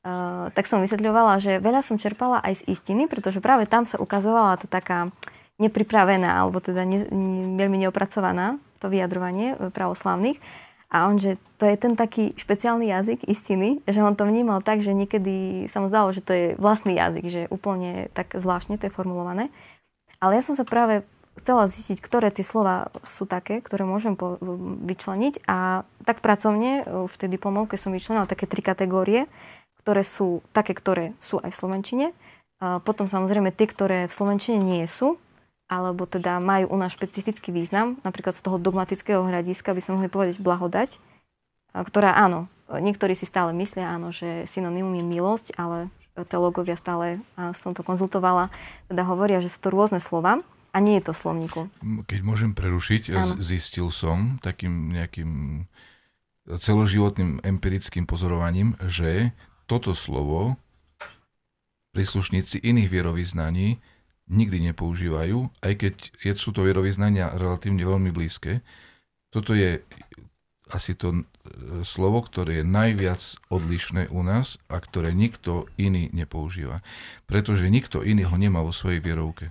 Uh, 0.00 0.48
tak 0.56 0.64
som 0.64 0.80
vysvetľovala, 0.80 1.36
že 1.44 1.60
veľa 1.60 1.84
som 1.84 2.00
čerpala 2.00 2.40
aj 2.40 2.64
z 2.64 2.72
istiny, 2.72 3.04
pretože 3.04 3.44
práve 3.44 3.68
tam 3.68 3.84
sa 3.84 4.00
ukazovala 4.00 4.56
tá 4.56 4.64
taká 4.64 5.12
nepripravená, 5.60 6.40
alebo 6.40 6.56
teda 6.56 6.88
ne, 6.88 7.04
ne, 7.04 7.52
veľmi 7.60 7.84
neopracovaná 7.84 8.56
to 8.80 8.88
vyjadrovanie 8.88 9.54
pravoslavných. 9.70 10.40
A 10.90 11.06
on, 11.06 11.22
že 11.22 11.38
to 11.54 11.70
je 11.70 11.78
ten 11.78 11.94
taký 11.94 12.34
špeciálny 12.34 12.90
jazyk 12.90 13.22
istiny, 13.30 13.78
že 13.86 14.02
on 14.02 14.18
to 14.18 14.26
vnímal 14.26 14.58
tak, 14.58 14.82
že 14.82 14.90
niekedy 14.90 15.68
sa 15.70 15.78
mu 15.78 15.86
zdalo, 15.86 16.10
že 16.10 16.18
to 16.18 16.32
je 16.34 16.46
vlastný 16.58 16.98
jazyk, 16.98 17.24
že 17.30 17.42
úplne 17.46 18.10
tak 18.10 18.34
zvláštne 18.34 18.74
to 18.74 18.90
je 18.90 18.96
formulované. 18.96 19.54
Ale 20.18 20.34
ja 20.34 20.42
som 20.42 20.58
sa 20.58 20.66
práve 20.66 21.06
chcela 21.38 21.70
zistiť, 21.70 22.02
ktoré 22.02 22.34
tie 22.34 22.42
slova 22.42 22.90
sú 23.06 23.22
také, 23.22 23.62
ktoré 23.62 23.86
môžem 23.86 24.18
po, 24.18 24.34
vyčleniť 24.82 25.46
a 25.46 25.86
tak 26.02 26.26
pracovne 26.26 26.82
už 27.06 27.10
v 27.14 27.20
tej 27.22 27.28
diplomovke 27.38 27.78
som 27.78 27.94
vyčlenila 27.94 28.26
také 28.26 28.50
tri 28.50 28.60
kategórie, 28.60 29.30
ktoré 29.86 30.02
sú 30.02 30.42
také, 30.50 30.74
ktoré 30.74 31.14
sú 31.22 31.38
aj 31.38 31.54
v 31.54 31.58
Slovenčine. 31.58 32.06
A 32.60 32.82
potom 32.82 33.08
samozrejme 33.08 33.54
tie, 33.54 33.70
ktoré 33.70 33.98
v 34.04 34.12
Slovenčine 34.12 34.58
nie 34.60 34.84
sú, 34.84 35.16
alebo 35.70 36.02
teda 36.02 36.42
majú 36.42 36.74
u 36.74 36.76
nás 36.76 36.90
špecifický 36.90 37.54
význam. 37.54 38.02
Napríklad 38.02 38.34
z 38.34 38.42
toho 38.42 38.58
dogmatického 38.58 39.22
hľadiska 39.22 39.70
by 39.70 39.80
som 39.80 39.94
mohli 39.96 40.10
povedať 40.10 40.42
blahodať, 40.42 40.98
a 41.70 41.86
ktorá 41.86 42.18
áno, 42.18 42.50
niektorí 42.66 43.14
si 43.14 43.30
stále 43.30 43.54
myslia, 43.54 43.94
áno, 43.94 44.10
že 44.10 44.42
synonymum 44.50 44.98
je 44.98 45.04
milosť, 45.06 45.46
ale 45.54 45.94
teológovia 46.26 46.74
stále, 46.74 47.22
a 47.38 47.54
som 47.54 47.70
to 47.70 47.86
konzultovala, 47.86 48.50
teda 48.90 49.06
hovoria, 49.06 49.38
že 49.38 49.46
sú 49.46 49.62
to 49.62 49.70
rôzne 49.70 50.02
slova 50.02 50.42
a 50.74 50.76
nie 50.82 50.98
je 50.98 51.06
to 51.06 51.12
v 51.14 51.22
slovníku. 51.22 51.60
Keď 52.10 52.20
môžem 52.26 52.50
prerušiť, 52.52 53.14
Áno. 53.14 53.38
zistil 53.38 53.88
som 53.94 54.42
takým 54.42 54.90
nejakým 54.90 55.64
celoživotným 56.50 57.46
empirickým 57.46 58.10
pozorovaním, 58.10 58.74
že 58.82 59.30
toto 59.70 59.94
slovo 59.94 60.58
príslušníci 61.94 62.58
iných 62.62 62.90
vierovýznaní 62.90 63.78
nikdy 64.30 64.72
nepoužívajú, 64.72 65.50
aj 65.60 65.72
keď 65.74 65.94
sú 66.38 66.54
to 66.54 66.62
vierovýznania 66.62 67.34
relatívne 67.34 67.82
veľmi 67.82 68.14
blízke. 68.14 68.62
Toto 69.34 69.52
je 69.58 69.82
asi 70.70 70.94
to 70.94 71.10
e, 71.10 71.22
slovo, 71.82 72.22
ktoré 72.22 72.62
je 72.62 72.64
najviac 72.64 73.20
odlišné 73.50 74.06
u 74.14 74.22
nás 74.22 74.62
a 74.70 74.78
ktoré 74.78 75.10
nikto 75.10 75.66
iný 75.74 76.06
nepoužíva. 76.14 76.78
Pretože 77.26 77.66
nikto 77.66 78.06
iný 78.06 78.30
ho 78.30 78.38
nemá 78.38 78.62
vo 78.62 78.70
svojej 78.70 79.02
vierovke. 79.02 79.50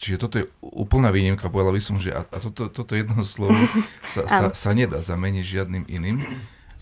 Čiže 0.00 0.16
toto 0.16 0.40
je 0.40 0.48
úplná 0.64 1.12
výnimka, 1.12 1.52
povedal 1.52 1.76
by 1.76 1.82
som, 1.84 2.00
že 2.00 2.08
a, 2.08 2.24
a 2.24 2.38
toto, 2.40 2.72
toto 2.72 2.96
jedno 2.96 3.20
slovo 3.28 3.52
sa, 4.12 4.24
sa, 4.24 4.44
sa 4.56 4.70
nedá 4.72 5.04
zameniť 5.04 5.44
žiadnym 5.44 5.84
iným, 5.92 6.24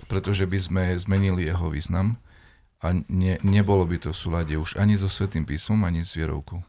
pretože 0.06 0.46
by 0.46 0.58
sme 0.62 0.82
zmenili 0.94 1.50
jeho 1.50 1.66
význam 1.66 2.14
a 2.78 2.86
ne, 2.94 3.38
nebolo 3.42 3.82
by 3.82 3.98
to 3.98 4.14
v 4.14 4.18
súlade 4.18 4.54
už 4.54 4.78
ani 4.78 4.94
so 4.94 5.10
Svetým 5.10 5.42
písmom, 5.42 5.82
ani 5.82 6.06
s 6.06 6.14
vierovkou. 6.14 6.62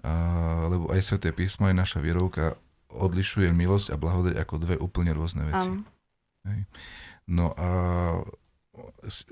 Uh, 0.00 0.66
lebo 0.72 0.88
aj 0.90 1.04
Sveté 1.04 1.28
písmo, 1.30 1.68
aj 1.68 1.76
naša 1.76 1.98
vierovka 2.00 2.56
odlišuje 2.88 3.52
milosť 3.52 3.92
a 3.92 4.00
blahodať 4.00 4.34
ako 4.40 4.54
dve 4.56 4.76
úplne 4.80 5.12
rôzne 5.12 5.44
veci. 5.44 5.68
Áno. 5.70 5.84
Hej. 6.48 6.60
No 7.30 7.52
a 7.54 7.68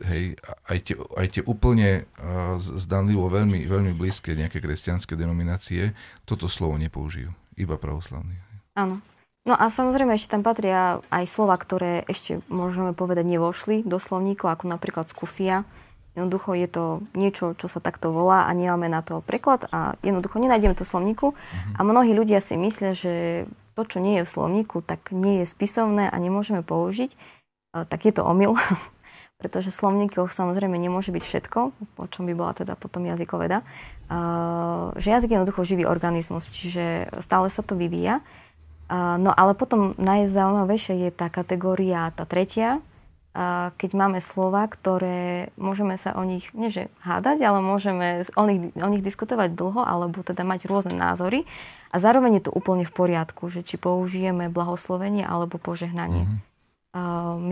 hej, 0.06 0.36
a- 0.44 0.76
aj 0.76 0.78
tie, 0.84 0.94
aj 0.94 1.26
tie 1.34 1.42
úplne 1.42 2.04
a, 2.20 2.60
z- 2.60 2.84
zdanlivo 2.84 3.26
veľmi, 3.32 3.64
veľmi 3.64 3.92
blízke 3.96 4.36
nejaké 4.36 4.60
kresťanské 4.60 5.16
denominácie 5.16 5.96
toto 6.28 6.46
slovo 6.52 6.76
nepoužijú. 6.76 7.32
Iba 7.56 7.80
pravoslavní. 7.80 8.36
Áno. 8.76 9.02
No 9.48 9.56
a 9.56 9.72
samozrejme 9.72 10.12
ešte 10.12 10.36
tam 10.36 10.44
patria 10.44 11.00
aj 11.08 11.24
slova, 11.26 11.56
ktoré 11.56 12.04
ešte 12.04 12.44
môžeme 12.52 12.92
povedať 12.92 13.24
nevošli 13.24 13.88
do 13.88 13.96
slovníkov, 13.96 14.52
ako 14.52 14.68
napríklad 14.68 15.08
skufia. 15.08 15.64
Jednoducho 16.18 16.58
je 16.58 16.66
to 16.66 16.84
niečo, 17.14 17.54
čo 17.54 17.70
sa 17.70 17.78
takto 17.78 18.10
volá 18.10 18.50
a 18.50 18.50
nemáme 18.50 18.90
na 18.90 19.06
to 19.06 19.22
preklad 19.22 19.70
a 19.70 19.94
jednoducho 20.02 20.42
nenájdeme 20.42 20.74
to 20.74 20.82
v 20.82 20.90
slovníku. 20.90 21.26
A 21.78 21.86
mnohí 21.86 22.10
ľudia 22.10 22.42
si 22.42 22.58
myslia, 22.58 22.90
že 22.90 23.46
to, 23.78 23.86
čo 23.86 24.02
nie 24.02 24.18
je 24.18 24.26
v 24.26 24.34
slovníku, 24.34 24.82
tak 24.82 25.14
nie 25.14 25.38
je 25.38 25.46
spisovné 25.46 26.10
a 26.10 26.16
nemôžeme 26.18 26.66
použiť. 26.66 27.14
A 27.70 27.86
Tak 27.86 28.10
je 28.10 28.18
to 28.18 28.26
omyl, 28.26 28.58
pretože 29.40 29.70
v 29.70 29.78
slovníkoch 29.78 30.34
samozrejme 30.34 30.74
nemôže 30.74 31.14
byť 31.14 31.22
všetko, 31.22 31.58
o 31.94 32.06
čom 32.10 32.26
by 32.26 32.34
bola 32.34 32.50
teda 32.58 32.74
potom 32.74 33.06
jazykoveda. 33.06 33.62
A, 34.10 34.18
Že 34.98 35.08
jazyk 35.14 35.30
je 35.30 35.36
jednoducho 35.38 35.62
živý 35.62 35.86
organizmus, 35.86 36.50
čiže 36.50 37.14
stále 37.22 37.46
sa 37.46 37.62
to 37.62 37.78
vyvíja. 37.78 38.26
A, 38.90 39.14
No 39.22 39.30
ale 39.30 39.54
potom 39.54 39.94
najzaujímavejšia 40.02 40.98
je 40.98 41.10
tá 41.14 41.30
kategória, 41.30 42.10
tá 42.10 42.26
tretia, 42.26 42.82
a 43.36 43.70
keď 43.78 43.90
máme 43.94 44.18
slova, 44.24 44.66
ktoré 44.66 45.52
môžeme 45.60 45.94
sa 46.00 46.16
o 46.16 46.24
nich, 46.26 46.50
nie 46.56 46.72
že 46.72 46.88
hádať, 47.04 47.44
ale 47.44 47.60
môžeme 47.62 48.24
o 48.34 48.44
nich, 48.48 48.72
o 48.74 48.88
nich 48.88 49.04
diskutovať 49.04 49.54
dlho, 49.54 49.84
alebo 49.84 50.24
teda 50.24 50.42
mať 50.42 50.66
rôzne 50.66 50.96
názory. 50.96 51.44
A 51.92 51.96
zároveň 52.02 52.40
je 52.40 52.44
to 52.48 52.52
úplne 52.52 52.84
v 52.84 52.92
poriadku, 52.92 53.48
že 53.48 53.64
či 53.64 53.80
použijeme 53.80 54.52
blahoslovenie 54.52 55.24
alebo 55.24 55.56
požehnanie. 55.56 56.24
Mhm. 56.26 56.36
A 56.96 57.00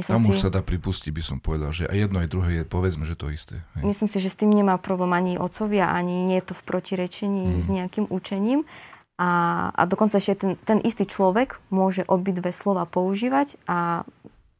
myslím 0.00 0.16
Tam 0.16 0.24
si, 0.24 0.32
už 0.32 0.48
sa 0.48 0.50
dá 0.50 0.64
pripustiť, 0.64 1.12
by 1.12 1.22
som 1.22 1.38
povedal, 1.38 1.68
že 1.70 1.84
aj 1.86 2.08
jedno, 2.08 2.24
aj 2.24 2.28
druhé 2.32 2.50
je, 2.56 2.62
povedzme, 2.64 3.04
že 3.04 3.14
to 3.20 3.28
isté. 3.28 3.60
Hej. 3.76 3.84
myslím 3.84 4.08
si, 4.08 4.18
že 4.18 4.32
s 4.32 4.40
tým 4.40 4.48
nemá 4.48 4.80
problém 4.80 5.12
ani 5.12 5.36
otcovia, 5.36 5.92
ani 5.92 6.24
nie 6.24 6.40
je 6.40 6.50
to 6.50 6.54
v 6.56 6.62
protirečení 6.64 7.52
Mhm. 7.52 7.60
s 7.60 7.66
nejakým 7.68 8.06
učením. 8.08 8.64
A, 9.16 9.72
a 9.72 9.82
dokonca 9.88 10.20
ešte 10.20 10.34
ten, 10.36 10.52
ten 10.60 10.78
istý 10.84 11.08
človek 11.08 11.56
môže 11.72 12.04
obidve 12.04 12.52
slova 12.52 12.84
používať 12.84 13.56
a 13.64 14.04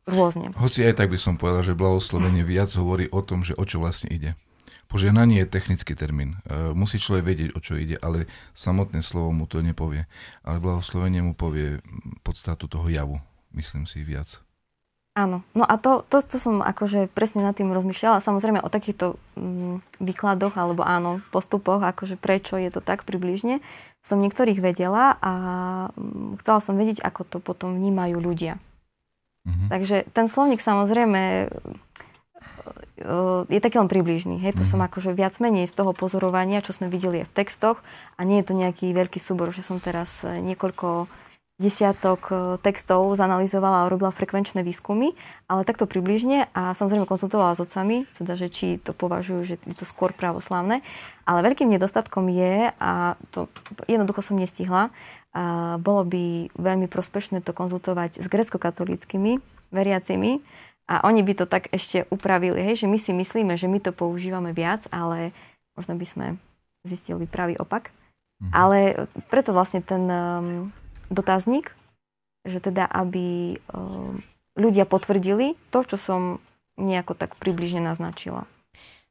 rôzne. 0.07 0.55
Hoci 0.57 0.87
aj 0.87 1.03
tak 1.03 1.11
by 1.11 1.19
som 1.19 1.35
povedal, 1.37 1.67
že 1.67 1.79
blahoslovenie 1.79 2.47
viac 2.47 2.71
hovorí 2.79 3.11
o 3.11 3.21
tom, 3.21 3.43
že 3.43 3.59
o 3.59 3.65
čo 3.67 3.83
vlastne 3.83 4.09
ide. 4.09 4.39
Požehnanie 4.87 5.43
je 5.43 5.51
technický 5.51 5.99
termín. 5.99 6.39
E, 6.47 6.71
musí 6.71 7.03
človek 7.03 7.27
vedieť, 7.27 7.51
o 7.59 7.61
čo 7.61 7.75
ide, 7.75 7.99
ale 7.99 8.31
samotné 8.55 9.03
slovo 9.03 9.35
mu 9.35 9.51
to 9.51 9.59
nepovie. 9.59 10.07
Ale 10.47 10.63
blahoslovenie 10.63 11.27
mu 11.27 11.35
povie 11.35 11.83
podstatu 12.23 12.71
toho 12.71 12.87
javu, 12.87 13.19
myslím 13.51 13.91
si 13.91 14.07
viac. 14.07 14.39
Áno, 15.17 15.41
no 15.57 15.65
a 15.65 15.81
to, 15.81 16.05
to, 16.13 16.21
to 16.21 16.37
som 16.37 16.61
akože 16.61 17.09
presne 17.09 17.41
nad 17.41 17.57
tým 17.57 17.73
rozmýšľala. 17.73 18.21
Samozrejme 18.21 18.61
o 18.61 18.69
takýchto 18.69 19.17
mm, 19.35 19.81
výkladoch 19.97 20.55
alebo 20.61 20.85
áno, 20.85 21.25
postupoch, 21.33 21.81
akože 21.81 22.21
prečo 22.21 22.61
je 22.61 22.69
to 22.69 22.85
tak 22.85 23.03
približne, 23.09 23.65
som 24.05 24.21
niektorých 24.21 24.61
vedela 24.61 25.17
a 25.25 25.33
mm, 25.97 26.45
chcela 26.45 26.61
som 26.61 26.77
vedieť, 26.77 27.01
ako 27.01 27.25
to 27.27 27.39
potom 27.41 27.81
vnímajú 27.81 28.21
ľudia. 28.21 28.61
Mm-hmm. 29.47 29.69
Takže 29.71 29.97
ten 30.11 30.27
slovník 30.27 30.59
samozrejme 30.59 31.23
e, 31.23 31.47
je 33.47 33.61
taký 33.63 33.79
len 33.79 33.87
približný. 33.87 34.43
Hej? 34.43 34.59
To 34.59 34.67
mm-hmm. 34.67 34.83
som 34.83 34.87
akože 34.91 35.15
viac 35.15 35.39
menej 35.39 35.71
z 35.71 35.75
toho 35.79 35.95
pozorovania, 35.95 36.67
čo 36.67 36.75
sme 36.75 36.91
videli 36.91 37.23
aj 37.23 37.31
v 37.31 37.37
textoch 37.39 37.79
a 38.19 38.27
nie 38.27 38.43
je 38.43 38.47
to 38.51 38.55
nejaký 38.59 38.91
veľký 38.91 39.23
súbor, 39.23 39.55
že 39.55 39.63
som 39.63 39.79
teraz 39.79 40.27
e, 40.27 40.43
niekoľko 40.43 41.07
desiatok 41.57 42.21
e, 42.29 42.35
textov 42.61 43.17
zanalizovala 43.17 43.85
a 43.85 43.91
robila 43.91 44.13
frekvenčné 44.13 44.61
výskumy, 44.61 45.17
ale 45.49 45.65
takto 45.65 45.89
približne 45.89 46.53
a 46.53 46.77
samozrejme 46.77 47.09
konzultovala 47.09 47.57
s 47.57 47.65
otcami, 47.65 48.05
teda, 48.13 48.37
že 48.37 48.53
či 48.53 48.77
to 48.77 48.93
považujú, 48.93 49.41
že 49.47 49.55
je 49.65 49.77
to 49.77 49.89
skôr 49.89 50.13
pravoslavné. 50.13 50.85
Ale 51.25 51.43
veľkým 51.43 51.67
nedostatkom 51.73 52.29
je, 52.29 52.71
a 52.77 53.17
to 53.33 53.49
jednoducho 53.89 54.21
som 54.23 54.37
nestihla, 54.37 54.93
a 55.37 55.77
bolo 55.77 56.09
by 56.09 56.49
veľmi 56.57 56.89
prospešné 56.89 57.45
to 57.45 57.53
konzultovať 57.53 58.25
s 58.25 58.27
grecko-katolíckými 58.33 59.37
veriacimi 59.69 60.41
a 60.89 61.05
oni 61.05 61.21
by 61.21 61.33
to 61.37 61.45
tak 61.45 61.69
ešte 61.77 62.09
upravili, 62.09 62.63
hej, 62.63 62.87
že 62.87 62.89
my 62.89 62.97
si 62.97 63.13
myslíme, 63.13 63.53
že 63.61 63.69
my 63.69 63.85
to 63.85 63.93
používame 63.93 64.57
viac, 64.57 64.89
ale 64.89 65.37
možno 65.77 65.99
by 66.01 66.07
sme 66.09 66.27
zistili 66.89 67.29
pravý 67.29 67.61
opak. 67.61 67.93
Mhm. 68.41 68.51
Ale 68.57 68.79
preto 69.29 69.53
vlastne 69.53 69.85
ten 69.85 70.09
um, 70.09 70.73
dotazník, 71.13 71.77
že 72.49 72.63
teda 72.63 72.89
aby 72.89 73.59
um, 73.75 74.25
ľudia 74.57 74.89
potvrdili 74.89 75.59
to, 75.69 75.85
čo 75.85 76.01
som 76.01 76.21
nejako 76.81 77.13
tak 77.13 77.37
približne 77.37 77.85
naznačila 77.85 78.49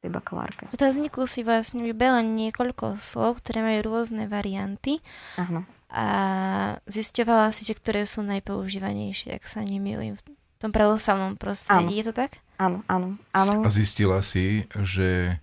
tej 0.00 0.10
bakalárke. 0.10 0.70
V 0.70 0.78
dotazníku 0.78 1.26
si 1.26 1.42
vlastne 1.42 1.82
vybela 1.82 2.22
niekoľko 2.22 2.96
slov, 3.02 3.42
ktoré 3.42 3.62
majú 3.62 3.80
rôzne 3.84 4.30
varianty. 4.30 5.02
Áno. 5.36 5.66
A 5.86 6.04
zisťovala 6.90 7.54
si, 7.54 7.62
že 7.62 7.78
ktoré 7.78 8.02
sú 8.04 8.26
najpoužívanejšie, 8.26 9.38
ak 9.38 9.44
sa 9.46 9.62
nemýlim 9.62 10.18
v 10.18 10.22
tom 10.58 10.74
pravoslavnom 10.74 11.38
prostredí. 11.38 11.94
Áno. 11.94 11.98
Je 12.02 12.04
to 12.10 12.14
tak? 12.16 12.42
Áno, 12.56 12.82
áno, 12.90 13.20
áno. 13.36 13.62
A 13.62 13.70
zistila 13.70 14.18
si, 14.24 14.66
že 14.82 15.38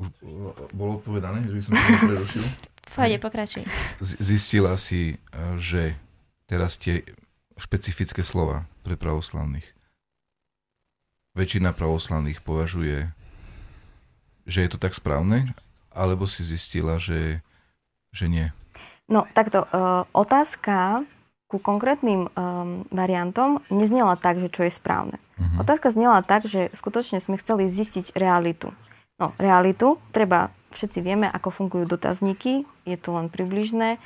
už 0.00 0.08
bolo 0.72 0.98
odpovedané, 1.00 1.44
že 1.48 1.54
by 1.54 1.62
som 1.62 1.72
to 1.76 1.94
prerušil? 2.08 2.44
Pôjde, 2.90 3.18
pokračuj. 3.22 3.62
Zistila 4.02 4.74
si, 4.74 5.14
e, 5.14 5.16
že 5.60 5.94
teraz 6.50 6.74
tie 6.74 7.06
špecifické 7.60 8.26
slova 8.26 8.66
pre 8.82 8.98
pravoslavných. 8.98 9.68
Väčšina 11.38 11.70
pravoslavných 11.70 12.42
považuje, 12.42 13.06
že 14.48 14.58
je 14.66 14.70
to 14.72 14.82
tak 14.82 14.98
správne, 14.98 15.54
alebo 15.94 16.26
si 16.26 16.42
zistila, 16.42 16.98
že, 16.98 17.44
že 18.10 18.26
nie? 18.26 18.50
No, 19.10 19.26
takto. 19.34 19.66
Uh, 19.74 20.06
otázka 20.14 21.02
ku 21.50 21.58
konkrétnym 21.58 22.30
um, 22.30 22.86
variantom 22.94 23.58
neznela 23.74 24.14
tak, 24.14 24.38
že 24.38 24.54
čo 24.54 24.62
je 24.62 24.72
správne. 24.72 25.18
Uh-huh. 25.34 25.66
Otázka 25.66 25.90
znela 25.90 26.22
tak, 26.22 26.46
že 26.46 26.70
skutočne 26.70 27.18
sme 27.18 27.34
chceli 27.42 27.66
zistiť 27.66 28.14
realitu. 28.14 28.70
No, 29.18 29.34
realitu 29.34 29.98
treba 30.14 30.54
všetci 30.70 31.02
vieme, 31.02 31.26
ako 31.26 31.50
fungujú 31.50 31.90
dotazníky, 31.90 32.62
je 32.86 32.96
to 32.96 33.10
len 33.18 33.26
približné, 33.26 33.98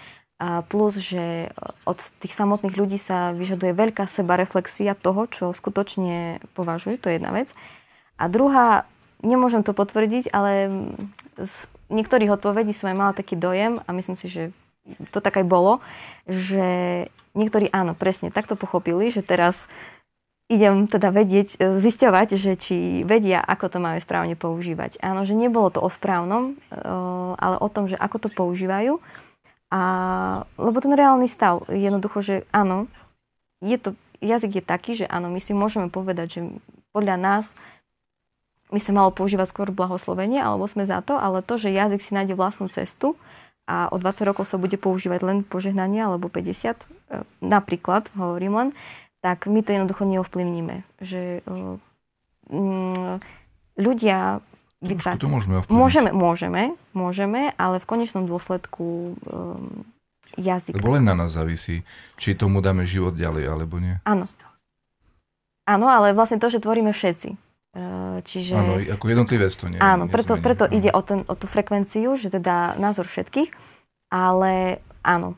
a 0.43 0.67
plus, 0.67 0.99
že 0.99 1.55
od 1.87 2.01
tých 2.19 2.35
samotných 2.35 2.75
ľudí 2.75 2.99
sa 2.99 3.31
vyžaduje 3.31 3.71
veľká 3.71 4.09
sebareflexia 4.11 4.99
toho, 4.99 5.31
čo 5.31 5.55
skutočne 5.55 6.43
považujú, 6.59 6.99
to 6.99 7.07
je 7.13 7.23
jedna 7.23 7.31
vec. 7.31 7.55
A 8.19 8.27
druhá, 8.27 8.89
nemôžem 9.23 9.63
to 9.63 9.71
potvrdiť, 9.71 10.35
ale 10.35 10.75
z 11.39 11.55
niektorých 11.93 12.35
odpovedí 12.35 12.75
som 12.75 12.91
aj 12.91 12.97
mala 12.99 13.13
taký 13.15 13.39
dojem 13.39 13.79
a 13.87 13.89
myslím 13.95 14.19
si, 14.19 14.27
že 14.27 14.43
to 15.13 15.19
tak 15.21 15.41
aj 15.41 15.47
bolo, 15.49 15.81
že 16.29 17.09
niektorí 17.35 17.69
áno, 17.73 17.97
presne 17.97 18.31
takto 18.31 18.55
pochopili, 18.55 19.11
že 19.11 19.25
teraz 19.25 19.67
idem 20.53 20.85
teda 20.85 21.09
vedieť, 21.09 21.57
e, 21.57 21.81
zisťovať, 21.81 22.29
že 22.37 22.53
či 22.61 22.77
vedia, 23.03 23.41
ako 23.41 23.73
to 23.73 23.79
máme 23.81 23.99
správne 23.99 24.37
používať. 24.37 25.01
Áno, 25.01 25.25
že 25.25 25.33
nebolo 25.33 25.73
to 25.73 25.81
o 25.81 25.89
správnom, 25.89 26.55
e, 26.69 26.85
ale 27.41 27.57
o 27.59 27.69
tom, 27.73 27.89
že 27.89 27.97
ako 27.97 28.17
to 28.23 28.29
používajú. 28.29 29.01
A, 29.73 29.81
lebo 30.61 30.79
ten 30.79 30.93
reálny 30.93 31.27
stav, 31.27 31.65
jednoducho, 31.67 32.21
že 32.21 32.35
áno, 32.53 32.87
je 33.65 33.81
to, 33.81 33.97
jazyk 34.21 34.61
je 34.61 34.65
taký, 34.65 34.93
že 34.95 35.07
áno, 35.09 35.33
my 35.33 35.41
si 35.41 35.57
môžeme 35.57 35.89
povedať, 35.89 36.39
že 36.39 36.41
podľa 36.93 37.17
nás 37.19 37.45
my 38.73 38.81
sa 38.83 38.91
malo 38.91 39.15
používať 39.15 39.55
skôr 39.55 39.69
blahoslovenie, 39.71 40.43
alebo 40.43 40.67
sme 40.67 40.83
za 40.83 40.99
to, 41.05 41.15
ale 41.15 41.47
to, 41.47 41.55
že 41.55 41.71
jazyk 41.71 42.01
si 42.03 42.11
nájde 42.11 42.35
vlastnú 42.35 42.67
cestu 42.67 43.15
a 43.65 43.89
o 43.89 43.97
20 43.97 44.29
rokov 44.29 44.45
sa 44.45 44.61
bude 44.61 44.77
používať 44.77 45.21
len 45.25 45.39
požehnanie 45.41 46.05
alebo 46.05 46.29
50, 46.29 46.45
e, 46.45 47.25
napríklad, 47.41 48.13
hovorím 48.13 48.53
len, 48.61 48.69
tak 49.25 49.49
my 49.49 49.65
to 49.65 49.73
jednoducho 49.73 50.05
neovplyvníme. 50.05 50.85
Že 51.01 51.41
uh, 51.49 51.81
ľudia 53.81 54.45
vytvárať... 54.85 55.17
To 55.17 55.33
môžeme 55.33 55.65
ovplyvniť. 55.65 55.81
Môžeme, 55.81 56.11
môžeme, 56.13 56.63
môžeme, 56.93 57.41
ale 57.57 57.81
v 57.81 57.89
konečnom 57.89 58.29
dôsledku 58.29 59.17
um, 59.17 59.89
jazyk... 60.37 60.77
Lebo 60.77 60.93
len 60.93 61.09
na 61.09 61.17
nás 61.17 61.33
závisí, 61.33 61.89
či 62.21 62.37
tomu 62.37 62.61
dáme 62.61 62.85
život 62.85 63.17
ďalej, 63.17 63.49
alebo 63.49 63.81
nie. 63.81 63.97
Áno. 64.05 64.29
Áno, 65.65 65.89
ale 65.89 66.13
vlastne 66.13 66.37
to, 66.37 66.53
že 66.53 66.61
tvoríme 66.61 66.93
všetci. 66.93 67.41
Čiže... 68.23 68.55
Áno, 68.55 68.79
ako 68.79 69.05
jednotlivec 69.11 69.53
to 69.55 69.67
nie. 69.67 69.79
Áno, 69.83 70.07
preto, 70.07 70.39
preto 70.39 70.65
ide 70.71 70.95
o, 70.95 71.03
ten, 71.03 71.27
o 71.27 71.35
tú 71.35 71.51
frekvenciu, 71.51 72.15
že 72.15 72.31
teda 72.31 72.79
názor 72.79 73.11
všetkých, 73.11 73.51
ale 74.15 74.79
áno, 75.03 75.35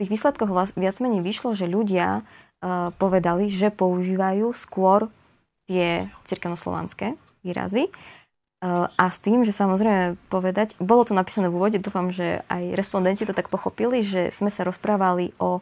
tých 0.00 0.10
výsledkoch 0.10 0.50
viac 0.78 0.96
menej 0.98 1.22
vyšlo, 1.22 1.54
že 1.54 1.70
ľudia 1.70 2.22
uh, 2.22 2.90
povedali, 2.96 3.46
že 3.52 3.70
používajú 3.70 4.50
skôr 4.56 5.12
tie 5.70 6.10
cirkevnoslovanské 6.26 7.14
výrazy. 7.44 7.92
Uh, 8.62 8.86
a 8.94 9.10
s 9.10 9.18
tým, 9.18 9.42
že 9.42 9.54
samozrejme 9.54 10.18
povedať, 10.30 10.78
bolo 10.78 11.02
to 11.02 11.12
napísané 11.12 11.50
v 11.50 11.58
úvode, 11.58 11.78
dúfam, 11.82 12.10
že 12.14 12.46
aj 12.46 12.78
respondenti 12.78 13.26
to 13.26 13.34
tak 13.34 13.50
pochopili, 13.50 14.00
že 14.00 14.30
sme 14.30 14.48
sa 14.48 14.66
rozprávali 14.66 15.34
o 15.42 15.60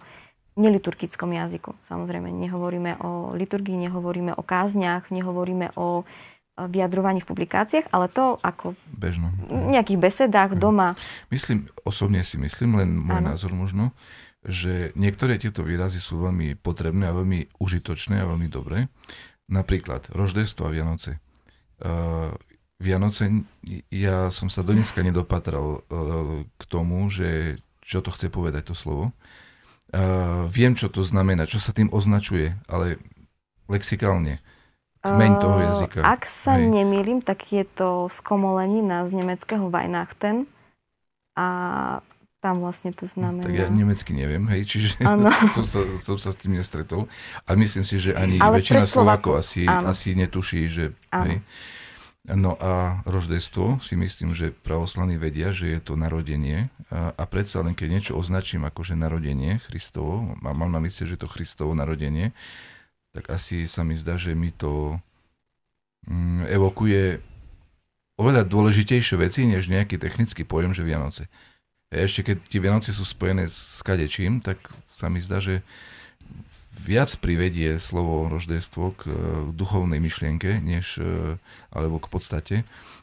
neliturgickom 0.59 1.31
jazyku. 1.33 1.79
Samozrejme, 1.83 2.31
nehovoríme 2.35 2.99
o 3.01 3.33
liturgii, 3.37 3.79
nehovoríme 3.87 4.35
o 4.35 4.43
kázniach, 4.43 5.11
nehovoríme 5.15 5.77
o 5.79 6.03
vyjadrovaní 6.61 7.25
v 7.25 7.31
publikáciách, 7.31 7.89
ale 7.89 8.13
to 8.13 8.37
ako 8.43 8.77
Bežno. 8.93 9.33
v 9.49 9.73
nejakých 9.73 9.97
besedách 9.97 10.53
mhm. 10.57 10.61
doma. 10.61 10.89
Myslím, 11.33 11.71
osobne 11.87 12.21
si 12.27 12.37
myslím, 12.37 12.77
len 12.77 12.91
môj 12.93 13.23
ano. 13.23 13.29
názor 13.33 13.55
možno, 13.55 13.97
že 14.45 14.93
niektoré 14.97 15.37
tieto 15.37 15.65
výrazy 15.65 16.01
sú 16.01 16.21
veľmi 16.21 16.57
potrebné 16.61 17.09
a 17.09 17.17
veľmi 17.17 17.61
užitočné 17.61 18.21
a 18.21 18.29
veľmi 18.29 18.49
dobré. 18.49 18.89
Napríklad 19.49 20.13
roždestvo 20.13 20.69
a 20.69 20.73
Vianoce. 20.73 21.21
Uh, 21.81 22.33
Vianoce, 22.81 23.45
ja 23.93 24.33
som 24.33 24.49
sa 24.49 24.65
do 24.65 24.73
dneska 24.73 25.05
nedopatral 25.05 25.85
uh, 25.85 26.45
k 26.57 26.63
tomu, 26.65 27.05
že 27.13 27.61
čo 27.85 28.01
to 28.01 28.09
chce 28.09 28.33
povedať 28.33 28.73
to 28.73 28.75
slovo. 28.79 29.13
Uh, 29.13 29.50
viem, 30.51 30.72
čo 30.78 30.86
to 30.86 31.03
znamená, 31.03 31.47
čo 31.51 31.59
sa 31.59 31.74
tým 31.74 31.91
označuje, 31.91 32.55
ale 32.70 32.99
lexikálne. 33.66 34.43
Kmeň 35.01 35.32
toho 35.41 35.59
jazyka. 35.64 36.01
Ak 36.05 36.28
sa 36.28 36.61
Hej. 36.61 36.68
nemýlim, 36.76 37.24
tak 37.24 37.49
je 37.49 37.64
to 37.64 38.12
skomolenina 38.12 39.09
z 39.09 39.16
nemeckého 39.16 39.72
Weihnachten 39.72 40.45
a 41.32 41.47
tam 42.41 42.61
vlastne 42.61 42.93
to 42.93 43.09
znamená... 43.09 43.49
Tak 43.49 43.57
ja 43.57 43.68
nemecky 43.68 44.12
neviem, 44.12 44.45
hej, 44.49 44.64
čiže 44.68 45.01
som, 45.57 45.64
sa, 45.64 45.80
som 46.01 46.16
sa 46.20 46.32
s 46.32 46.36
tým 46.36 46.57
nestretol. 46.57 47.09
A 47.49 47.57
myslím 47.57 47.84
si, 47.84 47.97
že 47.97 48.12
ani 48.12 48.41
Ale 48.41 48.61
väčšina 48.61 48.84
Slovákov 48.84 49.41
asi, 49.41 49.64
asi 49.68 50.12
netuší, 50.16 50.68
že... 50.68 50.84
Hej. 51.12 51.41
No 52.29 52.53
a 52.61 53.01
roždestvo 53.09 53.81
si 53.81 53.97
myslím, 53.97 54.37
že 54.37 54.53
pravoslavní 54.53 55.16
vedia, 55.16 55.57
že 55.57 55.73
je 55.73 55.81
to 55.81 55.97
narodenie. 55.97 56.68
A, 56.93 57.16
a 57.16 57.25
predsa 57.25 57.64
len 57.64 57.73
keď 57.73 57.89
niečo 57.89 58.12
označím 58.12 58.68
ako 58.68 58.85
že 58.85 58.93
narodenie 58.93 59.57
Christovo, 59.64 60.37
mám, 60.45 60.68
na 60.68 60.85
mysli, 60.85 61.09
že 61.09 61.16
to 61.16 61.25
Christovo 61.25 61.73
narodenie, 61.73 62.37
tak 63.16 63.33
asi 63.33 63.64
sa 63.64 63.89
mi 63.89 63.97
zdá, 63.97 64.21
že 64.21 64.37
mi 64.37 64.53
to 64.53 65.01
mm, 66.05 66.45
evokuje 66.53 67.25
oveľa 68.21 68.45
dôležitejšie 68.45 69.16
veci, 69.16 69.49
než 69.49 69.73
nejaký 69.73 69.97
technický 69.97 70.45
pojem, 70.45 70.77
že 70.77 70.85
Vianoce. 70.85 71.25
Ešte 71.89 72.31
keď 72.31 72.37
tie 72.47 72.61
Vianoce 72.61 72.93
sú 72.93 73.03
spojené 73.03 73.49
s 73.49 73.81
kadečím, 73.81 74.45
tak 74.45 74.61
sa 74.93 75.09
mi 75.09 75.25
zdá, 75.25 75.41
že 75.41 75.64
viac 76.81 77.12
privedie 77.20 77.76
slovo 77.76 78.26
roždestvo 78.33 78.97
k 78.97 79.03
e, 79.07 79.12
duchovnej 79.53 80.01
myšlienke, 80.01 80.64
než, 80.64 80.97
e, 80.97 81.37
alebo 81.68 82.01
k 82.01 82.09
podstate, 82.09 82.57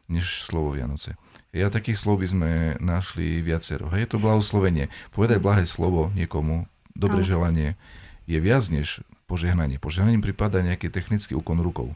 než 0.10 0.42
slovo 0.42 0.74
Vianoce. 0.74 1.14
Ja 1.54 1.70
takých 1.70 2.02
slov 2.02 2.26
by 2.26 2.28
sme 2.28 2.50
našli 2.82 3.40
viacero. 3.40 3.88
Hej, 3.94 4.10
je 4.10 4.12
to 4.18 4.24
blahoslovenie. 4.24 4.90
Povedať 5.14 5.40
blahé 5.40 5.64
slovo 5.64 6.12
niekomu, 6.14 6.68
dobre 6.98 7.24
želanie, 7.24 7.80
je 8.28 8.38
viac 8.42 8.68
než 8.68 9.02
požehnanie. 9.30 9.80
Požehnaním 9.80 10.22
prípada 10.22 10.60
nejaký 10.60 10.92
technický 10.92 11.34
úkon 11.34 11.64
rukou. 11.64 11.96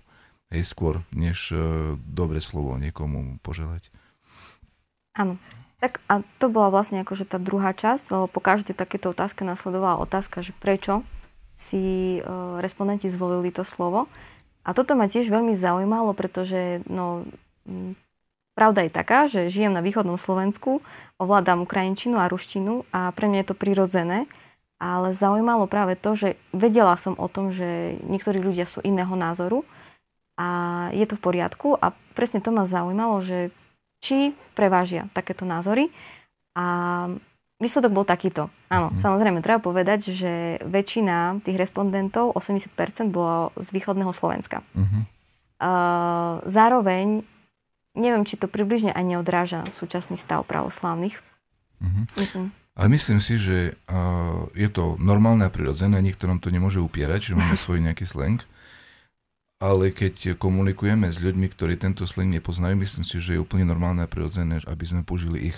Hej, 0.49 0.71
skôr, 0.71 1.03
než 1.11 1.51
uh, 1.51 1.95
dobre 1.99 2.39
slovo 2.39 2.79
niekomu 2.79 3.39
poželať. 3.43 3.91
Áno. 5.15 5.35
Tak 5.81 5.97
a 6.05 6.21
to 6.37 6.45
bola 6.53 6.69
vlastne 6.69 7.01
akože 7.01 7.25
tá 7.25 7.41
druhá 7.41 7.73
časť, 7.73 8.13
lebo 8.13 8.29
po 8.29 8.37
každej 8.37 8.77
takéto 8.77 9.09
otázke 9.17 9.41
nasledovala 9.41 9.97
otázka, 9.97 10.45
že 10.45 10.53
prečo 10.53 11.01
si 11.61 12.17
respondenti 12.57 13.05
zvolili 13.13 13.53
to 13.53 13.61
slovo. 13.61 14.09
A 14.65 14.73
toto 14.73 14.97
ma 14.97 15.05
tiež 15.05 15.29
veľmi 15.29 15.53
zaujímalo, 15.53 16.17
pretože 16.17 16.81
no, 16.89 17.25
pravda 18.57 18.85
je 18.85 18.91
taká, 18.93 19.29
že 19.29 19.49
žijem 19.49 19.73
na 19.73 19.85
východnom 19.85 20.17
Slovensku, 20.17 20.81
ovládam 21.21 21.65
ukrajinčinu 21.65 22.17
a 22.17 22.29
ruštinu 22.29 22.89
a 22.89 23.13
pre 23.13 23.29
mňa 23.29 23.45
je 23.45 23.47
to 23.53 23.55
prirodzené, 23.57 24.19
ale 24.81 25.13
zaujímalo 25.13 25.69
práve 25.69 25.93
to, 25.97 26.17
že 26.17 26.29
vedela 26.53 26.97
som 26.97 27.13
o 27.17 27.29
tom, 27.29 27.53
že 27.53 28.01
niektorí 28.05 28.41
ľudia 28.41 28.65
sú 28.65 28.81
iného 28.81 29.13
názoru 29.13 29.61
a 30.37 30.89
je 30.93 31.05
to 31.05 31.17
v 31.17 31.25
poriadku 31.25 31.77
a 31.77 31.93
presne 32.17 32.41
to 32.41 32.49
ma 32.49 32.65
zaujímalo, 32.65 33.21
že 33.21 33.53
či 34.01 34.33
prevážia 34.57 35.09
takéto 35.13 35.45
názory. 35.45 35.93
A 36.57 36.65
výsledok 37.61 37.91
bol 37.93 38.05
takýto. 38.05 38.49
Áno, 38.67 38.89
mm. 38.91 38.99
samozrejme, 38.99 39.39
treba 39.45 39.61
povedať, 39.61 40.11
že 40.11 40.57
väčšina 40.65 41.45
tých 41.45 41.55
respondentov, 41.61 42.33
80%, 42.33 42.73
bolo 43.13 43.53
z 43.55 43.67
východného 43.69 44.09
Slovenska. 44.11 44.65
Mm-hmm. 44.73 45.01
Uh, 45.61 46.41
zároveň, 46.49 47.21
neviem, 47.93 48.25
či 48.25 48.35
to 48.41 48.49
približne 48.49 48.89
aj 48.91 49.03
neodráža 49.05 49.61
súčasný 49.69 50.17
stav 50.17 50.41
pravoslávnych. 50.49 51.21
Mm-hmm. 51.79 52.03
Myslím. 52.17 52.45
Ale 52.73 52.87
myslím 52.97 53.21
si, 53.21 53.37
že 53.37 53.77
uh, 53.87 54.49
je 54.57 54.67
to 54.73 54.97
normálne 54.97 55.45
a 55.45 55.53
prirodzené, 55.53 56.01
nikto 56.01 56.25
nám 56.25 56.41
to 56.41 56.49
nemôže 56.49 56.81
upierať, 56.81 57.31
že 57.31 57.37
máme 57.37 57.55
svoj 57.61 57.79
nejaký 57.85 58.09
slang 58.09 58.41
ale 59.61 59.93
keď 59.93 60.41
komunikujeme 60.41 61.05
s 61.13 61.21
ľuďmi, 61.21 61.45
ktorí 61.53 61.77
tento 61.77 62.09
slang 62.09 62.33
nepoznajú, 62.33 62.73
myslím 62.81 63.05
si, 63.05 63.21
že 63.21 63.37
je 63.37 63.43
úplne 63.45 63.69
normálne 63.69 64.01
a 64.01 64.09
prirodzené, 64.09 64.57
aby 64.65 64.85
sme 64.89 65.05
použili 65.05 65.53
ich 65.53 65.57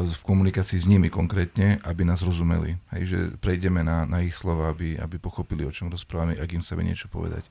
v 0.00 0.22
komunikácii 0.22 0.78
s 0.78 0.86
nimi 0.86 1.10
konkrétne, 1.10 1.82
aby 1.82 2.06
nás 2.06 2.22
rozumeli. 2.22 2.78
Hej, 2.94 3.02
že 3.10 3.18
prejdeme 3.42 3.82
na, 3.82 4.06
na 4.06 4.22
ich 4.22 4.38
slova, 4.38 4.70
aby, 4.70 4.94
aby 4.94 5.18
pochopili, 5.18 5.66
o 5.66 5.74
čom 5.74 5.90
rozprávame, 5.90 6.38
ak 6.38 6.54
im 6.54 6.62
chceme 6.62 6.86
niečo 6.86 7.10
povedať. 7.10 7.42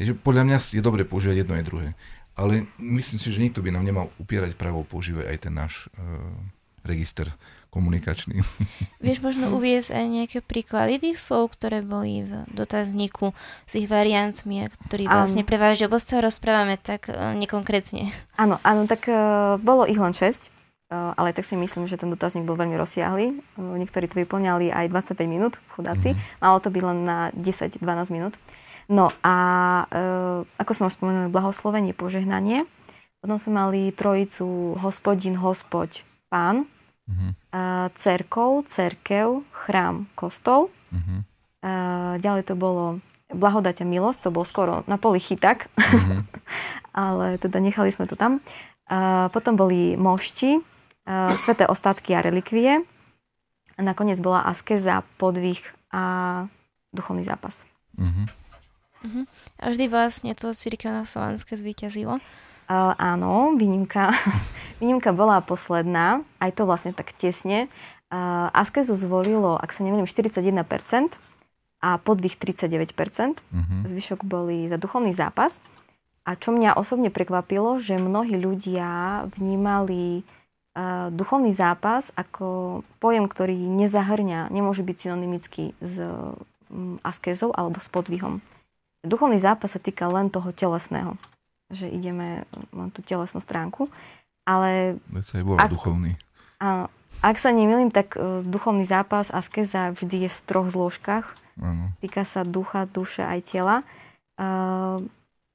Hej, 0.00 0.12
že 0.12 0.14
podľa 0.16 0.48
mňa 0.48 0.58
je 0.64 0.80
dobre 0.80 1.04
používať 1.04 1.44
jedno 1.44 1.54
aj 1.60 1.66
druhé. 1.68 1.88
Ale 2.36 2.68
myslím 2.80 3.20
si, 3.20 3.28
že 3.32 3.40
nikto 3.40 3.60
by 3.60 3.72
nám 3.72 3.84
nemal 3.84 4.12
upierať 4.16 4.56
právo 4.56 4.84
používať 4.84 5.28
aj 5.28 5.38
ten 5.40 5.52
náš 5.56 5.88
uh, 5.96 6.20
register 6.84 7.28
komunikačný. 7.68 8.40
Vieš 9.04 9.20
možno 9.20 9.52
uviezť 9.56 9.92
aj 9.92 10.04
nejaké 10.08 10.38
príklady 10.40 11.00
tých 11.00 11.20
slov, 11.20 11.52
ktoré 11.56 11.84
boli 11.84 12.24
v 12.24 12.32
dotazníku 12.52 13.36
s 13.68 13.72
ich 13.76 13.88
variantmi, 13.88 14.68
ktorí 14.88 15.04
vlastne 15.04 15.44
prevážia, 15.44 15.88
lebo 15.88 16.00
z 16.00 16.16
toho 16.16 16.20
rozprávame 16.24 16.80
tak 16.80 17.12
uh, 17.12 17.36
nekonkrétne. 17.36 18.08
Áno, 18.40 18.56
áno, 18.64 18.88
tak 18.88 19.04
uh, 19.08 19.60
bolo 19.60 19.84
ich 19.84 20.00
len 20.00 20.16
6, 20.16 20.20
uh, 20.20 20.55
ale 20.90 21.34
tak 21.34 21.42
si 21.42 21.58
myslím, 21.58 21.90
že 21.90 21.98
ten 21.98 22.06
dotazník 22.06 22.46
bol 22.46 22.54
veľmi 22.54 22.78
rozsiahly. 22.78 23.42
Uh, 23.58 23.74
niektorí 23.74 24.06
to 24.06 24.22
vyplňali 24.22 24.70
aj 24.70 24.86
25 24.94 25.26
minút, 25.26 25.58
chudáci. 25.74 26.14
Mm-hmm. 26.14 26.38
Malo 26.38 26.58
to 26.62 26.70
byť 26.70 26.82
len 26.86 26.98
na 27.02 27.18
10-12 27.34 27.82
minút. 28.14 28.38
No 28.86 29.10
a 29.26 29.34
uh, 29.90 30.46
ako 30.62 30.70
sme 30.70 30.86
už 30.86 30.94
spomenuli, 30.94 31.34
blahoslovenie, 31.34 31.90
požehnanie. 31.90 32.70
Potom 33.18 33.42
sme 33.42 33.58
mali 33.58 33.90
trojicu 33.90 34.78
hospodin, 34.78 35.34
hospod, 35.42 36.06
pán 36.30 36.70
uh-huh. 37.10 37.90
cerkov, 37.98 38.70
cerkev, 38.70 39.42
chrám, 39.50 40.06
kostol. 40.14 40.70
Uh-huh. 40.94 41.26
ďalej 42.22 42.46
to 42.46 42.54
bolo 42.54 43.02
blahodať 43.34 43.82
a 43.82 43.88
milosť, 43.88 44.30
to 44.30 44.30
bol 44.30 44.46
skoro 44.46 44.86
na 44.86 44.94
poli 44.94 45.18
chytak, 45.18 45.66
uh-huh. 45.74 46.22
ale 46.94 47.42
teda 47.42 47.58
nechali 47.58 47.90
sme 47.90 48.06
to 48.06 48.14
tam. 48.14 48.38
potom 49.34 49.58
boli 49.58 49.98
mošti, 49.98 50.62
sveté 51.38 51.70
ostatky 51.70 52.18
a 52.18 52.20
relikvie. 52.20 52.82
A 53.76 53.80
nakoniec 53.84 54.18
bola 54.18 54.42
askeza, 54.48 55.04
podvih 55.20 55.60
a 55.92 56.02
duchovný 56.96 57.22
zápas. 57.22 57.68
Uh-huh. 58.00 58.26
Uh-huh. 59.04 59.24
A 59.60 59.68
vždy 59.68 59.92
vlastne 59.92 60.32
to 60.32 60.56
církevno 60.56 61.04
slovenské 61.04 61.54
zvíťazilo? 61.60 62.16
Uh, 62.66 62.92
áno, 62.98 63.54
výnimka, 63.54 64.16
výnimka 64.80 65.12
bola 65.12 65.44
posledná, 65.44 66.24
aj 66.40 66.56
to 66.56 66.64
vlastne 66.64 66.96
tak 66.96 67.12
tesne. 67.14 67.68
Uh, 68.08 68.48
Askezu 68.56 68.96
zvolilo, 68.96 69.60
ak 69.60 69.70
sa 69.76 69.84
neviem, 69.84 70.08
41% 70.08 70.56
a 71.84 72.00
podvih 72.00 72.34
39%. 72.34 72.96
Uh-huh. 72.96 73.82
Zvyšok 73.84 74.24
boli 74.24 74.64
za 74.66 74.80
duchovný 74.80 75.12
zápas. 75.12 75.60
A 76.26 76.34
čo 76.34 76.50
mňa 76.50 76.74
osobne 76.74 77.12
prekvapilo, 77.14 77.78
že 77.78 78.02
mnohí 78.02 78.34
ľudia 78.34 79.22
vnímali 79.38 80.26
uh, 80.26 80.35
duchovný 81.08 81.56
zápas 81.56 82.12
ako 82.12 82.80
pojem, 83.00 83.24
ktorý 83.26 83.56
nezahrňa, 83.56 84.52
nemôže 84.52 84.84
byť 84.84 84.96
synonymický 85.08 85.72
s 85.80 86.04
um, 86.04 87.00
askezou 87.00 87.50
alebo 87.56 87.80
s 87.80 87.88
podvihom. 87.88 88.44
Duchovný 89.00 89.40
zápas 89.40 89.72
sa 89.72 89.80
týka 89.80 90.04
len 90.12 90.28
toho 90.28 90.52
telesného 90.52 91.16
že 91.70 91.90
ideme 91.90 92.46
na 92.70 92.90
tú 92.94 93.02
telesnú 93.02 93.42
stránku. 93.42 93.90
Ale... 94.46 95.02
Veď 95.10 95.24
sa 95.26 95.34
aj 95.42 95.44
volá 95.44 95.58
ak, 95.66 95.70
duchovný. 95.74 96.12
Áno. 96.62 96.86
Ak 97.24 97.40
sa 97.40 97.50
nemýlim, 97.50 97.90
tak 97.90 98.14
uh, 98.14 98.44
duchovný 98.46 98.86
zápas 98.86 99.34
askeza 99.34 99.90
vždy 99.90 100.28
je 100.28 100.30
v 100.30 100.40
troch 100.46 100.68
zložkách. 100.70 101.26
Áno. 101.58 101.90
Týka 101.98 102.22
sa 102.22 102.46
ducha, 102.46 102.86
duše 102.86 103.26
aj 103.26 103.40
tela. 103.42 103.76
Uh, 104.38 105.02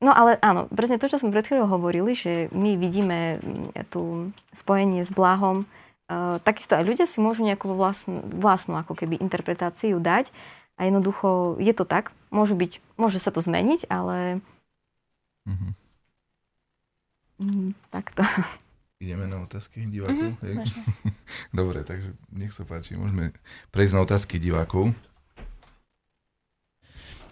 no 0.01 0.11
ale 0.11 0.35
áno, 0.41 0.67
presne 0.73 0.97
to, 0.97 1.07
čo 1.07 1.21
sme 1.21 1.31
pred 1.31 1.45
chvíľou 1.45 1.69
hovorili, 1.69 2.17
že 2.17 2.49
my 2.51 2.75
vidíme 2.75 3.37
mm, 3.37 3.87
tú 3.93 4.33
spojenie 4.51 5.05
s 5.05 5.13
blahom. 5.13 5.69
Uh, 6.11 6.43
takisto 6.43 6.75
aj 6.75 6.83
ľudia 6.83 7.07
si 7.07 7.23
môžu 7.23 7.47
nejakú 7.47 7.71
vlastnú, 7.71 8.25
vlastnú 8.35 8.75
ako 8.75 8.97
keby 8.97 9.21
interpretáciu 9.21 10.01
dať. 10.01 10.33
A 10.75 10.89
jednoducho 10.89 11.61
je 11.61 11.71
to 11.77 11.85
tak. 11.85 12.09
Môže, 12.33 12.57
byť, 12.57 12.81
môže 12.97 13.21
sa 13.21 13.29
to 13.29 13.39
zmeniť, 13.39 13.85
ale... 13.87 14.41
Mm-hmm. 15.45 15.71
Mm, 17.41 17.69
takto. 17.93 18.25
Ideme 19.01 19.25
na 19.25 19.41
otázky 19.41 19.85
divákov? 19.89 20.37
Mm-hmm, 20.41 20.65
Dobre, 21.57 21.81
takže 21.81 22.13
nech 22.33 22.53
sa 22.53 22.65
páči, 22.65 22.93
môžeme 22.93 23.33
prejsť 23.73 23.93
na 23.97 24.01
otázky 24.05 24.37
divákov. 24.37 24.93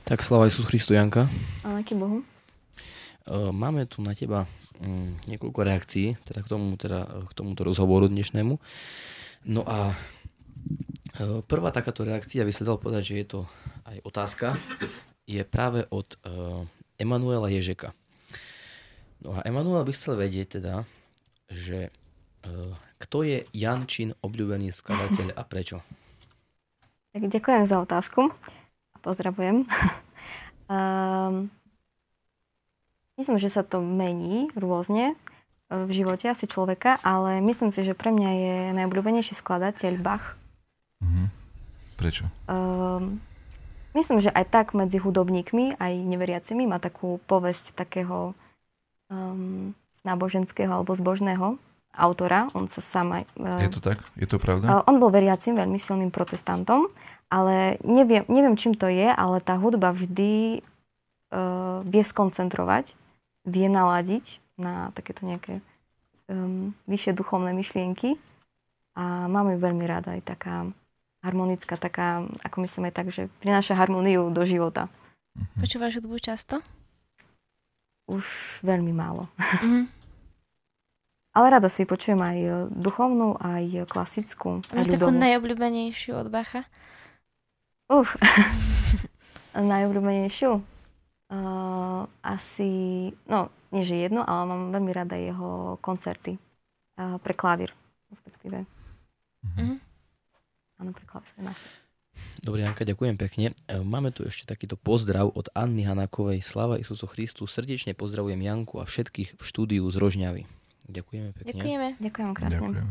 Tak 0.10 0.26
sláva 0.26 0.50
Isus 0.50 0.66
Christu, 0.66 0.98
Janka. 0.98 1.30
A 1.62 1.78
aký 1.78 1.94
Bohu. 1.94 2.26
Máme 3.30 3.86
tu 3.86 4.02
na 4.02 4.18
teba 4.18 4.50
mm, 4.82 5.30
niekoľko 5.30 5.60
reakcií 5.62 6.18
teda 6.26 6.42
k, 6.42 6.48
tomu, 6.50 6.74
teda 6.74 7.30
k 7.30 7.32
tomuto 7.38 7.62
rozhovoru 7.62 8.10
dnešnému. 8.10 8.58
No 9.46 9.62
a 9.70 9.94
e, 9.94 11.46
prvá 11.46 11.70
takáto 11.70 12.02
reakcia, 12.02 12.42
by 12.42 12.50
sa 12.50 12.66
dalo 12.66 12.82
povedať, 12.82 13.14
že 13.14 13.16
je 13.22 13.28
to 13.30 13.40
aj 13.86 13.98
otázka, 14.02 14.48
je 15.30 15.46
práve 15.46 15.86
od 15.94 16.18
Emanuela 16.98 17.54
Ježeka. 17.54 17.94
No 19.22 19.38
a 19.38 19.46
Emanuel 19.46 19.86
by 19.86 19.94
chcel 19.94 20.18
vedieť 20.18 20.58
teda, 20.58 20.90
že 21.54 21.94
kto 23.00 23.18
je 23.24 23.46
Jančin 23.54 24.18
obľúbený 24.20 24.74
skladateľ 24.74 25.38
a 25.38 25.42
prečo? 25.46 25.86
Tak 27.14 27.26
ďakujem 27.30 27.64
za 27.66 27.78
otázku 27.82 28.34
a 28.94 28.98
pozdravujem. 29.02 29.66
um, 30.70 31.50
myslím, 33.20 33.38
že 33.38 33.52
sa 33.52 33.68
to 33.68 33.84
mení 33.84 34.48
rôzne 34.56 35.14
e, 35.14 35.16
v 35.76 35.92
živote 35.92 36.32
asi 36.32 36.48
človeka, 36.48 36.98
ale 37.04 37.44
myslím 37.44 37.70
si, 37.70 37.84
že 37.84 37.94
pre 37.94 38.16
mňa 38.16 38.32
je 38.32 38.56
najobľúbenejší 38.80 39.36
skladateľ 39.36 39.94
Bach. 40.00 40.40
Mm-hmm. 41.04 41.28
Prečo? 42.00 42.32
Um, 42.48 43.20
myslím, 43.92 44.24
že 44.24 44.32
aj 44.32 44.48
tak 44.48 44.68
medzi 44.72 45.04
hudobníkmi, 45.04 45.76
aj 45.76 45.94
neveriacimi 46.00 46.64
má 46.64 46.80
takú 46.80 47.20
povesť 47.28 47.76
takého 47.76 48.32
um, 49.12 49.76
náboženského 50.08 50.72
alebo 50.72 50.96
zbožného 50.96 51.60
autora. 51.92 52.48
On 52.56 52.72
sa 52.72 52.80
sám 52.80 53.20
aj... 53.20 53.24
Uh, 53.36 53.68
je 53.68 53.72
to 53.76 53.84
tak? 53.84 54.00
Je 54.16 54.28
to 54.32 54.40
pravda? 54.40 54.80
Uh, 54.80 54.82
on 54.88 55.04
bol 55.04 55.12
veriacim, 55.12 55.60
veľmi 55.60 55.76
silným 55.76 56.16
protestantom, 56.16 56.88
ale 57.28 57.76
neviem, 57.84 58.24
neviem 58.32 58.56
čím 58.56 58.80
to 58.80 58.88
je, 58.88 59.12
ale 59.12 59.44
tá 59.44 59.60
hudba 59.60 59.92
vždy 59.92 60.64
uh, 61.36 61.84
vie 61.84 62.04
skoncentrovať, 62.06 62.96
vie 63.48 63.68
naladiť 63.72 64.44
na 64.60 64.92
takéto 64.92 65.24
nejaké 65.24 65.64
um, 66.28 66.76
vyššie 66.86 67.16
duchovné 67.16 67.56
myšlienky 67.56 68.20
a 69.00 69.32
mám 69.32 69.54
ju 69.54 69.58
veľmi 69.58 69.86
rada 69.88 70.16
aj 70.18 70.22
taká 70.28 70.56
harmonická, 71.24 71.76
taká, 71.76 72.24
ako 72.44 72.64
myslíme 72.64 72.92
tak, 72.92 73.12
že 73.12 73.28
prináša 73.44 73.76
harmóniu 73.76 74.32
do 74.32 74.44
života. 74.48 74.88
Mm-hmm. 75.36 75.60
Počúvaš 75.60 75.92
hudbu 76.00 76.16
často? 76.20 76.64
Už 78.08 78.24
veľmi 78.64 78.92
málo. 78.96 79.28
Mm-hmm. 79.36 79.84
Ale 81.38 81.46
rada 81.54 81.70
si 81.70 81.86
počujem 81.86 82.20
aj 82.20 82.68
duchovnú, 82.74 83.38
aj 83.38 83.86
klasickú. 83.86 84.66
Máš 84.74 84.92
takú 84.92 85.14
najobľúbenejšiu 85.14 86.18
od 86.18 86.28
Bacha? 86.34 86.66
Uf, 87.88 88.18
najobľúbenejšiu? 89.56 90.79
Uh, 91.30 92.10
asi, 92.26 93.14
no 93.30 93.54
nie 93.70 93.86
že 93.86 94.02
jedno, 94.02 94.26
ale 94.26 94.50
mám 94.50 94.74
veľmi 94.74 94.90
rada 94.90 95.14
jeho 95.14 95.78
koncerty 95.78 96.42
uh, 96.98 97.22
pre 97.22 97.38
klavír, 97.38 97.70
respektíve. 98.10 98.66
Mm-hmm. 99.46 99.74
Áno, 100.82 100.90
pre 100.90 101.06
klavír. 101.06 101.54
Dobre, 102.40 102.64
Janka, 102.64 102.88
ďakujem 102.88 103.16
pekne. 103.20 103.52
E, 103.68 103.78
máme 103.84 104.16
tu 104.16 104.24
ešte 104.24 104.48
takýto 104.48 104.80
pozdrav 104.80 105.28
od 105.36 105.52
Anny 105.52 105.84
Hanákovej. 105.84 106.40
Slava 106.40 106.80
Isusu 106.80 107.04
Christu. 107.08 107.44
Srdečne 107.44 107.92
pozdravujem 107.94 108.40
Janku 108.40 108.80
a 108.80 108.88
všetkých 108.88 109.36
v 109.36 109.44
štúdiu 109.44 109.84
z 109.92 109.96
Rožňavy. 110.00 110.44
Ďakujeme 110.88 111.30
pekne. 111.36 111.52
Ďakujeme. 111.52 111.88
Ďakujem 112.00 112.30
krásne. 112.32 112.56
Ďakujeme. 112.58 112.82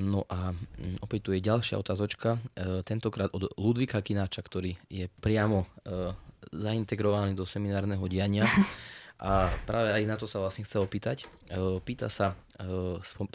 No 0.00 0.28
a 0.28 0.54
mm, 0.54 1.02
opäť 1.02 1.20
tu 1.24 1.30
je 1.34 1.40
ďalšia 1.42 1.76
otázočka, 1.80 2.38
tentokrát 2.86 3.32
od 3.34 3.50
Ludvika 3.58 3.98
Kináča, 3.98 4.38
ktorý 4.44 4.78
je 4.86 5.10
priamo 5.18 5.66
e, 6.50 6.56
zaintegrovaný 6.58 7.38
do 7.38 7.46
seminárneho 7.46 8.02
diania. 8.10 8.44
A 9.20 9.52
práve 9.68 9.92
aj 9.92 10.02
na 10.08 10.16
to 10.16 10.24
sa 10.24 10.40
vlastne 10.40 10.64
chcel 10.64 10.80
opýtať. 10.80 11.28
Pýta 11.84 12.08
sa, 12.08 12.40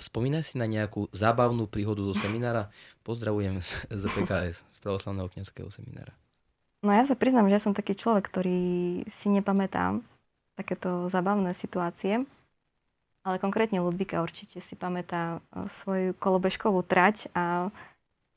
spomínaš 0.01 0.49
si 0.49 0.55
na 0.57 0.65
nejakú 0.65 1.13
zábavnú 1.13 1.69
príhodu 1.69 2.01
zo 2.09 2.17
seminára? 2.17 2.73
Pozdravujem 3.05 3.61
z 3.93 4.03
PKS, 4.09 4.65
z 4.65 4.77
pravoslavného 4.81 5.29
kniazského 5.29 5.69
seminára. 5.69 6.09
No 6.81 6.89
ja 6.89 7.05
sa 7.05 7.13
priznám, 7.13 7.53
že 7.53 7.61
ja 7.61 7.65
som 7.69 7.77
taký 7.77 7.93
človek, 7.93 8.25
ktorý 8.25 8.61
si 9.05 9.29
nepamätám 9.29 10.01
takéto 10.57 11.05
zábavné 11.05 11.53
situácie. 11.53 12.25
Ale 13.25 13.41
konkrétne 13.41 13.81
Ludvika 13.81 14.21
určite 14.21 14.61
si 14.61 14.73
pamätá 14.77 15.41
e, 15.53 15.65
svoju 15.65 16.13
kolobežkovú 16.17 16.85
trať 16.85 17.29
a 17.33 17.73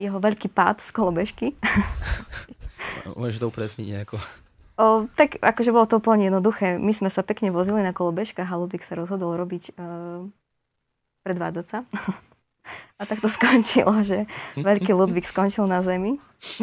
jeho 0.00 0.16
veľký 0.16 0.48
pád 0.48 0.80
z 0.80 0.90
kolobežky. 0.96 1.46
Môžeš 3.20 3.40
to 3.40 3.48
upresniť 3.52 3.84
nejako? 3.84 4.16
O, 4.78 5.10
tak 5.18 5.42
akože 5.42 5.74
bolo 5.74 5.90
to 5.90 5.98
úplne 5.98 6.30
jednoduché. 6.30 6.78
My 6.78 6.94
sme 6.94 7.10
sa 7.10 7.26
pekne 7.26 7.50
vozili 7.50 7.82
na 7.82 7.90
kolobežkách 7.90 8.46
a 8.46 8.58
Ludvík 8.62 8.86
sa 8.86 8.94
rozhodol 8.94 9.34
robiť, 9.34 9.74
uh, 9.74 10.22
predvádzať 11.26 11.66
sa. 11.66 11.78
A 13.00 13.02
tak 13.08 13.18
to 13.18 13.26
skončilo, 13.26 13.90
že 14.06 14.30
veľký 14.54 14.94
Ludvík 14.94 15.26
skončil 15.26 15.66
na 15.66 15.82
zemi. 15.82 16.22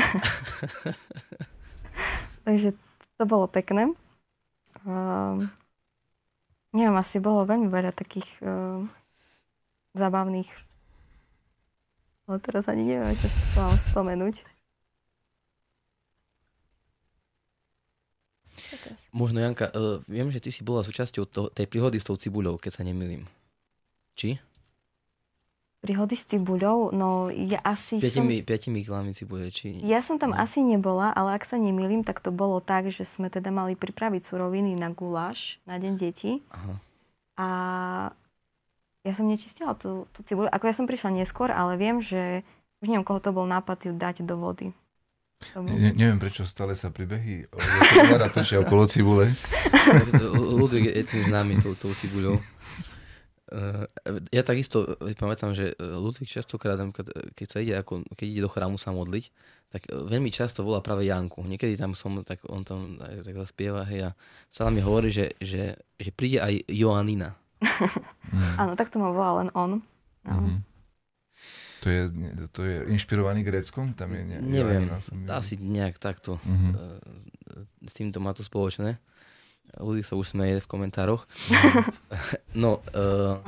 Takže 2.48 2.72
to 3.20 3.24
bolo 3.28 3.52
pekné. 3.52 3.92
Uh, 4.88 5.44
neviem, 6.72 6.96
asi 6.96 7.20
bolo 7.20 7.44
veľmi 7.44 7.68
veľa 7.68 7.92
takých 7.92 8.32
uh, 8.40 8.88
zabavných. 9.92 10.48
No 12.32 12.40
teraz 12.40 12.72
ani 12.72 12.88
neviem, 12.88 13.12
čo 13.20 13.28
si 13.28 13.40
mám 13.60 13.76
spomenúť. 13.76 14.55
Možno, 19.12 19.40
Janka, 19.40 19.72
uh, 19.72 20.00
viem, 20.06 20.28
že 20.32 20.44
ty 20.44 20.50
si 20.52 20.62
bola 20.62 20.82
súčasťou 20.82 21.24
to, 21.28 21.42
tej 21.52 21.68
príhody 21.68 22.00
s 22.00 22.08
tou 22.08 22.16
cibuľou, 22.16 22.60
keď 22.60 22.72
sa 22.80 22.84
nemýlim. 22.84 23.28
Či? 24.16 24.40
Príhody 25.84 26.18
s 26.18 26.26
cibuľou? 26.26 26.90
No 26.96 27.30
ja 27.30 27.62
asi 27.62 28.02
piatimi, 28.02 28.42
som... 28.42 28.48
Piatimi 28.48 28.80
kilami 28.82 29.12
cibule, 29.14 29.54
či... 29.54 29.78
Ja 29.86 30.02
som 30.02 30.18
tam 30.18 30.34
no. 30.34 30.40
asi 30.42 30.66
nebola, 30.66 31.14
ale 31.14 31.38
ak 31.38 31.46
sa 31.46 31.62
nemýlim, 31.62 32.02
tak 32.02 32.24
to 32.24 32.34
bolo 32.34 32.58
tak, 32.64 32.90
že 32.90 33.06
sme 33.06 33.30
teda 33.30 33.54
mali 33.54 33.78
pripraviť 33.78 34.22
suroviny 34.26 34.74
na 34.74 34.90
guláš 34.90 35.62
na 35.70 35.78
deň 35.78 35.94
detí. 36.00 36.42
Aha. 36.50 36.74
A 37.36 37.48
ja 39.06 39.14
som 39.14 39.30
nečistila 39.30 39.78
tú, 39.78 40.10
tú 40.18 40.26
cibuľu. 40.26 40.50
Ako 40.50 40.66
ja 40.66 40.74
som 40.74 40.90
prišla 40.90 41.14
neskôr, 41.14 41.54
ale 41.54 41.78
viem, 41.78 42.02
že 42.02 42.42
už 42.82 42.90
neviem, 42.90 43.06
koho 43.06 43.22
to 43.22 43.30
bol 43.30 43.46
nápad 43.46 43.86
ju 43.86 43.94
dať 43.94 44.26
do 44.26 44.36
vody. 44.42 44.74
Ne, 45.56 45.92
neviem, 45.94 46.20
prečo 46.20 46.48
stále 46.48 46.74
sa 46.80 46.90
pribehy 46.90 47.48
točia 48.32 48.64
okolo 48.64 48.88
cibule. 48.88 49.36
Ludvík 50.60 50.90
je 50.90 51.04
tým 51.06 51.28
známy 51.28 51.60
tou, 51.60 51.76
tou 51.76 51.92
cibuľou. 51.96 52.40
Uh, 53.46 53.86
ja 54.34 54.42
takisto 54.42 54.98
pamätám, 55.16 55.54
že 55.54 55.78
Ludvík 55.78 56.28
častokrát, 56.28 56.80
keď 57.38 57.48
sa 57.48 57.60
ide, 57.62 57.78
ako, 57.78 58.04
keď 58.18 58.26
ide 58.26 58.42
do 58.42 58.50
chrámu 58.50 58.80
sa 58.80 58.96
modliť, 58.96 59.26
tak 59.70 59.92
veľmi 59.92 60.32
často 60.32 60.64
volá 60.64 60.80
práve 60.80 61.08
Janku. 61.08 61.44
Niekedy 61.44 61.76
tam 61.76 61.94
som, 61.94 62.24
tak 62.24 62.42
on 62.48 62.64
tam 62.64 62.98
tak 63.00 63.36
zaspieva, 63.36 63.84
hej, 63.86 64.08
a 64.08 64.18
sa 64.50 64.72
mi 64.72 64.80
hovorí, 64.80 65.12
že, 65.12 65.36
že, 65.44 65.76
že 66.00 66.10
príde 66.16 66.40
aj 66.42 66.64
Joanina. 66.72 67.36
Áno, 68.62 68.74
tak 68.80 68.92
to 68.92 69.04
ma 69.04 69.12
volá 69.12 69.44
len 69.44 69.50
on. 69.54 69.84
Mm-hmm. 70.26 70.75
To 71.84 71.88
je, 71.92 72.02
to 72.54 72.62
je 72.64 72.76
inšpirovaný 72.94 73.44
Gréckom? 73.44 73.94
Tam 73.94 74.14
je 74.14 74.24
ne, 74.24 74.38
Neviem, 74.42 74.90
asi 75.28 75.60
nejak 75.60 76.00
takto. 76.00 76.40
Mm-hmm. 76.42 76.72
S 77.86 77.94
týmto 77.94 78.24
má 78.24 78.32
to 78.32 78.42
spoločné. 78.42 78.98
Ľudí 79.76 80.06
sa 80.06 80.16
už 80.16 80.34
smeje 80.34 80.64
v 80.64 80.70
komentároch. 80.70 81.28
no, 82.64 82.80
uh, 82.96 83.42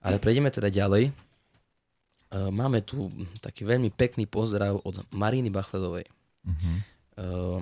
ale 0.00 0.16
prejdeme 0.22 0.52
teda 0.54 0.70
ďalej. 0.70 1.10
Uh, 2.30 2.48
máme 2.54 2.84
tu 2.86 3.10
taký 3.42 3.66
veľmi 3.66 3.90
pekný 3.90 4.30
pozdrav 4.30 4.78
od 4.86 5.02
Mariny 5.10 5.50
Bachledovej. 5.50 6.06
Uh-huh. 6.46 6.76
Uh, 7.18 7.60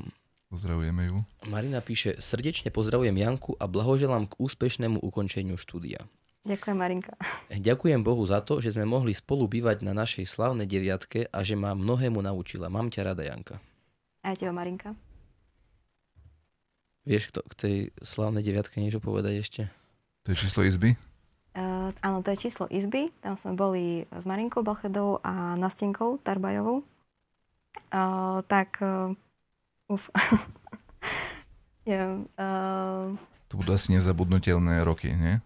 Pozdravujeme 0.49 1.13
ju. 1.13 1.17
Marina 1.53 1.85
píše, 1.85 2.17
srdečne 2.25 2.73
pozdravujem 2.73 3.13
Janku 3.13 3.53
a 3.61 3.69
blahoželám 3.69 4.33
k 4.33 4.41
úspešnému 4.41 4.97
ukončeniu 5.05 5.61
štúdia. 5.61 6.09
Ďakujem, 6.49 6.77
Marinka. 6.81 7.13
Ďakujem 7.53 8.01
Bohu 8.01 8.25
za 8.25 8.41
to, 8.41 8.65
že 8.65 8.73
sme 8.73 8.89
mohli 8.89 9.13
spolu 9.13 9.45
bývať 9.45 9.85
na 9.85 9.93
našej 9.93 10.25
slavnej 10.25 10.65
deviatke 10.65 11.29
a 11.29 11.45
že 11.45 11.53
ma 11.53 11.77
mnohému 11.77 12.25
naučila. 12.25 12.73
Mám 12.73 12.89
ťa 12.89 13.13
rada, 13.13 13.21
Janka. 13.21 13.61
A 14.25 14.33
teba, 14.33 14.57
Marinka. 14.57 14.97
Vieš 17.05 17.29
kto, 17.33 17.41
k 17.45 17.53
tej 17.53 17.77
slavnej 18.01 18.41
deviatke 18.41 18.81
niečo 18.81 19.01
povedať 19.01 19.45
ešte? 19.45 19.63
To 20.25 20.33
je 20.33 20.41
číslo 20.41 20.65
izby? 20.65 20.97
Uh, 21.53 21.93
áno, 22.01 22.25
to 22.25 22.33
je 22.33 22.49
číslo 22.49 22.65
izby. 22.73 23.13
Tam 23.21 23.37
sme 23.37 23.53
boli 23.53 24.09
s 24.09 24.25
Marinkou 24.25 24.65
Balchedovou 24.65 25.21
a 25.21 25.53
Nastenkou 25.57 26.17
Tarbajovou. 26.21 26.81
Uh, 27.93 28.41
tak, 28.49 28.81
uh, 28.81 29.13
uf. 29.89 30.09
yeah, 31.89 32.25
uh, 32.41 33.13
to 33.49 33.57
budú 33.57 33.73
asi 33.73 33.97
nezabudnutelné 33.97 34.85
roky, 34.85 35.13
nie? 35.13 35.41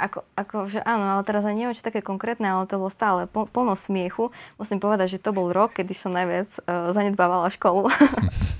Ako, 0.00 0.24
ako, 0.32 0.64
že 0.64 0.80
áno, 0.80 1.04
ale 1.12 1.22
teraz 1.28 1.44
ani 1.44 1.60
neviem, 1.60 1.76
čo 1.76 1.84
také 1.84 2.00
konkrétne, 2.00 2.48
ale 2.48 2.64
to 2.64 2.80
bolo 2.80 2.88
stále 2.88 3.28
pl- 3.28 3.52
plno 3.52 3.76
smiechu. 3.76 4.32
Musím 4.56 4.80
povedať, 4.80 5.16
že 5.16 5.22
to 5.22 5.36
bol 5.36 5.52
rok, 5.52 5.76
kedy 5.76 5.92
som 5.92 6.16
najviac 6.16 6.48
uh, 6.64 6.88
zanedbávala 6.96 7.52
školu. 7.52 7.84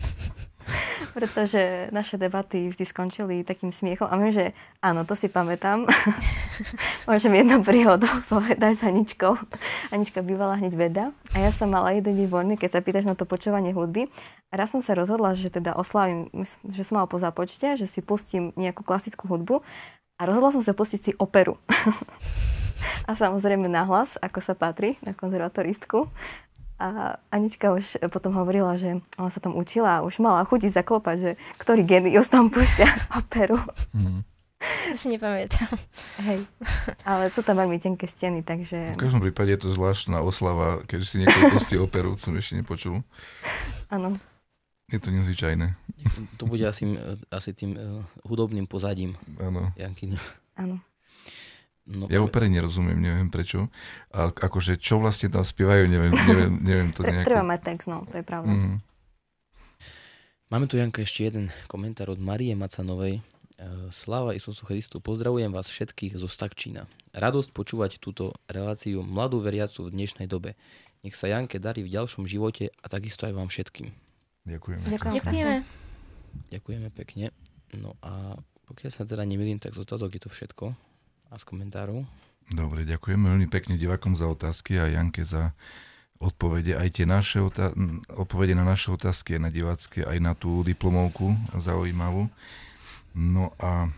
pretože 1.15 1.91
naše 1.91 2.17
debaty 2.17 2.71
vždy 2.71 2.85
skončili 2.87 3.47
takým 3.47 3.75
smiechom. 3.75 4.07
A 4.07 4.15
my, 4.15 4.31
že 4.31 4.55
áno, 4.83 5.03
to 5.03 5.19
si 5.19 5.27
pamätám. 5.27 5.87
Môžem 7.11 7.35
jednu 7.35 7.63
príhodu 7.67 8.07
povedať 8.31 8.73
s 8.79 8.83
Aničkou. 8.87 9.35
Anička 9.91 10.23
bývala 10.23 10.59
hneď 10.59 10.75
veda 10.79 11.05
a 11.35 11.37
ja 11.43 11.51
som 11.51 11.71
mala 11.71 11.95
jeden 11.95 12.15
deň 12.15 12.29
voľný, 12.31 12.55
keď 12.59 12.79
sa 12.79 12.85
pýtaš 12.85 13.07
na 13.07 13.19
to 13.19 13.27
počúvanie 13.27 13.75
hudby. 13.75 14.07
A 14.51 14.59
raz 14.59 14.75
som 14.75 14.83
sa 14.83 14.99
rozhodla, 14.99 15.35
že 15.39 15.51
teda 15.51 15.79
oslavím, 15.79 16.27
že 16.67 16.83
som 16.83 16.99
mala 16.99 17.07
po 17.07 17.19
započte, 17.19 17.79
že 17.79 17.87
si 17.87 18.03
pustím 18.03 18.51
nejakú 18.59 18.83
klasickú 18.83 19.31
hudbu 19.31 19.63
a 20.19 20.23
rozhodla 20.27 20.51
som 20.55 20.63
sa 20.63 20.75
pustiť 20.75 21.01
si 21.01 21.11
operu. 21.17 21.57
a 23.09 23.13
samozrejme 23.15 23.71
nahlas, 23.71 24.19
ako 24.19 24.39
sa 24.43 24.59
patrí 24.59 24.99
na 25.07 25.15
konzervatoristku. 25.15 26.11
A 26.81 27.21
Anička 27.29 27.77
už 27.77 28.01
potom 28.09 28.33
hovorila, 28.41 28.73
že 28.81 29.05
ona 29.21 29.29
sa 29.29 29.37
tam 29.37 29.53
učila 29.53 30.01
a 30.01 30.05
už 30.09 30.25
mala 30.25 30.49
chuti 30.49 30.73
zaklopať, 30.73 31.17
že 31.21 31.31
ktorý 31.61 31.85
genius 31.85 32.33
tam 32.33 32.49
púšťa 32.49 32.89
operu. 33.21 33.61
Mm. 33.93 34.25
To 34.61 34.97
si 34.97 35.09
nepamätám. 35.09 35.73
Hej. 36.25 36.45
Ale 37.05 37.33
sú 37.33 37.41
tam 37.41 37.57
veľmi 37.61 37.81
tenké 37.81 38.05
steny, 38.05 38.45
takže... 38.45 38.97
V 38.97 39.01
každom 39.01 39.25
prípade 39.25 39.57
je 39.57 39.61
to 39.65 39.73
zvláštna 39.73 40.21
oslava, 40.21 40.85
keď 40.85 41.01
si 41.05 41.21
niekto 41.21 41.49
pustí 41.49 41.77
operu, 41.81 42.21
som 42.21 42.37
ešte 42.37 42.61
nepočul. 42.61 43.01
Áno. 43.89 44.21
Je 44.93 45.01
to 45.01 45.09
nezvyčajné. 45.13 45.77
To 46.37 46.45
bude 46.45 46.65
asi, 46.67 46.99
asi 47.33 47.57
tým 47.57 47.73
uh, 47.77 48.05
hudobným 48.29 48.69
pozadím. 48.69 49.17
Áno. 49.41 49.73
Janky. 49.81 50.13
Áno. 50.61 50.83
No, 51.91 52.07
ja 52.07 52.23
opere 52.23 52.47
nerozumiem, 52.47 52.95
neviem 53.03 53.27
prečo. 53.27 53.67
A 54.15 54.31
akože 54.31 54.79
čo 54.79 55.03
vlastne 55.03 55.27
tam 55.27 55.43
spievajú, 55.43 55.91
neviem, 55.91 56.15
neviem, 56.15 56.55
neviem 56.63 56.89
to 56.95 57.03
nejako. 57.03 57.27
Treba 57.27 57.43
mať 57.43 57.61
text, 57.67 57.87
no, 57.91 58.07
to 58.07 58.23
je 58.23 58.25
pravda. 58.25 58.55
Mm. 58.55 58.79
Máme 60.51 60.67
tu, 60.71 60.79
Janka, 60.79 61.03
ešte 61.03 61.27
jeden 61.27 61.51
komentár 61.67 62.11
od 62.15 62.19
Marie 62.23 62.55
Macanovej. 62.55 63.19
E, 63.19 63.23
Sláva 63.91 64.35
Isusu 64.35 64.67
Christu, 64.67 65.03
pozdravujem 65.03 65.51
vás 65.51 65.67
všetkých 65.67 66.19
zo 66.19 66.31
Stakčína. 66.31 66.87
Radosť 67.11 67.51
počúvať 67.51 67.99
túto 67.99 68.39
reláciu 68.47 69.03
mladú 69.03 69.43
veriacu 69.43 69.87
v 69.87 69.95
dnešnej 69.95 70.31
dobe. 70.31 70.55
Nech 71.03 71.19
sa 71.19 71.27
Janke 71.27 71.59
darí 71.59 71.83
v 71.83 71.91
ďalšom 71.91 72.27
živote 72.27 72.71
a 72.71 72.87
takisto 72.87 73.27
aj 73.27 73.35
vám 73.35 73.51
všetkým. 73.51 73.91
Ďakujeme. 74.47 74.83
Ďakujem. 74.91 75.15
Ďakujeme. 75.23 75.57
Ďakujeme 76.55 76.89
pekne. 76.95 77.25
No 77.75 77.95
a 78.03 78.39
pokiaľ 78.67 78.91
sa 78.91 79.03
teda 79.07 79.23
nemýlim, 79.27 79.59
tak 79.59 79.75
z 79.75 79.83
otázok 79.83 80.19
je 80.19 80.23
to 80.23 80.31
všetko. 80.31 80.75
A 81.31 81.39
z 81.39 81.45
komentárov. 81.47 82.03
Dobre, 82.51 82.83
ďakujeme 82.83 83.31
veľmi 83.31 83.47
pekne 83.47 83.79
divakom 83.79 84.19
za 84.19 84.27
otázky 84.27 84.75
a 84.83 84.91
Janke 84.91 85.23
za 85.23 85.55
odpovede. 86.19 86.75
Aj 86.75 86.91
tie 86.91 87.07
naše 87.07 87.39
otá- 87.39 87.71
odpovede 88.11 88.59
na 88.59 88.67
naše 88.67 88.91
otázky, 88.91 89.39
aj 89.39 89.43
na 89.47 89.51
divácké, 89.55 90.03
aj 90.03 90.19
na 90.19 90.35
tú 90.35 90.67
diplomovku 90.67 91.39
zaujímavú. 91.55 92.27
No 93.15 93.55
a, 93.63 93.91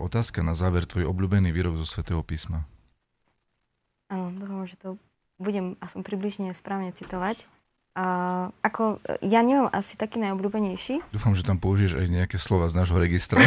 otázka 0.00 0.40
na 0.40 0.56
záver, 0.56 0.88
tvoj 0.88 1.08
obľúbený 1.08 1.52
výrok 1.52 1.76
zo 1.80 1.84
Svetého 1.88 2.20
písma. 2.24 2.64
Áno, 4.08 4.32
dúfam, 4.32 4.64
že 4.64 4.76
to 4.80 4.96
budem 5.36 5.76
aspoň 5.84 6.00
približne 6.04 6.48
správne 6.56 6.92
citovať. 6.96 7.44
A 7.98 8.04
ako, 8.62 9.02
e, 9.02 9.26
ja 9.26 9.42
nemám 9.42 9.74
asi 9.74 9.98
taký 9.98 10.22
najobľúbenejší. 10.22 11.02
Dúfam, 11.10 11.34
že 11.34 11.42
tam 11.42 11.58
použiješ 11.58 11.98
aj 11.98 12.06
nejaké 12.06 12.38
slova 12.38 12.70
z 12.70 12.78
nášho 12.78 12.94
registra. 12.94 13.42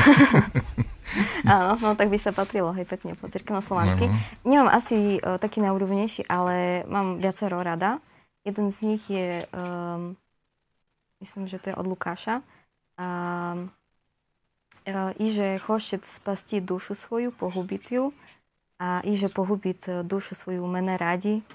Áno, 1.47 1.79
no 1.79 1.95
tak 1.95 2.11
by 2.11 2.19
sa 2.19 2.35
patrilo, 2.35 2.75
hej, 2.75 2.83
pekne 2.83 3.15
po 3.15 3.31
cirkevno-slovansky. 3.31 4.11
Uh-huh. 4.11 4.19
Nemám 4.43 4.75
asi 4.75 5.23
uh, 5.23 5.39
taký 5.39 5.63
najobľúbenejší, 5.63 6.27
ale 6.27 6.83
mám 6.91 7.23
viacero 7.23 7.63
rada. 7.63 8.03
Jeden 8.43 8.67
z 8.67 8.77
nich 8.91 9.03
je, 9.07 9.47
um, 9.55 10.19
myslím, 11.23 11.47
že 11.47 11.55
to 11.55 11.71
je 11.71 11.79
od 11.79 11.87
Lukáša. 11.87 12.43
Um, 12.99 13.71
uh, 14.83 15.15
Iže 15.15 15.63
hošec 15.63 16.03
spasti 16.03 16.59
dušu 16.59 16.91
svoju, 16.91 17.31
pohubit 17.31 17.87
ju. 17.87 18.11
A 18.83 18.99
že 19.05 19.31
pohubiť 19.31 20.03
dušu 20.03 20.33
svoju 20.33 20.65
mene 20.65 20.97
radi, 20.99 21.45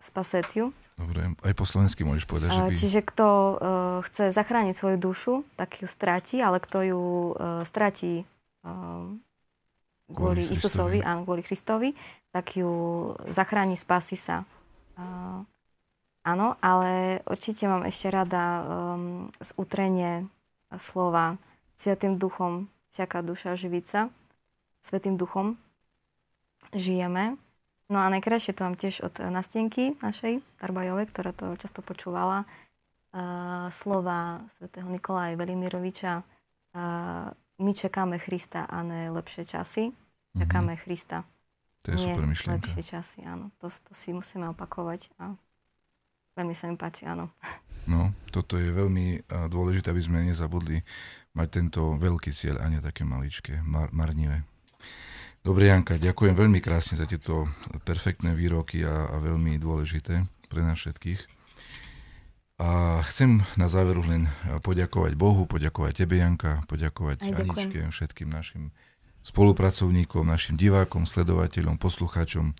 spaset 0.00 0.48
ju. 0.56 0.72
Dobre, 0.98 1.30
aj 1.46 1.54
po 1.54 1.62
slovensky 1.62 2.02
môžeš 2.02 2.26
povedať. 2.26 2.50
Že 2.50 2.58
eh, 2.58 2.66
by... 2.66 2.74
Čiže 2.74 3.00
kto 3.06 3.26
uh, 3.30 3.56
chce 4.02 4.34
zachrániť 4.34 4.74
svoju 4.74 4.98
dušu, 4.98 5.34
tak 5.54 5.78
ju 5.78 5.86
stráti, 5.86 6.42
ale 6.42 6.58
kto 6.58 6.78
ju 6.82 7.02
eh, 7.02 7.34
uh, 7.38 7.62
stratí 7.62 8.26
uh, 8.66 9.06
kvôli, 10.10 10.42
kvôli 10.42 10.42
Isusovi, 10.50 10.98
áno, 10.98 11.22
kvôli 11.22 11.46
Kristovi, 11.46 11.94
tak 12.34 12.58
ju 12.58 12.70
zachráni, 13.30 13.78
spasí 13.78 14.18
sa. 14.18 14.42
Uh, 14.98 15.46
áno, 16.26 16.58
ale 16.58 17.22
určite 17.30 17.70
mám 17.70 17.86
ešte 17.86 18.10
rada 18.10 18.66
um, 18.66 19.30
z 19.38 19.54
utrenie 19.54 20.26
slova 20.74 21.38
Svetým 21.78 22.18
duchom, 22.18 22.66
všaká 22.90 23.22
duša 23.22 23.54
živica, 23.54 24.10
Svetým 24.82 25.14
duchom 25.14 25.54
žijeme 26.74 27.38
No 27.88 27.98
a 27.98 28.08
najkrajšie 28.08 28.52
to 28.52 28.62
mám 28.62 28.76
tiež 28.76 29.00
od 29.00 29.16
Nastienky 29.18 29.96
našej, 29.98 30.44
Tarbajovej, 30.56 31.08
ktorá 31.08 31.32
to 31.32 31.56
často 31.56 31.80
počúvala. 31.80 32.44
Uh, 33.08 33.72
slova 33.72 34.44
svätého 34.52 34.84
Nikolaja 34.84 35.32
Velimiroviča. 35.34 36.20
Uh, 36.70 37.32
my 37.58 37.72
čakáme 37.72 38.20
Krista 38.20 38.62
a 38.62 38.84
ne 38.84 39.08
lepšie 39.08 39.44
časy. 39.46 39.88
Čakáme 40.34 40.76
Krista, 40.76 41.24
Mhm. 41.24 41.36
To 41.80 41.86
je 41.88 41.96
nie 41.96 42.04
super 42.10 42.26
myšlienka. 42.26 42.52
lepšie 42.60 42.82
časy. 42.84 43.18
Áno, 43.24 43.48
to, 43.56 43.66
to 43.66 43.92
si 43.92 44.12
musíme 44.12 44.44
opakovať. 44.46 45.08
A 45.16 45.32
veľmi 46.36 46.52
sa 46.52 46.68
mi 46.68 46.76
páči, 46.76 47.08
áno. 47.08 47.32
No, 47.88 48.12
toto 48.28 48.60
je 48.60 48.68
veľmi 48.68 49.24
dôležité, 49.48 49.88
aby 49.88 50.02
sme 50.04 50.18
nezabudli 50.22 50.84
mať 51.32 51.48
tento 51.48 51.96
veľký 51.96 52.28
cieľ 52.28 52.60
a 52.60 52.68
nie 52.68 52.84
také 52.84 53.08
maličké, 53.08 53.64
mar- 53.64 53.88
marnivé. 53.88 54.44
Dobre, 55.48 55.72
Janka, 55.72 55.96
ďakujem 55.96 56.36
veľmi 56.36 56.60
krásne 56.60 57.00
za 57.00 57.08
tieto 57.08 57.48
perfektné 57.88 58.36
výroky 58.36 58.84
a, 58.84 59.08
a 59.08 59.16
veľmi 59.16 59.56
dôležité 59.56 60.28
pre 60.44 60.60
nás 60.60 60.76
všetkých. 60.76 61.24
A 62.60 63.00
chcem 63.08 63.40
na 63.56 63.72
záver 63.72 63.96
už 63.96 64.12
len 64.12 64.28
poďakovať 64.60 65.16
Bohu, 65.16 65.48
poďakovať 65.48 66.04
tebe, 66.04 66.20
Janka, 66.20 66.68
poďakovať 66.68 67.24
Aj. 67.24 67.32
Aničke, 67.32 67.80
všetkým 67.80 68.28
našim 68.28 68.76
spolupracovníkom, 69.24 70.28
našim 70.28 70.60
divákom, 70.60 71.08
sledovateľom, 71.08 71.80
poslucháčom 71.80 72.52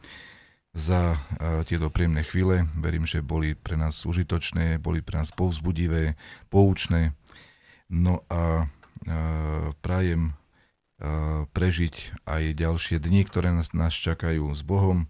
za 0.73 1.13
a, 1.13 1.61
tieto 1.69 1.93
príjemné 1.93 2.25
chvíle. 2.25 2.73
Verím, 2.73 3.05
že 3.05 3.21
boli 3.21 3.53
pre 3.53 3.77
nás 3.77 4.01
užitočné, 4.09 4.81
boli 4.81 5.05
pre 5.05 5.21
nás 5.21 5.29
povzbudivé, 5.29 6.17
poučné. 6.49 7.13
No 7.93 8.25
a, 8.33 8.65
a 9.05 9.77
prajem 9.85 10.33
prežiť 11.55 12.27
aj 12.27 12.59
ďalšie 12.59 12.99
dni, 12.99 13.23
ktoré 13.23 13.55
nás, 13.55 13.71
nás 13.71 13.95
čakajú 13.95 14.51
s 14.55 14.67
Bohom. 14.67 15.07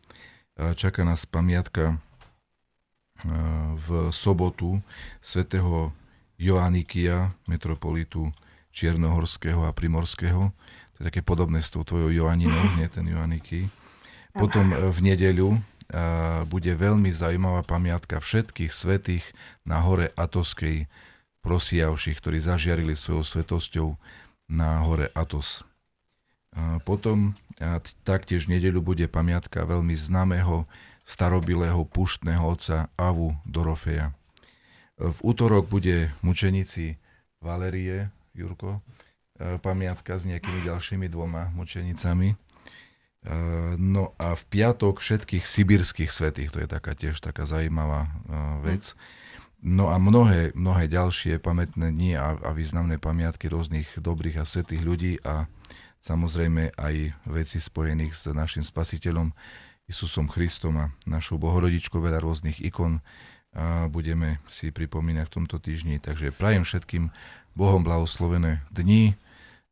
A, 0.57 0.77
čaká 0.77 1.05
nás 1.05 1.25
pamiatka 1.25 1.97
a, 1.97 1.99
v 3.77 4.13
sobotu 4.13 4.85
svätého 5.25 5.97
Joanikia, 6.37 7.33
metropolitu 7.49 8.31
Čiernohorského 8.71 9.67
a 9.67 9.75
Primorského. 9.75 10.55
To 10.95 10.97
je 11.03 11.09
také 11.11 11.25
podobné 11.25 11.65
s 11.65 11.73
tou 11.73 11.83
tvojou 11.83 12.15
Joaninou, 12.15 12.79
nie 12.79 12.87
ten 12.87 13.09
Joaniky. 13.09 13.67
Potom 14.35 14.71
v 14.71 14.99
nedeľu 15.03 15.59
bude 16.47 16.73
veľmi 16.77 17.11
zaujímavá 17.11 17.67
pamiatka 17.67 18.21
všetkých 18.21 18.71
svetých 18.71 19.25
na 19.67 19.83
hore 19.83 20.15
Atoskej 20.15 20.87
prosijavších, 21.43 22.19
ktorí 22.23 22.39
zažiarili 22.39 22.95
svojou 22.95 23.25
svetosťou 23.25 23.89
na 24.53 24.85
hore 24.85 25.11
Atos. 25.17 25.65
E, 26.55 26.81
Potom 26.83 27.35
a 27.59 27.83
taktiež 28.07 28.47
v 28.47 28.59
nedeľu 28.59 28.95
bude 28.95 29.07
pamiatka 29.11 29.67
veľmi 29.67 29.99
známeho 29.99 30.71
starobilého 31.03 31.83
puštného 31.91 32.45
otca 32.45 32.87
Avu 32.95 33.35
Dorofeja. 33.43 34.15
V 34.99 35.19
útorok 35.23 35.67
bude 35.67 36.15
mučenici 36.23 36.99
Valerie, 37.43 38.11
Jurko, 38.35 38.79
e, 39.39 39.59
pamiatka 39.59 40.19
s 40.19 40.27
nejakými 40.27 40.67
ďalšími 40.67 41.07
dvoma 41.11 41.51
mučenicami. 41.55 42.35
E, 42.35 42.37
No 43.79 44.15
a 44.19 44.39
v 44.39 44.43
piatok 44.47 45.03
všetkých 45.03 45.43
sibírskych 45.47 46.11
svetých, 46.15 46.55
to 46.55 46.63
je 46.63 46.69
taká 46.71 46.95
tiež 46.95 47.19
taká 47.19 47.47
zaujímavá 47.47 48.07
e, 48.07 48.11
vec. 48.63 48.95
No 49.59 49.91
a 49.91 49.99
mnohé, 49.99 50.55
mnohé 50.55 50.87
ďalšie 50.87 51.43
pamätné 51.43 51.91
dni 51.91 52.15
a, 52.15 52.39
a 52.39 52.55
významné 52.55 53.03
pamiatky 53.03 53.51
rôznych 53.51 53.99
dobrých 53.99 54.39
a 54.39 54.45
svetých 54.47 54.83
ľudí 54.87 55.19
a 55.27 55.51
samozrejme 56.03 56.75
aj 56.77 56.95
veci 57.27 57.59
spojených 57.59 58.15
s 58.15 58.23
našim 58.31 58.63
spasiteľom 58.63 59.35
Isusom 59.89 60.29
Christom 60.29 60.75
a 60.77 60.87
našou 61.09 61.41
Bohorodičkou, 61.41 61.99
veľa 61.99 62.21
rôznych 62.21 62.61
ikon 62.61 63.01
a 63.57 63.89
budeme 63.89 64.39
si 64.53 64.69
pripomínať 64.69 65.25
v 65.27 65.35
tomto 65.41 65.57
týždni. 65.57 65.97
Takže 65.99 66.37
prajem 66.37 66.69
všetkým 66.69 67.09
Bohom 67.57 67.81
blahoslovené 67.81 68.61
dni, 68.69 69.17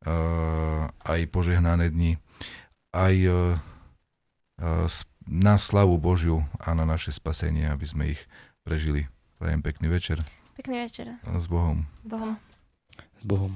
a 0.06 0.88
aj 1.02 1.20
požehnané 1.34 1.90
dni, 1.90 2.14
aj 2.94 3.14
e, 3.26 3.30
e, 3.30 3.34
na 5.26 5.54
slavu 5.58 5.98
Božiu 5.98 6.46
a 6.62 6.78
na 6.78 6.86
naše 6.86 7.10
spasenie, 7.10 7.66
aby 7.66 7.86
sme 7.86 8.04
ich 8.14 8.20
prežili. 8.62 9.10
Prajem 9.36 9.60
pekný 9.60 9.90
večer 9.90 10.22
Pekný 10.56 10.80
večer. 10.80 11.20
a 11.20 11.36
s 11.36 11.44
Bohom. 11.50 11.84
S 12.00 12.08
Bohom. 12.08 12.34
S 13.20 13.24
Bohom. 13.26 13.52